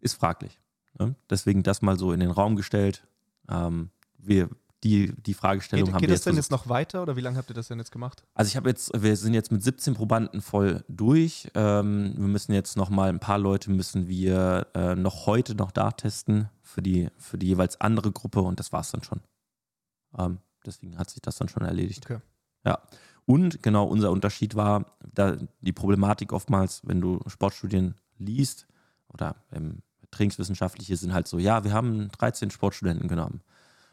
ist 0.00 0.14
fraglich. 0.14 0.58
Ne? 0.98 1.14
Deswegen 1.28 1.62
das 1.62 1.82
mal 1.82 1.98
so 1.98 2.12
in 2.12 2.20
den 2.20 2.30
Raum 2.30 2.56
gestellt. 2.56 3.06
Ähm, 3.48 3.90
wir, 4.18 4.48
die, 4.82 5.12
die 5.22 5.34
Fragestellung 5.34 5.86
geht, 5.86 5.94
haben 5.94 6.00
geht 6.00 6.08
wir 6.08 6.14
das 6.14 6.24
denn 6.24 6.36
jetzt 6.36 6.50
noch 6.50 6.68
weiter 6.68 7.02
oder 7.02 7.16
wie 7.16 7.20
lange 7.20 7.36
habt 7.36 7.50
ihr 7.50 7.54
das 7.54 7.68
denn 7.68 7.78
jetzt 7.78 7.92
gemacht? 7.92 8.24
Also 8.34 8.48
ich 8.48 8.56
habe 8.56 8.68
jetzt, 8.68 8.90
wir 9.02 9.16
sind 9.16 9.34
jetzt 9.34 9.52
mit 9.52 9.62
17 9.62 9.94
Probanden 9.94 10.40
voll 10.40 10.84
durch. 10.88 11.50
Ähm, 11.54 12.14
wir 12.16 12.28
müssen 12.28 12.52
jetzt 12.52 12.76
noch 12.76 12.88
mal 12.88 13.10
ein 13.10 13.20
paar 13.20 13.38
Leute 13.38 13.70
müssen 13.70 14.08
wir 14.08 14.68
äh, 14.74 14.94
noch 14.94 15.26
heute 15.26 15.54
noch 15.54 15.70
da 15.70 15.90
testen 15.90 16.48
für 16.62 16.82
die, 16.82 17.08
für 17.18 17.36
die 17.36 17.48
jeweils 17.48 17.80
andere 17.80 18.10
Gruppe 18.10 18.40
und 18.40 18.58
das 18.58 18.72
war 18.72 18.80
es 18.80 18.90
dann 18.90 19.02
schon. 19.02 19.20
Ähm, 20.16 20.38
deswegen 20.64 20.96
hat 20.98 21.10
sich 21.10 21.20
das 21.20 21.36
dann 21.36 21.48
schon 21.48 21.64
erledigt. 21.64 22.06
Okay. 22.06 22.20
Ja. 22.64 22.78
Und 23.26 23.62
genau 23.62 23.86
unser 23.86 24.10
Unterschied 24.10 24.54
war, 24.54 24.96
da 25.12 25.36
die 25.60 25.72
Problematik 25.72 26.32
oftmals, 26.32 26.80
wenn 26.84 27.00
du 27.00 27.20
Sportstudien 27.26 27.96
liest 28.18 28.66
oder 29.08 29.36
im 29.50 29.82
Trainingswissenschaftliche 30.10 30.96
sind 30.96 31.12
halt 31.12 31.28
so, 31.28 31.38
ja, 31.38 31.64
wir 31.64 31.72
haben 31.72 32.08
13 32.18 32.50
Sportstudenten 32.50 33.08
genommen. 33.08 33.42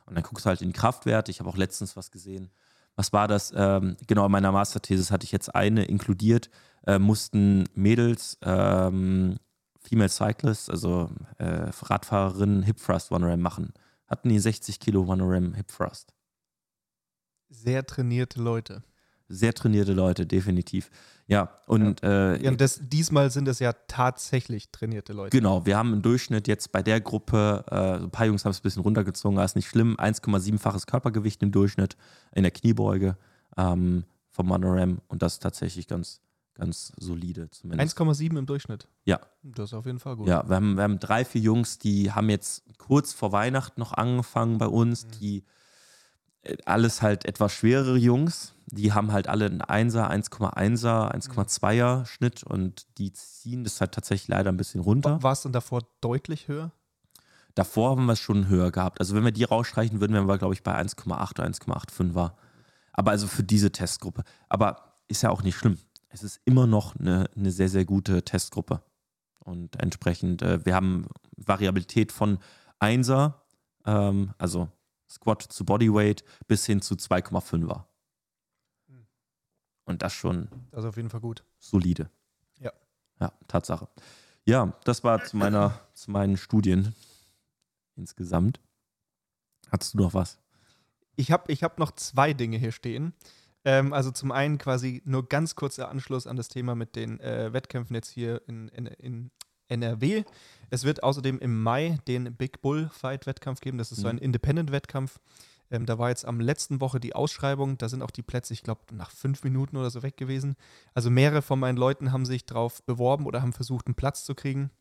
Und 0.05 0.15
dann 0.15 0.23
guckst 0.23 0.45
du 0.45 0.49
halt 0.49 0.61
in 0.61 0.69
die 0.69 0.73
Kraftwerte. 0.73 1.31
Ich 1.31 1.39
habe 1.39 1.49
auch 1.49 1.57
letztens 1.57 1.97
was 1.97 2.11
gesehen. 2.11 2.49
Was 2.95 3.13
war 3.13 3.27
das? 3.27 3.53
Ähm, 3.55 3.97
genau, 4.07 4.25
in 4.25 4.31
meiner 4.31 4.51
Masterthesis 4.51 5.11
hatte 5.11 5.25
ich 5.25 5.31
jetzt 5.31 5.53
eine 5.53 5.85
inkludiert. 5.85 6.49
Äh, 6.85 6.97
mussten 6.97 7.65
Mädels, 7.75 8.37
ähm, 8.41 9.37
Female 9.81 10.09
Cyclists, 10.09 10.69
also 10.69 11.09
äh, 11.37 11.69
Radfahrerinnen, 11.81 12.63
Hip 12.63 12.77
Thrust 12.77 13.11
One 13.11 13.27
Ram 13.27 13.41
machen. 13.41 13.73
Hatten 14.07 14.29
die 14.29 14.39
60 14.39 14.79
Kilo 14.79 15.03
One 15.03 15.23
Ram 15.23 15.53
Hip 15.53 15.67
Thrust. 15.67 16.13
Sehr 17.49 17.85
trainierte 17.85 18.41
Leute. 18.41 18.83
Sehr 19.29 19.53
trainierte 19.53 19.93
Leute, 19.93 20.25
definitiv. 20.25 20.89
Ja, 21.27 21.59
und, 21.65 22.01
Äh, 22.03 22.41
ja, 22.41 22.49
und 22.49 22.61
das, 22.61 22.79
diesmal 22.81 23.29
sind 23.31 23.47
es 23.47 23.59
ja 23.59 23.73
tatsächlich 23.87 24.71
trainierte 24.71 25.11
Leute. 25.11 25.37
Genau, 25.37 25.65
wir 25.65 25.77
haben 25.77 25.93
im 25.93 26.01
Durchschnitt 26.01 26.47
jetzt 26.47 26.71
bei 26.71 26.81
der 26.81 27.01
Gruppe, 27.01 27.65
äh, 27.69 28.03
ein 28.03 28.11
paar 28.11 28.25
Jungs 28.25 28.45
haben 28.45 28.51
es 28.51 28.59
ein 28.59 28.63
bisschen 28.63 28.81
runtergezogen, 28.83 29.37
aber 29.37 29.45
ist 29.45 29.57
nicht 29.57 29.67
schlimm, 29.67 29.97
1,7-faches 29.97 30.87
Körpergewicht 30.87 31.43
im 31.43 31.51
Durchschnitt 31.51 31.97
in 32.33 32.43
der 32.43 32.51
Kniebeuge 32.51 33.17
ähm, 33.57 34.05
vom 34.29 34.47
Monoram 34.47 35.01
und 35.09 35.21
das 35.21 35.33
ist 35.33 35.43
tatsächlich 35.43 35.87
ganz, 35.87 36.21
ganz 36.53 36.93
solide 36.97 37.49
zumindest. 37.51 37.99
1,7 37.99 38.37
im 38.37 38.45
Durchschnitt? 38.45 38.87
Ja. 39.03 39.19
Das 39.43 39.71
ist 39.71 39.73
auf 39.73 39.85
jeden 39.85 39.99
Fall 39.99 40.15
gut. 40.15 40.27
Ja, 40.27 40.47
wir 40.47 40.55
haben, 40.55 40.75
wir 40.75 40.83
haben 40.83 40.99
drei, 40.99 41.25
vier 41.25 41.41
Jungs, 41.41 41.77
die 41.77 42.11
haben 42.13 42.29
jetzt 42.29 42.63
kurz 42.77 43.11
vor 43.11 43.33
Weihnachten 43.33 43.81
noch 43.81 43.91
angefangen 43.91 44.59
bei 44.59 44.67
uns, 44.67 45.05
mhm. 45.05 45.11
die 45.19 45.43
alles 46.65 47.01
halt 47.01 47.25
etwas 47.25 47.53
schwerere 47.53 47.97
Jungs, 47.97 48.53
die 48.67 48.91
haben 48.93 49.11
halt 49.11 49.27
alle 49.27 49.45
einen 49.45 49.61
1er, 49.61 50.09
1,1er, 50.09 51.13
1,2er 51.13 52.05
Schnitt 52.05 52.43
und 52.43 52.85
die 52.97 53.13
ziehen 53.13 53.63
das 53.63 53.79
halt 53.79 53.93
tatsächlich 53.93 54.27
leider 54.27 54.51
ein 54.51 54.57
bisschen 54.57 54.81
runter. 54.81 55.23
War 55.23 55.31
es 55.31 55.41
denn 55.41 55.53
davor 55.53 55.81
deutlich 56.01 56.47
höher? 56.47 56.71
Davor 57.55 57.91
haben 57.91 58.05
wir 58.05 58.13
es 58.13 58.19
schon 58.19 58.49
höher 58.49 58.71
gehabt. 58.71 58.99
Also 58.99 59.15
wenn 59.15 59.23
wir 59.23 59.31
die 59.31 59.45
rausstreichen 59.45 59.99
würden, 59.99 60.13
wären 60.13 60.27
wir, 60.27 60.37
glaube 60.37 60.53
ich, 60.53 60.63
bei 60.63 60.79
1,8 60.79 61.31
oder 61.31 61.45
1,85 61.45 62.13
war. 62.13 62.37
Aber 62.91 63.11
also 63.11 63.27
für 63.27 63.43
diese 63.43 63.71
Testgruppe. 63.71 64.23
Aber 64.49 64.99
ist 65.07 65.23
ja 65.23 65.29
auch 65.29 65.43
nicht 65.43 65.55
schlimm. 65.55 65.77
Es 66.09 66.23
ist 66.23 66.41
immer 66.45 66.67
noch 66.67 66.95
eine, 66.95 67.29
eine 67.35 67.51
sehr, 67.51 67.69
sehr 67.69 67.85
gute 67.85 68.23
Testgruppe. 68.23 68.81
Und 69.39 69.81
entsprechend, 69.81 70.41
äh, 70.41 70.65
wir 70.65 70.75
haben 70.75 71.07
Variabilität 71.37 72.11
von 72.11 72.39
1er, 72.79 73.33
ähm, 73.85 74.33
also 74.37 74.69
Squat 75.09 75.41
zu 75.41 75.65
Bodyweight, 75.65 76.23
bis 76.47 76.65
hin 76.65 76.81
zu 76.81 76.95
2,5er. 76.95 77.85
Und 79.87 80.01
das 80.01 80.13
schon. 80.13 80.49
Das 80.71 80.83
ist 80.83 80.89
auf 80.89 80.97
jeden 80.97 81.09
Fall 81.09 81.21
gut. 81.21 81.43
Solide. 81.59 82.09
Ja. 82.59 82.73
Ja, 83.19 83.31
Tatsache. 83.47 83.87
Ja, 84.45 84.73
das 84.83 85.03
war 85.03 85.23
zu 85.23 85.37
meiner, 85.37 85.79
zu 85.93 86.11
meinen 86.11 86.37
Studien 86.37 86.93
insgesamt. 87.95 88.59
Hattest 89.71 89.93
du 89.93 89.99
noch 89.99 90.13
was? 90.13 90.39
Ich 91.15 91.31
habe 91.31 91.51
ich 91.51 91.63
hab 91.63 91.79
noch 91.79 91.91
zwei 91.91 92.33
Dinge 92.33 92.57
hier 92.57 92.71
stehen. 92.71 93.13
Ähm, 93.65 93.91
also 93.91 94.11
zum 94.11 94.31
einen 94.31 94.57
quasi 94.57 95.01
nur 95.05 95.27
ganz 95.27 95.55
kurzer 95.55 95.89
Anschluss 95.89 96.27
an 96.27 96.35
das 96.35 96.47
Thema 96.47 96.75
mit 96.75 96.95
den 96.95 97.19
äh, 97.19 97.51
Wettkämpfen 97.53 97.95
jetzt 97.95 98.09
hier 98.09 98.41
in, 98.47 98.67
in, 98.69 98.85
in, 98.85 99.31
NRW. 99.67 100.23
Es 100.69 100.83
wird 100.83 101.03
außerdem 101.03 101.39
im 101.39 101.61
Mai 101.61 101.97
den 102.07 102.35
Big 102.35 102.61
Bull 102.61 102.89
Fight 102.93 103.25
Wettkampf 103.25 103.61
geben. 103.61 103.77
Das 103.77 103.91
ist 103.91 103.99
mhm. 103.99 104.01
so 104.01 104.07
ein 104.09 104.17
Independent-Wettkampf. 104.17 105.19
Ähm, 105.69 105.85
da 105.85 105.97
war 105.97 106.09
jetzt 106.09 106.25
am 106.25 106.39
letzten 106.39 106.79
Woche 106.79 106.99
die 106.99 107.13
Ausschreibung, 107.13 107.77
da 107.77 107.89
sind 107.89 108.01
auch 108.01 108.11
die 108.11 108.21
Plätze, 108.21 108.53
ich 108.53 108.63
glaube, 108.63 108.81
nach 108.93 109.11
fünf 109.11 109.43
Minuten 109.43 109.75
oder 109.75 109.89
so 109.89 110.01
weg 110.01 110.15
gewesen. 110.15 110.55
Also 110.93 111.09
mehrere 111.09 111.41
von 111.41 111.59
meinen 111.59 111.77
Leuten 111.77 112.11
haben 112.11 112.25
sich 112.25 112.45
darauf 112.45 112.83
beworben 112.83 113.25
oder 113.25 113.41
haben 113.41 113.53
versucht, 113.53 113.87
einen 113.87 113.95
Platz 113.95 114.23
zu 114.23 114.33
kriegen. 114.33 114.71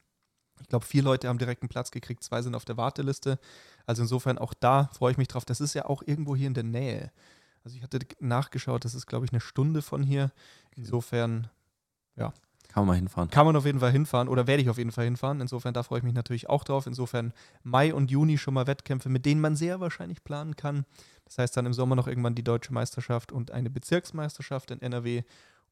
Ich 0.61 0.69
glaube, 0.69 0.87
vier 0.87 1.03
Leute 1.03 1.29
haben 1.29 1.39
direkt 1.39 1.63
einen 1.63 1.69
Platz 1.69 1.91
gekriegt, 1.91 2.23
zwei 2.23 2.41
sind 2.41 2.55
auf 2.55 2.65
der 2.65 2.77
Warteliste. 2.77 3.39
Also 3.85 4.03
insofern 4.03 4.39
auch 4.39 4.55
da 4.55 4.89
freue 4.95 5.13
ich 5.13 5.19
mich 5.19 5.29
drauf. 5.29 5.45
Das 5.45 5.61
ist 5.61 5.75
ja 5.75 5.87
auch 5.87 6.03
irgendwo 6.07 6.35
hier 6.35 6.47
in 6.47 6.55
der 6.55 6.65
Nähe. 6.65 7.11
Also 7.63 7.77
ich 7.77 7.83
hatte 7.83 7.99
nachgeschaut, 8.21 8.85
das 8.85 8.95
ist, 8.95 9.07
glaube 9.07 9.27
ich, 9.27 9.33
eine 9.33 9.41
Stunde 9.41 9.83
von 9.83 10.03
hier. 10.03 10.31
Insofern, 10.77 11.51
ja, 12.15 12.33
kann 12.77 12.85
man 12.85 12.89
mal 12.89 12.99
hinfahren. 12.99 13.31
Kann 13.31 13.47
man 13.47 13.57
auf 13.57 13.65
jeden 13.65 13.81
Fall 13.81 13.91
hinfahren 13.91 14.29
oder 14.29 14.47
werde 14.47 14.63
ich 14.63 14.69
auf 14.69 14.77
jeden 14.77 14.93
Fall 14.93 15.07
hinfahren. 15.07 15.41
Insofern, 15.41 15.73
da 15.73 15.83
freue 15.83 16.01
ich 16.01 16.05
mich 16.05 16.13
natürlich 16.13 16.51
auch 16.51 16.63
drauf. 16.63 16.87
Insofern 16.87 17.33
Mai 17.63 17.95
und 17.95 18.11
Juni 18.11 18.37
schon 18.37 18.53
mal 18.53 18.67
Wettkämpfe, 18.67 19.09
mit 19.09 19.25
denen 19.25 19.41
man 19.41 19.57
sehr 19.57 19.81
wahrscheinlich 19.81 20.23
planen 20.25 20.57
kann. 20.57 20.85
Das 21.25 21.39
heißt 21.39 21.57
dann 21.57 21.65
im 21.65 21.73
Sommer 21.73 21.97
noch 21.97 22.07
irgendwann 22.07 22.35
die 22.35 22.45
deutsche 22.45 22.75
Meisterschaft 22.75 23.33
und 23.33 23.51
eine 23.51 23.71
Bezirksmeisterschaft 23.71 24.73
in 24.73 24.83
NRW. 24.83 25.23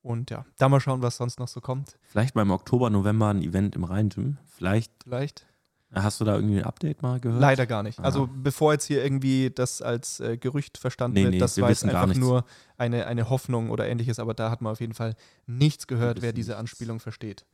Und 0.01 0.31
ja, 0.31 0.47
da 0.57 0.71
mal 0.71 0.81
schauen, 0.81 1.03
was 1.03 1.19
sonst 1.19 1.39
noch 1.39 1.49
so 1.49 1.61
kommt. 1.61 1.99
Vielleicht 2.07 2.37
mal 2.37 2.41
im 2.41 2.51
Oktober, 2.51 2.89
November 2.89 3.29
ein 3.29 3.43
Event 3.43 3.77
im 3.77 3.85
Rhein-Gym. 3.85 4.39
Vielleicht. 4.47 4.91
Vielleicht. 5.03 5.45
Hast 5.95 6.21
du 6.21 6.25
da 6.25 6.35
irgendwie 6.35 6.59
ein 6.59 6.65
Update 6.65 7.03
mal 7.03 7.21
gehört? 7.21 7.41
Leider 7.41 7.67
gar 7.67 7.83
nicht. 7.83 8.01
Also 8.01 8.29
bevor 8.33 8.73
jetzt 8.73 8.85
hier 8.85 9.03
irgendwie 9.03 9.51
das 9.51 9.81
als 9.81 10.21
äh, 10.21 10.37
Gerücht 10.37 10.79
verstanden 10.79 11.15
nee, 11.15 11.23
wird, 11.25 11.35
nee, 11.35 11.39
das 11.39 11.61
war 11.61 11.69
jetzt 11.69 11.85
einfach 11.85 12.15
nur 12.15 12.45
eine, 12.77 13.07
eine 13.07 13.31
Hoffnung 13.31 13.71
oder 13.71 13.87
ähnliches, 13.87 14.19
aber 14.19 14.35
da 14.35 14.51
hat 14.51 14.61
man 14.61 14.73
auf 14.73 14.81
jeden 14.81 14.95
Fall 14.95 15.15
nichts 15.47 15.87
gehört, 15.87 16.23
wer 16.23 16.33
diese 16.33 16.57
Anspielung 16.57 17.01
versteht. 17.01 17.45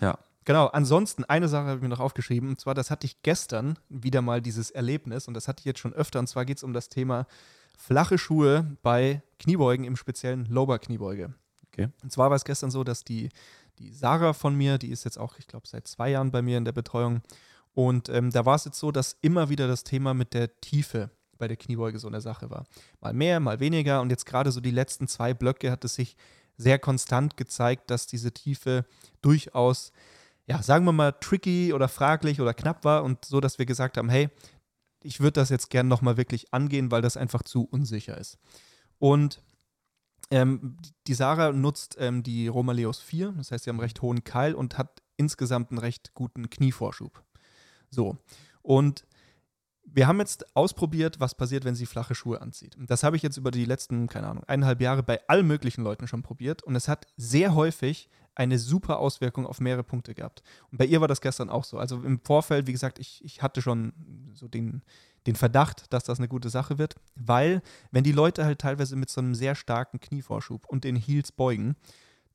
Ja. 0.00 0.18
Genau, 0.46 0.66
ansonsten, 0.68 1.24
eine 1.24 1.48
Sache 1.48 1.66
habe 1.66 1.76
ich 1.76 1.82
mir 1.82 1.90
noch 1.90 2.00
aufgeschrieben, 2.00 2.48
und 2.48 2.60
zwar, 2.60 2.74
das 2.74 2.90
hatte 2.90 3.06
ich 3.06 3.22
gestern 3.22 3.78
wieder 3.90 4.22
mal 4.22 4.40
dieses 4.40 4.70
Erlebnis, 4.70 5.28
und 5.28 5.34
das 5.34 5.46
hatte 5.46 5.60
ich 5.60 5.66
jetzt 5.66 5.80
schon 5.80 5.92
öfter, 5.92 6.18
und 6.18 6.28
zwar 6.28 6.46
geht 6.46 6.56
es 6.56 6.62
um 6.62 6.72
das 6.72 6.88
Thema 6.88 7.26
flache 7.76 8.16
Schuhe 8.18 8.76
bei 8.82 9.22
Kniebeugen, 9.38 9.84
im 9.84 9.96
speziellen 9.96 10.46
Lower-Kniebeuge. 10.46 11.34
Okay. 11.68 11.88
Und 12.02 12.10
zwar 12.10 12.30
war 12.30 12.36
es 12.36 12.44
gestern 12.44 12.70
so, 12.70 12.84
dass 12.84 13.04
die, 13.04 13.28
die 13.78 13.92
Sarah 13.92 14.32
von 14.32 14.54
mir, 14.56 14.78
die 14.78 14.90
ist 14.90 15.04
jetzt 15.04 15.18
auch, 15.18 15.38
ich 15.38 15.46
glaube, 15.46 15.68
seit 15.68 15.86
zwei 15.86 16.10
Jahren 16.10 16.30
bei 16.30 16.42
mir 16.42 16.58
in 16.58 16.64
der 16.64 16.72
Betreuung, 16.72 17.20
und 17.74 18.08
ähm, 18.08 18.30
da 18.30 18.44
war 18.44 18.56
es 18.56 18.64
jetzt 18.64 18.78
so, 18.78 18.90
dass 18.90 19.16
immer 19.20 19.48
wieder 19.48 19.68
das 19.68 19.84
Thema 19.84 20.14
mit 20.14 20.34
der 20.34 20.60
Tiefe 20.60 21.10
bei 21.38 21.48
der 21.48 21.56
Kniebeuge 21.56 21.98
so 21.98 22.08
eine 22.08 22.20
Sache 22.20 22.50
war. 22.50 22.66
Mal 23.00 23.14
mehr, 23.14 23.40
mal 23.40 23.60
weniger. 23.60 24.00
Und 24.00 24.10
jetzt 24.10 24.26
gerade 24.26 24.52
so 24.52 24.60
die 24.60 24.70
letzten 24.70 25.08
zwei 25.08 25.34
Blöcke 25.34 25.70
hat 25.70 25.84
es 25.84 25.94
sich 25.94 26.16
sehr 26.56 26.78
konstant 26.78 27.36
gezeigt, 27.36 27.90
dass 27.90 28.06
diese 28.06 28.32
Tiefe 28.32 28.84
durchaus, 29.22 29.92
ja, 30.46 30.62
sagen 30.62 30.84
wir 30.84 30.92
mal, 30.92 31.12
tricky 31.12 31.72
oder 31.72 31.88
fraglich 31.88 32.40
oder 32.40 32.54
knapp 32.54 32.84
war. 32.84 33.02
Und 33.02 33.24
so, 33.24 33.40
dass 33.40 33.58
wir 33.58 33.66
gesagt 33.66 33.96
haben, 33.96 34.10
hey, 34.10 34.28
ich 35.02 35.20
würde 35.20 35.40
das 35.40 35.48
jetzt 35.48 35.70
gerne 35.70 35.88
nochmal 35.88 36.16
wirklich 36.16 36.52
angehen, 36.52 36.90
weil 36.90 37.02
das 37.02 37.16
einfach 37.16 37.42
zu 37.42 37.64
unsicher 37.64 38.18
ist. 38.18 38.38
Und 38.98 39.40
ähm, 40.30 40.76
die 41.06 41.14
Sarah 41.14 41.52
nutzt 41.52 41.96
ähm, 41.98 42.22
die 42.22 42.48
Romaleos 42.48 43.00
4, 43.00 43.32
das 43.32 43.50
heißt, 43.50 43.64
sie 43.64 43.70
haben 43.70 43.76
einen 43.76 43.84
recht 43.84 44.02
hohen 44.02 44.22
Keil 44.22 44.54
und 44.54 44.78
hat 44.78 45.02
insgesamt 45.16 45.70
einen 45.70 45.78
recht 45.78 46.12
guten 46.14 46.50
Knievorschub. 46.50 47.24
So. 47.90 48.16
Und 48.62 49.04
wir 49.92 50.06
haben 50.06 50.20
jetzt 50.20 50.56
ausprobiert, 50.56 51.18
was 51.18 51.34
passiert, 51.34 51.64
wenn 51.64 51.74
sie 51.74 51.86
flache 51.86 52.14
Schuhe 52.14 52.40
anzieht. 52.40 52.76
Das 52.78 53.02
habe 53.02 53.16
ich 53.16 53.22
jetzt 53.22 53.36
über 53.36 53.50
die 53.50 53.64
letzten, 53.64 54.06
keine 54.06 54.28
Ahnung, 54.28 54.44
eineinhalb 54.44 54.80
Jahre 54.80 55.02
bei 55.02 55.20
allen 55.28 55.46
möglichen 55.46 55.82
Leuten 55.82 56.06
schon 56.06 56.22
probiert 56.22 56.62
und 56.62 56.76
es 56.76 56.88
hat 56.88 57.06
sehr 57.16 57.54
häufig 57.54 58.08
eine 58.34 58.58
super 58.58 58.98
Auswirkung 59.00 59.46
auf 59.46 59.60
mehrere 59.60 59.82
Punkte 59.82 60.14
gehabt. 60.14 60.42
Und 60.70 60.78
bei 60.78 60.86
ihr 60.86 61.00
war 61.00 61.08
das 61.08 61.20
gestern 61.20 61.50
auch 61.50 61.64
so. 61.64 61.78
Also 61.78 62.00
im 62.02 62.20
Vorfeld, 62.20 62.66
wie 62.68 62.72
gesagt, 62.72 62.98
ich, 62.98 63.24
ich 63.24 63.42
hatte 63.42 63.60
schon 63.60 63.92
so 64.34 64.46
den, 64.46 64.82
den 65.26 65.34
Verdacht, 65.34 65.92
dass 65.92 66.04
das 66.04 66.18
eine 66.18 66.28
gute 66.28 66.48
Sache 66.48 66.78
wird, 66.78 66.94
weil 67.16 67.60
wenn 67.90 68.04
die 68.04 68.12
Leute 68.12 68.44
halt 68.44 68.60
teilweise 68.60 68.96
mit 68.96 69.10
so 69.10 69.20
einem 69.20 69.34
sehr 69.34 69.54
starken 69.54 69.98
Knievorschub 69.98 70.66
und 70.66 70.84
den 70.84 70.96
Heels 70.96 71.32
beugen, 71.32 71.76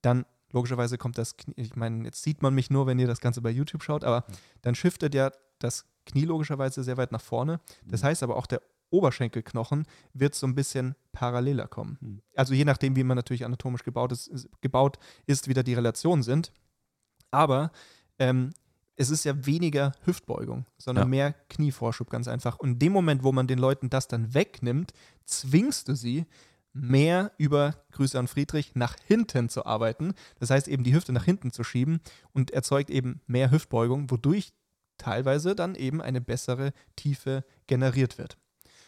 dann 0.01 0.25
logischerweise 0.51 0.97
kommt 0.97 1.17
das 1.17 1.37
Knie, 1.37 1.53
ich 1.57 1.75
meine, 1.75 2.05
jetzt 2.05 2.21
sieht 2.21 2.41
man 2.41 2.53
mich 2.53 2.69
nur, 2.69 2.85
wenn 2.87 2.99
ihr 2.99 3.07
das 3.07 3.21
Ganze 3.21 3.41
bei 3.41 3.49
YouTube 3.49 3.83
schaut, 3.83 4.03
aber 4.03 4.25
dann 4.61 4.75
shiftet 4.75 5.15
ja 5.15 5.31
das 5.59 5.85
Knie 6.05 6.25
logischerweise 6.25 6.83
sehr 6.83 6.97
weit 6.97 7.11
nach 7.11 7.21
vorne. 7.21 7.59
Das 7.85 8.03
mhm. 8.03 8.07
heißt 8.07 8.23
aber 8.23 8.35
auch 8.35 8.47
der 8.47 8.61
Oberschenkelknochen 8.91 9.85
wird 10.13 10.35
so 10.35 10.47
ein 10.47 10.55
bisschen 10.55 10.95
paralleler 11.11 11.67
kommen. 11.67 11.97
Mhm. 12.01 12.21
Also 12.35 12.53
je 12.53 12.65
nachdem, 12.65 12.95
wie 12.95 13.03
man 13.03 13.15
natürlich 13.15 13.45
anatomisch 13.45 13.83
gebaut 13.83 14.11
ist, 14.11 14.49
gebaut 14.61 14.99
ist, 15.25 15.47
wieder 15.47 15.63
die 15.63 15.73
Relationen 15.73 16.23
sind. 16.23 16.51
Aber 17.31 17.71
ähm, 18.19 18.51
es 18.95 19.09
ist 19.09 19.25
ja 19.25 19.45
weniger 19.45 19.91
Hüftbeugung, 20.05 20.65
sondern 20.77 21.05
ja. 21.05 21.09
mehr 21.09 21.33
Knievorschub 21.49 22.09
ganz 22.09 22.27
einfach. 22.27 22.57
Und 22.59 22.73
in 22.73 22.79
dem 22.79 22.93
Moment, 22.93 23.23
wo 23.23 23.31
man 23.31 23.47
den 23.47 23.59
Leuten 23.59 23.89
das 23.89 24.07
dann 24.07 24.33
wegnimmt, 24.33 24.93
zwingst 25.25 25.87
du 25.87 25.95
sie, 25.95 26.25
mehr 26.75 27.31
über 27.37 27.75
Grüße 27.91 28.19
an 28.19 28.27
Friedrich 28.27 28.75
nach 28.75 28.97
hinten 29.05 29.47
zu 29.47 29.65
arbeiten. 29.65 30.13
Das 30.39 30.49
heißt 30.49 30.67
eben 30.67 30.83
die 30.83 30.93
Hüfte 30.93 31.13
nach 31.13 31.23
hinten 31.23 31.51
zu 31.51 31.63
schieben 31.63 32.01
und 32.33 32.51
erzeugt 32.51 32.89
eben 32.89 33.21
mehr 33.27 33.49
Hüftbeugung, 33.49 34.11
wodurch 34.11 34.51
teilweise 34.97 35.55
dann 35.55 35.75
eben 35.75 36.01
eine 36.01 36.21
bessere 36.21 36.73
Tiefe 36.95 37.43
generiert 37.67 38.17
wird. 38.17 38.37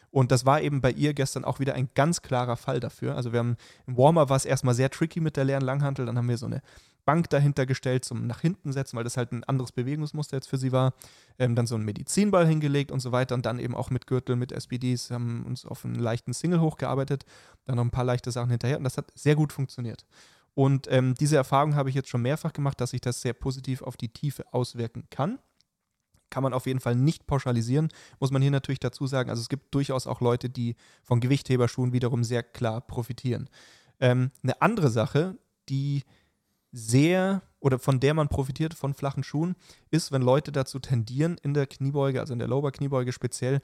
Und 0.10 0.32
das 0.32 0.46
war 0.46 0.62
eben 0.62 0.82
bei 0.82 0.92
ihr 0.92 1.14
gestern 1.14 1.46
auch 1.46 1.60
wieder 1.60 1.74
ein 1.74 1.90
ganz 1.94 2.22
klarer 2.22 2.58
Fall 2.58 2.80
dafür. 2.80 3.16
Also 3.16 3.34
wir 3.34 3.40
haben 3.40 3.58
im 3.86 3.98
Warmer 3.98 4.30
war 4.30 4.38
es 4.38 4.46
erstmal 4.46 4.74
sehr 4.74 4.90
tricky 4.90 5.20
mit 5.20 5.38
der 5.38 5.44
leeren 5.44 5.64
Langhantel, 5.64 6.06
dann 6.06 6.18
haben 6.18 6.30
wir 6.30 6.38
so 6.38 6.46
eine 6.46 6.62
Bank 7.06 7.30
dahinter 7.30 7.66
gestellt 7.66 8.04
zum 8.04 8.28
nach 8.28 8.42
hinten 8.42 8.74
setzen, 8.74 8.98
weil 8.98 9.04
das 9.06 9.16
halt 9.16 9.32
ein 9.32 9.44
anderes 9.46 9.72
Bewegungsmuster 9.72 10.38
jetzt 10.38 10.50
für 10.50 10.58
sie 10.58 10.72
war. 10.72 10.94
Ähm, 11.40 11.56
dann 11.56 11.66
so 11.66 11.76
einen 11.76 11.86
Medizinball 11.86 12.46
hingelegt 12.46 12.92
und 12.92 13.00
so 13.00 13.12
weiter 13.12 13.36
und 13.36 13.46
dann 13.46 13.60
eben 13.60 13.76
auch 13.76 13.90
mit 13.90 14.08
Gürtel, 14.08 14.36
mit 14.36 14.52
SPDs, 14.52 15.12
haben 15.12 15.46
uns 15.46 15.66
auf 15.66 15.86
einen 15.86 15.96
leichten 15.96 16.34
Single 16.34 16.60
hochgearbeitet, 16.60 17.26
dann 17.66 17.78
noch 17.78 17.86
ein 17.86 17.92
paar 17.92 18.04
leichte 18.04 18.32
Sachen 18.32 18.50
hinterher 18.50 18.78
und 18.78 18.84
das 18.84 18.98
hat 18.98 19.12
sehr 19.16 19.36
gut 19.36 19.54
funktioniert. 19.54 20.06
Und 20.54 20.88
ähm, 20.90 21.14
diese 21.14 21.38
Erfahrung 21.38 21.76
habe 21.76 21.90
ich 21.90 21.96
jetzt 21.96 22.10
schon 22.10 22.24
mehrfach 22.24 22.52
gemacht, 22.52 22.82
dass 22.82 22.90
sich 22.90 23.02
das 23.02 23.22
sehr 23.22 23.34
positiv 23.34 23.84
auf 23.84 23.96
die 23.96 24.10
Tiefe 24.10 24.44
auswirken 24.52 25.04
kann 25.10 25.40
kann 26.30 26.44
man 26.44 26.54
auf 26.54 26.66
jeden 26.66 26.80
Fall 26.80 26.96
nicht 26.96 27.28
pauschalisieren, 27.28 27.90
muss 28.20 28.32
man 28.32 28.42
hier 28.42 28.52
natürlich 28.52 28.80
dazu 28.80 29.08
sagen. 29.08 29.30
Also 29.30 29.42
es 29.42 29.50
gibt 29.50 29.74
durchaus 29.74 30.08
auch 30.08 30.22
Leute, 30.22 30.50
die 30.50 30.76
von 31.04 31.20
Gewichtheberschuhen 31.20 31.94
wiederum 31.94 32.24
sehr 32.24 32.44
klar 32.44 32.82
profitieren. 32.82 33.50
Ähm, 34.00 34.32
eine 34.44 34.62
andere 34.62 34.90
Sache, 34.90 35.38
die 35.70 36.04
sehr 36.72 37.42
oder 37.60 37.80
von 37.80 38.00
der 38.00 38.14
man 38.14 38.30
profitiert 38.30 38.74
von 38.74 38.94
flachen 38.94 39.24
Schuhen, 39.24 39.56
ist, 39.90 40.12
wenn 40.12 40.22
Leute 40.22 40.52
dazu 40.52 40.80
tendieren, 40.80 41.38
in 41.42 41.54
der 41.54 41.66
Kniebeuge, 41.66 42.20
also 42.20 42.34
in 42.34 42.40
der 42.40 42.48
Lower 42.48 42.72
Kniebeuge 42.72 43.12
speziell, 43.12 43.62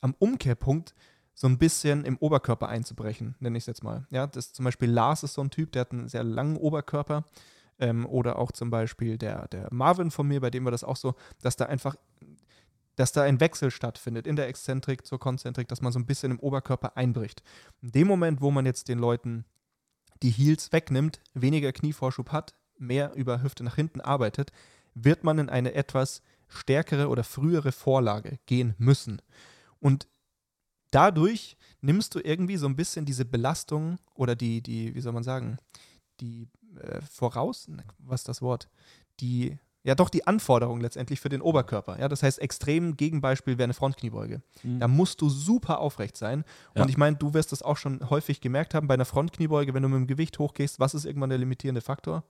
am 0.00 0.14
Umkehrpunkt 0.18 0.94
so 1.34 1.46
ein 1.46 1.58
bisschen 1.58 2.04
im 2.04 2.18
Oberkörper 2.18 2.68
einzubrechen, 2.68 3.34
nenne 3.40 3.56
ich 3.56 3.62
es 3.62 3.66
jetzt 3.66 3.82
mal. 3.82 4.06
Ja, 4.10 4.26
das 4.26 4.52
zum 4.52 4.64
Beispiel 4.64 4.90
Lars 4.90 5.22
ist 5.22 5.34
so 5.34 5.40
ein 5.42 5.50
Typ, 5.50 5.72
der 5.72 5.80
hat 5.80 5.92
einen 5.92 6.08
sehr 6.08 6.24
langen 6.24 6.56
Oberkörper. 6.56 7.24
Ähm, 7.82 8.06
oder 8.06 8.38
auch 8.38 8.52
zum 8.52 8.70
Beispiel 8.70 9.18
der, 9.18 9.48
der 9.48 9.68
Marvin 9.72 10.12
von 10.12 10.28
mir, 10.28 10.40
bei 10.40 10.50
dem 10.50 10.64
war 10.64 10.70
das 10.70 10.84
auch 10.84 10.96
so, 10.96 11.14
dass 11.42 11.56
da 11.56 11.66
einfach 11.66 11.96
dass 12.96 13.10
da 13.10 13.22
ein 13.22 13.40
Wechsel 13.40 13.70
stattfindet 13.70 14.26
in 14.26 14.36
der 14.36 14.48
Exzentrik 14.48 15.06
zur 15.06 15.18
Konzentrik, 15.18 15.66
dass 15.66 15.80
man 15.80 15.92
so 15.92 15.98
ein 15.98 16.04
bisschen 16.04 16.30
im 16.30 16.38
Oberkörper 16.38 16.94
einbricht. 16.94 17.42
In 17.80 17.90
dem 17.90 18.06
Moment, 18.06 18.42
wo 18.42 18.50
man 18.50 18.66
jetzt 18.66 18.88
den 18.88 18.98
Leuten 18.98 19.46
die 20.22 20.30
Heels 20.30 20.72
wegnimmt, 20.72 21.20
weniger 21.32 21.72
Knievorschub 21.72 22.30
hat, 22.32 22.54
mehr 22.78 23.14
über 23.14 23.42
Hüfte 23.42 23.64
nach 23.64 23.76
hinten 23.76 24.02
arbeitet, 24.02 24.52
wird 24.94 25.24
man 25.24 25.38
in 25.38 25.48
eine 25.48 25.72
etwas 25.72 26.20
stärkere 26.48 27.08
oder 27.08 27.24
frühere 27.24 27.72
Vorlage 27.72 28.38
gehen 28.44 28.74
müssen. 28.76 29.22
Und 29.80 30.06
dadurch 30.90 31.56
nimmst 31.80 32.14
du 32.14 32.20
irgendwie 32.20 32.58
so 32.58 32.66
ein 32.66 32.76
bisschen 32.76 33.06
diese 33.06 33.24
Belastung 33.24 33.98
oder 34.14 34.36
die, 34.36 34.60
die, 34.60 34.94
wie 34.94 35.00
soll 35.00 35.14
man 35.14 35.24
sagen, 35.24 35.56
die 36.20 36.46
äh, 36.80 37.00
voraus, 37.02 37.68
was 37.98 38.20
ist 38.20 38.28
das 38.28 38.42
Wort? 38.42 38.68
Die, 39.20 39.58
ja 39.84 39.94
doch 39.94 40.08
die 40.08 40.26
Anforderung 40.26 40.80
letztendlich 40.80 41.20
für 41.20 41.28
den 41.28 41.42
Oberkörper. 41.42 41.98
Ja, 41.98 42.08
das 42.08 42.22
heißt, 42.22 42.40
extrem 42.40 42.96
Gegenbeispiel 42.96 43.58
wäre 43.58 43.64
eine 43.64 43.74
Frontkniebeuge. 43.74 44.42
Mhm. 44.62 44.80
Da 44.80 44.88
musst 44.88 45.20
du 45.20 45.28
super 45.28 45.78
aufrecht 45.78 46.16
sein. 46.16 46.44
Ja. 46.74 46.82
Und 46.82 46.88
ich 46.88 46.96
meine, 46.96 47.16
du 47.16 47.34
wirst 47.34 47.52
das 47.52 47.62
auch 47.62 47.76
schon 47.76 48.08
häufig 48.10 48.40
gemerkt 48.40 48.74
haben 48.74 48.86
bei 48.88 48.94
einer 48.94 49.04
Frontkniebeuge, 49.04 49.74
wenn 49.74 49.82
du 49.82 49.88
mit 49.88 49.98
dem 49.98 50.06
Gewicht 50.06 50.38
hochgehst, 50.38 50.80
was 50.80 50.94
ist 50.94 51.04
irgendwann 51.04 51.30
der 51.30 51.38
limitierende 51.38 51.80
Faktor? 51.80 52.24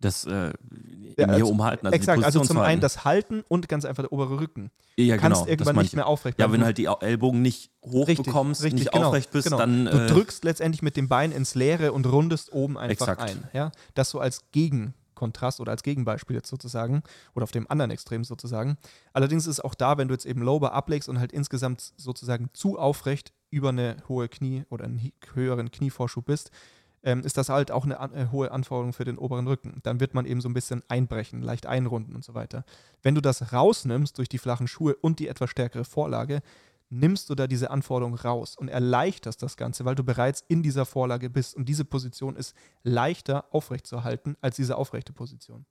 Das 0.00 0.24
äh, 0.26 0.52
Ja, 1.16 1.26
mir 1.26 1.32
also- 1.34 1.48
umhalten. 1.48 1.86
Also 1.86 1.96
Exakt, 1.96 2.22
also 2.24 2.40
zum 2.44 2.56
zu 2.58 2.62
einen 2.62 2.80
das 2.80 3.04
Halten 3.04 3.42
und 3.48 3.68
ganz 3.68 3.84
einfach 3.84 4.04
der 4.04 4.12
obere 4.12 4.38
Rücken. 4.38 4.70
ja, 4.96 5.16
Du 5.16 5.20
kannst 5.20 5.40
genau, 5.40 5.50
irgendwann 5.50 5.76
nicht 5.76 5.86
ich. 5.86 5.96
mehr 5.96 6.06
aufrecht 6.06 6.38
Ja, 6.38 6.46
bleiben. 6.46 6.52
wenn 6.52 6.60
Du- 6.60 6.66
halt 6.66 6.78
die 6.78 7.06
Ellbogen 7.06 7.42
nicht 7.42 7.70
hochbekommst, 7.84 8.62
nicht 8.62 8.92
genau, 8.92 9.08
aufrecht 9.08 9.30
bist, 9.32 9.46
genau. 9.46 9.58
dann. 9.58 9.86
Du 9.86 9.90
äh, 9.90 10.06
drückst 10.06 10.44
letztendlich 10.44 10.82
mit 10.82 10.96
dem 10.96 11.08
Bein 11.08 11.32
ins 11.32 11.54
Leere 11.56 11.92
und 11.92 12.06
rundest 12.06 12.52
oben 12.52 12.78
einfach 12.78 13.08
Exakt. 13.08 13.22
ein. 13.22 13.48
Ja? 13.52 13.72
Das 13.94 14.10
so 14.10 14.20
als 14.20 14.44
Gegenkontrast 14.52 15.58
oder 15.60 15.72
als 15.72 15.82
Gegenbeispiel 15.82 16.36
jetzt 16.36 16.48
sozusagen 16.48 17.02
oder 17.34 17.42
auf 17.42 17.50
dem 17.50 17.68
anderen 17.68 17.90
Extrem 17.90 18.22
sozusagen. 18.22 18.76
Allerdings 19.12 19.48
ist 19.48 19.64
auch 19.64 19.74
da, 19.74 19.98
wenn 19.98 20.06
du 20.06 20.14
jetzt 20.14 20.26
eben 20.26 20.42
Lower 20.42 20.72
ablegst 20.72 21.08
und 21.08 21.18
halt 21.18 21.32
insgesamt 21.32 21.92
sozusagen 21.96 22.50
zu 22.52 22.78
aufrecht 22.78 23.32
über 23.50 23.70
eine 23.70 23.96
hohe 24.08 24.28
Knie 24.28 24.64
oder 24.70 24.84
einen 24.84 25.10
höheren 25.34 25.70
Knievorschub 25.72 26.26
bist, 26.26 26.50
ähm, 27.02 27.20
ist 27.20 27.36
das 27.36 27.48
halt 27.48 27.70
auch 27.70 27.84
eine 27.84 28.00
an, 28.00 28.12
äh, 28.14 28.26
hohe 28.30 28.50
Anforderung 28.50 28.92
für 28.92 29.04
den 29.04 29.18
oberen 29.18 29.46
Rücken. 29.46 29.80
Dann 29.82 30.00
wird 30.00 30.14
man 30.14 30.26
eben 30.26 30.40
so 30.40 30.48
ein 30.48 30.54
bisschen 30.54 30.82
einbrechen, 30.88 31.42
leicht 31.42 31.66
einrunden 31.66 32.14
und 32.14 32.24
so 32.24 32.34
weiter. 32.34 32.64
Wenn 33.02 33.14
du 33.14 33.20
das 33.20 33.52
rausnimmst 33.52 34.18
durch 34.18 34.28
die 34.28 34.38
flachen 34.38 34.68
Schuhe 34.68 34.94
und 34.96 35.18
die 35.18 35.28
etwas 35.28 35.50
stärkere 35.50 35.84
Vorlage, 35.84 36.40
nimmst 36.90 37.28
du 37.28 37.34
da 37.34 37.46
diese 37.46 37.70
Anforderung 37.70 38.14
raus 38.14 38.56
und 38.56 38.68
erleichterst 38.68 39.42
das 39.42 39.56
Ganze, 39.56 39.84
weil 39.84 39.94
du 39.94 40.04
bereits 40.04 40.42
in 40.48 40.62
dieser 40.62 40.86
Vorlage 40.86 41.30
bist. 41.30 41.54
Und 41.54 41.68
diese 41.68 41.84
Position 41.84 42.36
ist 42.36 42.54
leichter 42.82 43.44
aufrechtzuerhalten 43.50 44.36
als 44.40 44.56
diese 44.56 44.76
aufrechte 44.76 45.12
Position. 45.12 45.66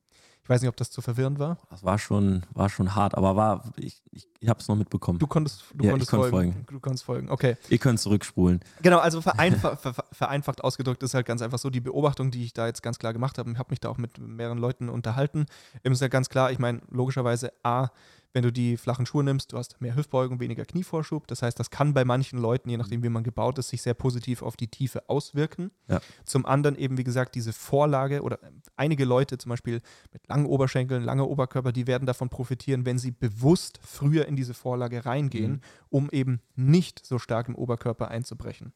Ich 0.47 0.49
weiß 0.49 0.61
nicht, 0.61 0.69
ob 0.69 0.77
das 0.77 0.89
zu 0.91 1.01
verwirrend 1.01 1.39
war. 1.39 1.57
Das 1.69 1.83
war 1.83 1.99
schon, 1.99 2.43
war 2.53 2.69
schon 2.69 2.95
hart, 2.95 3.15
aber 3.15 3.35
war, 3.35 3.65
ich, 3.75 4.01
ich, 4.11 4.29
ich 4.39 4.47
habe 4.47 4.61
es 4.61 4.69
noch 4.69 4.77
mitbekommen. 4.77 5.19
Du 5.19 5.27
konntest, 5.27 5.65
du 5.73 5.83
Ja, 5.83 5.89
konntest 5.91 6.09
konnte 6.09 6.29
folgen. 6.29 6.53
folgen. 6.53 6.65
Du 6.71 6.79
konntest 6.79 7.03
folgen. 7.03 7.29
Okay. 7.29 7.57
Ihr 7.67 7.77
könnt 7.79 7.99
zurückspulen. 7.99 8.61
Genau, 8.81 8.99
also 8.99 9.19
vereinfacht, 9.19 9.81
ver, 9.81 9.93
vereinfacht 10.13 10.63
ausgedrückt 10.63 11.03
ist 11.03 11.13
halt 11.15 11.25
ganz 11.25 11.41
einfach 11.41 11.59
so 11.59 11.69
die 11.69 11.81
Beobachtung, 11.81 12.31
die 12.31 12.45
ich 12.45 12.53
da 12.53 12.65
jetzt 12.65 12.81
ganz 12.81 12.97
klar 12.97 13.11
gemacht 13.11 13.37
habe. 13.37 13.51
Ich 13.51 13.57
habe 13.57 13.71
mich 13.71 13.81
da 13.81 13.89
auch 13.89 13.97
mit 13.97 14.19
mehreren 14.19 14.57
Leuten 14.57 14.87
unterhalten. 14.87 15.47
Eben 15.83 15.91
ist 15.91 16.01
ja 16.01 16.07
ganz 16.07 16.29
klar, 16.29 16.49
ich 16.49 16.59
meine, 16.59 16.79
logischerweise 16.89 17.51
A, 17.63 17.89
wenn 18.37 18.43
du 18.43 18.51
die 18.51 18.77
flachen 18.77 19.07
Schuhe 19.07 19.23
nimmst, 19.23 19.51
du 19.51 19.57
hast 19.57 19.81
mehr 19.81 19.95
Hüftbeugung, 19.95 20.39
weniger 20.39 20.63
Knievorschub. 20.63 21.25
Das 21.25 21.41
heißt, 21.41 21.59
das 21.59 21.71
kann 21.71 21.95
bei 21.95 22.05
manchen 22.05 22.37
Leuten, 22.37 22.69
je 22.69 22.77
nachdem, 22.77 23.01
wie 23.01 23.09
man 23.09 23.23
gebaut 23.23 23.57
ist, 23.57 23.69
sich 23.69 23.81
sehr 23.81 23.95
positiv 23.95 24.43
auf 24.43 24.55
die 24.55 24.67
Tiefe 24.67 25.09
auswirken. 25.09 25.71
Ja. 25.87 26.01
Zum 26.23 26.45
anderen 26.45 26.75
eben, 26.77 26.99
wie 26.99 27.03
gesagt, 27.03 27.33
diese 27.33 27.51
Vorlage 27.51 28.21
oder 28.21 28.37
einige 28.75 29.05
Leute 29.05 29.39
zum 29.39 29.49
Beispiel 29.49 29.81
mit 30.13 30.27
langen 30.27 30.45
Oberschenkeln, 30.45 31.01
langer 31.03 31.27
Oberkörper, 31.27 31.71
die 31.71 31.87
werden 31.87 32.05
davon 32.05 32.29
profitieren, 32.29 32.85
wenn 32.85 32.99
sie 32.99 33.09
bewusst 33.09 33.79
früher 33.83 34.27
in 34.27 34.35
diese 34.35 34.53
Vorlage 34.53 35.03
reingehen, 35.07 35.53
Mhm. 35.53 35.61
um 35.89 36.09
eben 36.11 36.39
nicht 36.55 37.03
so 37.03 37.17
stark 37.17 37.47
im 37.49 37.55
Oberkörper 37.55 38.09
einzubrechen. 38.09 38.71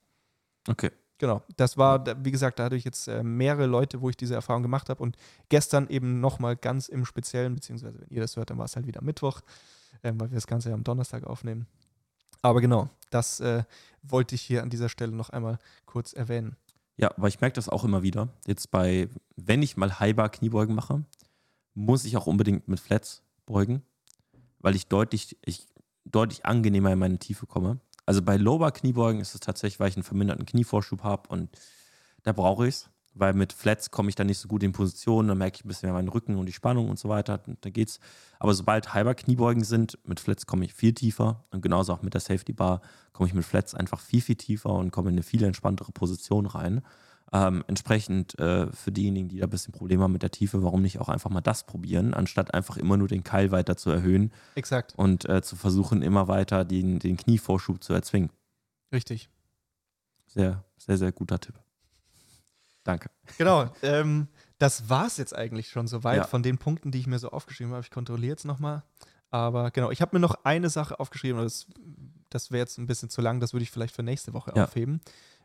Okay. 0.68 0.89
Genau, 1.22 1.43
das 1.55 1.78
war, 1.78 2.03
wie 2.26 2.32
gesagt, 2.32 2.57
da 2.57 2.63
hatte 2.63 2.76
ich 2.76 2.84
jetzt 2.84 3.07
äh, 3.07 3.22
mehrere 3.22 3.67
Leute, 3.67 4.01
wo 4.01 4.09
ich 4.09 4.17
diese 4.17 4.34
Erfahrung 4.34 4.63
gemacht 4.63 4.89
habe 4.89 5.03
und 5.03 5.17
gestern 5.49 5.88
eben 5.88 6.19
nochmal 6.19 6.55
ganz 6.55 6.89
im 6.89 7.05
Speziellen, 7.05 7.53
beziehungsweise 7.53 8.01
wenn 8.01 8.09
ihr 8.09 8.22
das 8.22 8.38
hört, 8.38 8.49
dann 8.49 8.57
war 8.57 8.65
es 8.65 8.76
halt 8.76 8.88
wieder 8.88 9.03
Mittwoch, 9.03 9.41
ähm, 10.01 10.19
weil 10.19 10.32
wir 10.32 10.36
das 10.36 10.47
Ganze 10.47 10.69
ja 10.69 10.74
am 10.74 10.84
Donnerstag 10.84 11.28
aufnehmen. 11.28 11.67
Aber 12.41 12.59
genau, 12.59 12.89
das 13.11 13.39
äh, 13.39 13.65
wollte 14.01 14.34
ich 14.34 14.41
hier 14.41 14.63
an 14.63 14.72
dieser 14.72 14.89
Stelle 14.89 15.11
noch 15.11 15.30
einmal 15.30 15.59
kurz 15.86 16.13
erwähnen. 16.13 16.55
Ja, 16.97 17.11
aber 17.15 17.28
ich 17.28 17.39
merke 17.39 17.53
das 17.53 17.69
auch 17.69 17.84
immer 17.84 18.01
wieder. 18.01 18.30
Jetzt 18.47 18.72
bei, 18.72 19.07
wenn 19.36 19.61
ich 19.61 19.78
mal 19.78 19.99
Highbar 19.99 20.30
Kniebeugen 20.30 20.74
mache, 20.74 21.03
muss 21.76 22.03
ich 22.03 22.17
auch 22.17 22.26
unbedingt 22.26 22.67
mit 22.67 22.80
Flats 22.80 23.22
beugen, 23.45 23.84
weil 24.57 24.76
ich 24.76 24.88
deutlich, 24.88 25.38
ich 25.45 25.67
deutlich 26.03 26.47
angenehmer 26.47 26.91
in 26.91 26.97
meine 26.97 27.19
Tiefe 27.19 27.45
komme. 27.45 27.80
Also 28.06 28.22
bei 28.22 28.38
Lower 28.38 28.72
Kniebeugen 28.72 29.22
ist 29.22 29.36
es 29.36 29.41
tatsächlich, 29.41 29.80
weil 29.80 29.89
ich 29.89 29.95
einen 29.95 30.04
verminderten 30.04 30.45
Knievorschub 30.45 31.04
habe 31.04 31.30
und 31.30 31.49
da 32.24 32.34
brauche 32.34 32.68
ich 32.68 32.76
es, 32.76 32.89
weil 33.14 33.34
mit 33.34 33.54
Flats 33.54 33.91
komme 33.91 34.10
ich 34.10 34.16
dann 34.16 34.28
nicht 34.28 34.39
so 34.39 34.47
gut 34.47 34.64
in 34.64 34.72
Position, 34.72 35.28
dann 35.28 35.38
merke 35.38 35.58
ich 35.58 35.66
ein 35.66 35.68
bisschen 35.68 35.88
mehr 35.88 35.93
meinen 35.93 36.08
Rücken 36.08 36.36
und 36.38 36.45
die 36.45 36.54
Spannung 36.54 36.89
und 36.89 36.97
so 36.97 37.10
weiter, 37.10 37.41
und 37.45 37.64
da 37.64 37.70
geht's. 37.70 37.99
Aber 38.39 38.54
sobald 38.54 38.93
Highbar 38.93 39.16
Kniebeugen 39.16 39.64
sind, 39.64 39.99
mit 40.04 40.20
Flats 40.20 40.45
komme 40.45 40.66
ich 40.66 40.74
viel 40.74 40.93
tiefer 40.93 41.43
und 41.52 41.62
genauso 41.62 41.93
auch 41.93 42.02
mit 42.02 42.14
der 42.14 42.22
Safety 42.22 42.54
Bar 42.54 42.82
komme 43.14 43.28
ich 43.28 43.34
mit 43.34 43.45
Flats 43.45 43.76
einfach 43.76 43.99
viel, 43.99 44.22
viel 44.22 44.36
tiefer 44.36 44.72
und 44.72 44.91
komme 44.91 45.10
in 45.10 45.16
eine 45.16 45.24
viel 45.24 45.43
entspanntere 45.43 45.91
Position 45.91 46.45
rein. 46.45 46.82
Ähm, 47.34 47.63
entsprechend 47.67 48.38
äh, 48.39 48.69
für 48.73 48.91
diejenigen, 48.91 49.29
die 49.29 49.38
da 49.39 49.45
ein 49.45 49.49
bisschen 49.49 49.71
Probleme 49.73 50.03
haben 50.03 50.11
mit 50.11 50.21
der 50.21 50.32
Tiefe, 50.32 50.63
warum 50.63 50.82
nicht 50.82 50.99
auch 50.99 51.07
einfach 51.07 51.29
mal 51.29 51.39
das 51.39 51.65
probieren, 51.65 52.13
anstatt 52.13 52.53
einfach 52.53 52.75
immer 52.75 52.97
nur 52.97 53.07
den 53.07 53.23
Keil 53.23 53.51
weiter 53.51 53.77
zu 53.77 53.89
erhöhen 53.89 54.34
Exakt, 54.55 54.93
und 54.97 55.29
äh, 55.29 55.41
zu 55.41 55.55
versuchen, 55.55 56.01
immer 56.01 56.27
weiter 56.27 56.65
den, 56.65 56.99
den 56.99 57.15
Knievorschub 57.15 57.82
zu 57.82 57.93
erzwingen. 57.93 58.32
richtig. 58.91 59.29
Sehr, 60.27 60.63
sehr, 60.77 60.97
sehr 60.97 61.11
guter 61.13 61.39
Tipp. 61.39 61.55
Danke. 62.84 63.09
Genau, 63.38 63.69
ähm, 63.84 64.27
das 64.57 64.89
war 64.89 65.05
es 65.07 65.17
jetzt 65.17 65.36
eigentlich 65.36 65.69
schon 65.69 65.88
soweit 65.88 66.17
Ja. 66.17 66.23
von 66.23 66.41
den 66.43 66.57
Punkten, 66.57 66.91
die 66.91 66.99
ich 66.99 67.07
mir 67.07 67.19
so 67.19 67.29
aufgeschrieben 67.29 67.73
habe. 67.73 67.84
Ich 67.84 67.91
kontrolliere 67.91 68.32
jetzt 68.32 68.45
nochmal. 68.45 68.84
Aber 69.29 69.71
genau, 69.71 69.91
ich 69.91 70.01
habe 70.01 70.15
mir 70.15 70.19
noch 70.19 70.36
eine 70.43 70.69
Sache 70.69 70.99
aufgeschrieben, 70.99 71.41
das, 71.41 71.67
das 72.29 72.51
wäre 72.51 72.59
jetzt 72.59 72.77
ein 72.77 72.88
bisschen 72.88 73.09
zu 73.09 73.21
lang, 73.21 73.39
das 73.39 73.53
würde 73.53 73.63
ich 73.63 73.71
vielleicht 73.71 73.95
für 73.95 74.03
nächste 74.03 74.34
Woche 74.34 74.51
Ja. 74.55 74.63
aufheben. 74.65 74.99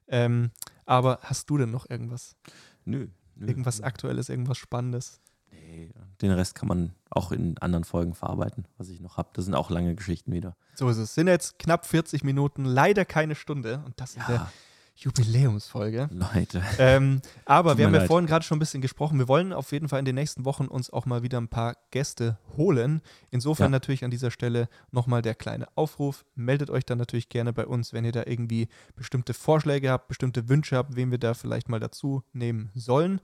Ähm, 0.09 0.51
aber 0.85 1.19
hast 1.23 1.51
du 1.51 1.59
denn 1.59 1.71
noch 1.71 1.89
irgendwas? 1.89 2.37
Nö. 2.85 3.09
nö. 3.35 3.49
Irgendwas 3.49 3.81
Aktuelles, 3.81 4.29
irgendwas 4.29 4.59
Spannendes? 4.59 5.21
Nee, 5.51 5.91
den 6.21 6.31
Rest 6.31 6.55
kann 6.55 6.69
man 6.69 6.95
auch 7.11 7.33
in 7.33 7.59
anderen 7.59 7.85
Folgen 7.85 8.15
verarbeiten, 8.15 8.67
was 8.79 8.89
ich 8.89 9.01
noch 9.01 9.17
habe. 9.17 9.31
Das 9.33 9.45
sind 9.45 9.55
auch 9.55 9.71
lange 9.71 9.95
Geschichten 9.95 10.33
wieder. 10.33 10.57
So 10.75 10.89
ist 10.89 10.99
es. 10.99 11.15
Sind 11.15 11.29
jetzt 11.29 11.59
knapp 11.59 11.87
40 11.87 12.25
Minuten, 12.25 12.65
leider 12.65 13.05
keine 13.05 13.35
Stunde. 13.35 13.83
Und 13.85 14.01
das 14.01 14.17
ist 14.17 14.29
der 14.29 14.51
Jubiläumsfolge. 14.97 16.09
Leute. 16.11 16.63
Ähm, 16.79 17.21
aber 17.45 17.77
wir 17.77 17.85
haben 17.87 17.93
ja 17.95 18.01
leid. 18.01 18.09
vorhin 18.09 18.27
gerade 18.27 18.45
schon 18.45 18.57
ein 18.57 18.61
bisschen 18.61 18.81
gesprochen. 18.81 19.19
Wir 19.19 19.29
wollen 19.29 19.53
auf 19.53 19.73
jeden 19.73 19.89
Fall 19.89 19.99
in 19.99 20.05
den 20.07 20.15
nächsten 20.15 20.45
Wochen 20.45 20.67
uns 20.67 20.91
auch 20.91 21.05
mal 21.07 21.23
wieder 21.23 21.39
ein 21.39 21.49
paar 21.49 21.77
Gäste 21.91 22.39
holen. 22.57 23.03
Insofern 23.31 23.67
Ja. 23.67 23.71
natürlich 23.71 24.05
an 24.05 24.11
dieser 24.11 24.31
Stelle 24.31 24.69
nochmal 24.91 25.21
der 25.23 25.35
kleine 25.35 25.69
Aufruf. 25.77 26.25
Meldet 26.35 26.71
euch 26.71 26.85
dann 26.87 26.99
natürlich 26.99 27.29
gerne 27.29 27.53
bei 27.53 27.67
uns, 27.67 27.93
wenn 27.93 28.05
ihr 28.07 28.13
da 28.13 28.23
irgendwie 28.27 28.69
bestimmte 28.95 29.35
Vorschläge 29.35 29.91
habt, 29.91 30.09
bestimmte 30.09 30.49
Wünsche 30.49 30.77
habt, 30.77 30.97
wen 30.97 31.11
wir 31.11 31.19
da 31.19 31.35
vielleicht 31.35 31.69
mal 31.69 31.81
dazu 31.81 32.23
nehmen 32.33 32.71
sollen. 32.75 33.21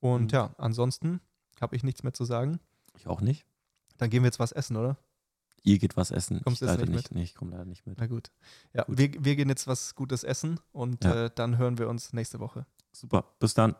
Und 0.00 0.24
Mhm. 0.24 0.28
ja, 0.28 0.54
ansonsten 0.58 1.20
habe 1.60 1.74
ich 1.74 1.82
nichts 1.82 2.02
mehr 2.04 2.12
zu 2.14 2.24
sagen. 2.24 2.60
Ich 2.96 3.08
auch 3.08 3.20
nicht. 3.20 3.44
Dann 3.98 4.10
gehen 4.10 4.22
wir 4.22 4.28
jetzt 4.28 4.38
was 4.38 4.52
essen, 4.52 4.76
oder? 4.76 4.96
Ihr 5.66 5.78
geht 5.78 5.96
was 5.96 6.10
essen. 6.12 6.40
Kommst 6.44 6.62
ich 6.62 6.66
leider 6.68 6.86
nicht 6.86 6.94
nicht. 6.94 7.14
Nee, 7.14 7.22
ich 7.24 7.34
komme 7.34 7.50
leider 7.50 7.64
nicht 7.64 7.86
mit. 7.86 7.98
Na 7.98 8.06
gut. 8.06 8.30
Ja, 8.72 8.84
Gut. 8.84 8.98
Wir, 8.98 9.12
wir 9.24 9.34
gehen 9.36 9.48
jetzt 9.48 9.66
was 9.66 9.96
Gutes 9.96 10.22
essen 10.22 10.60
und 10.72 11.02
Ja. 11.04 11.24
äh, 11.26 11.30
dann 11.34 11.58
hören 11.58 11.76
wir 11.78 11.88
uns 11.88 12.12
nächste 12.12 12.38
Woche. 12.38 12.66
Super. 12.92 13.24
Bis 13.40 13.54
dann. 13.54 13.74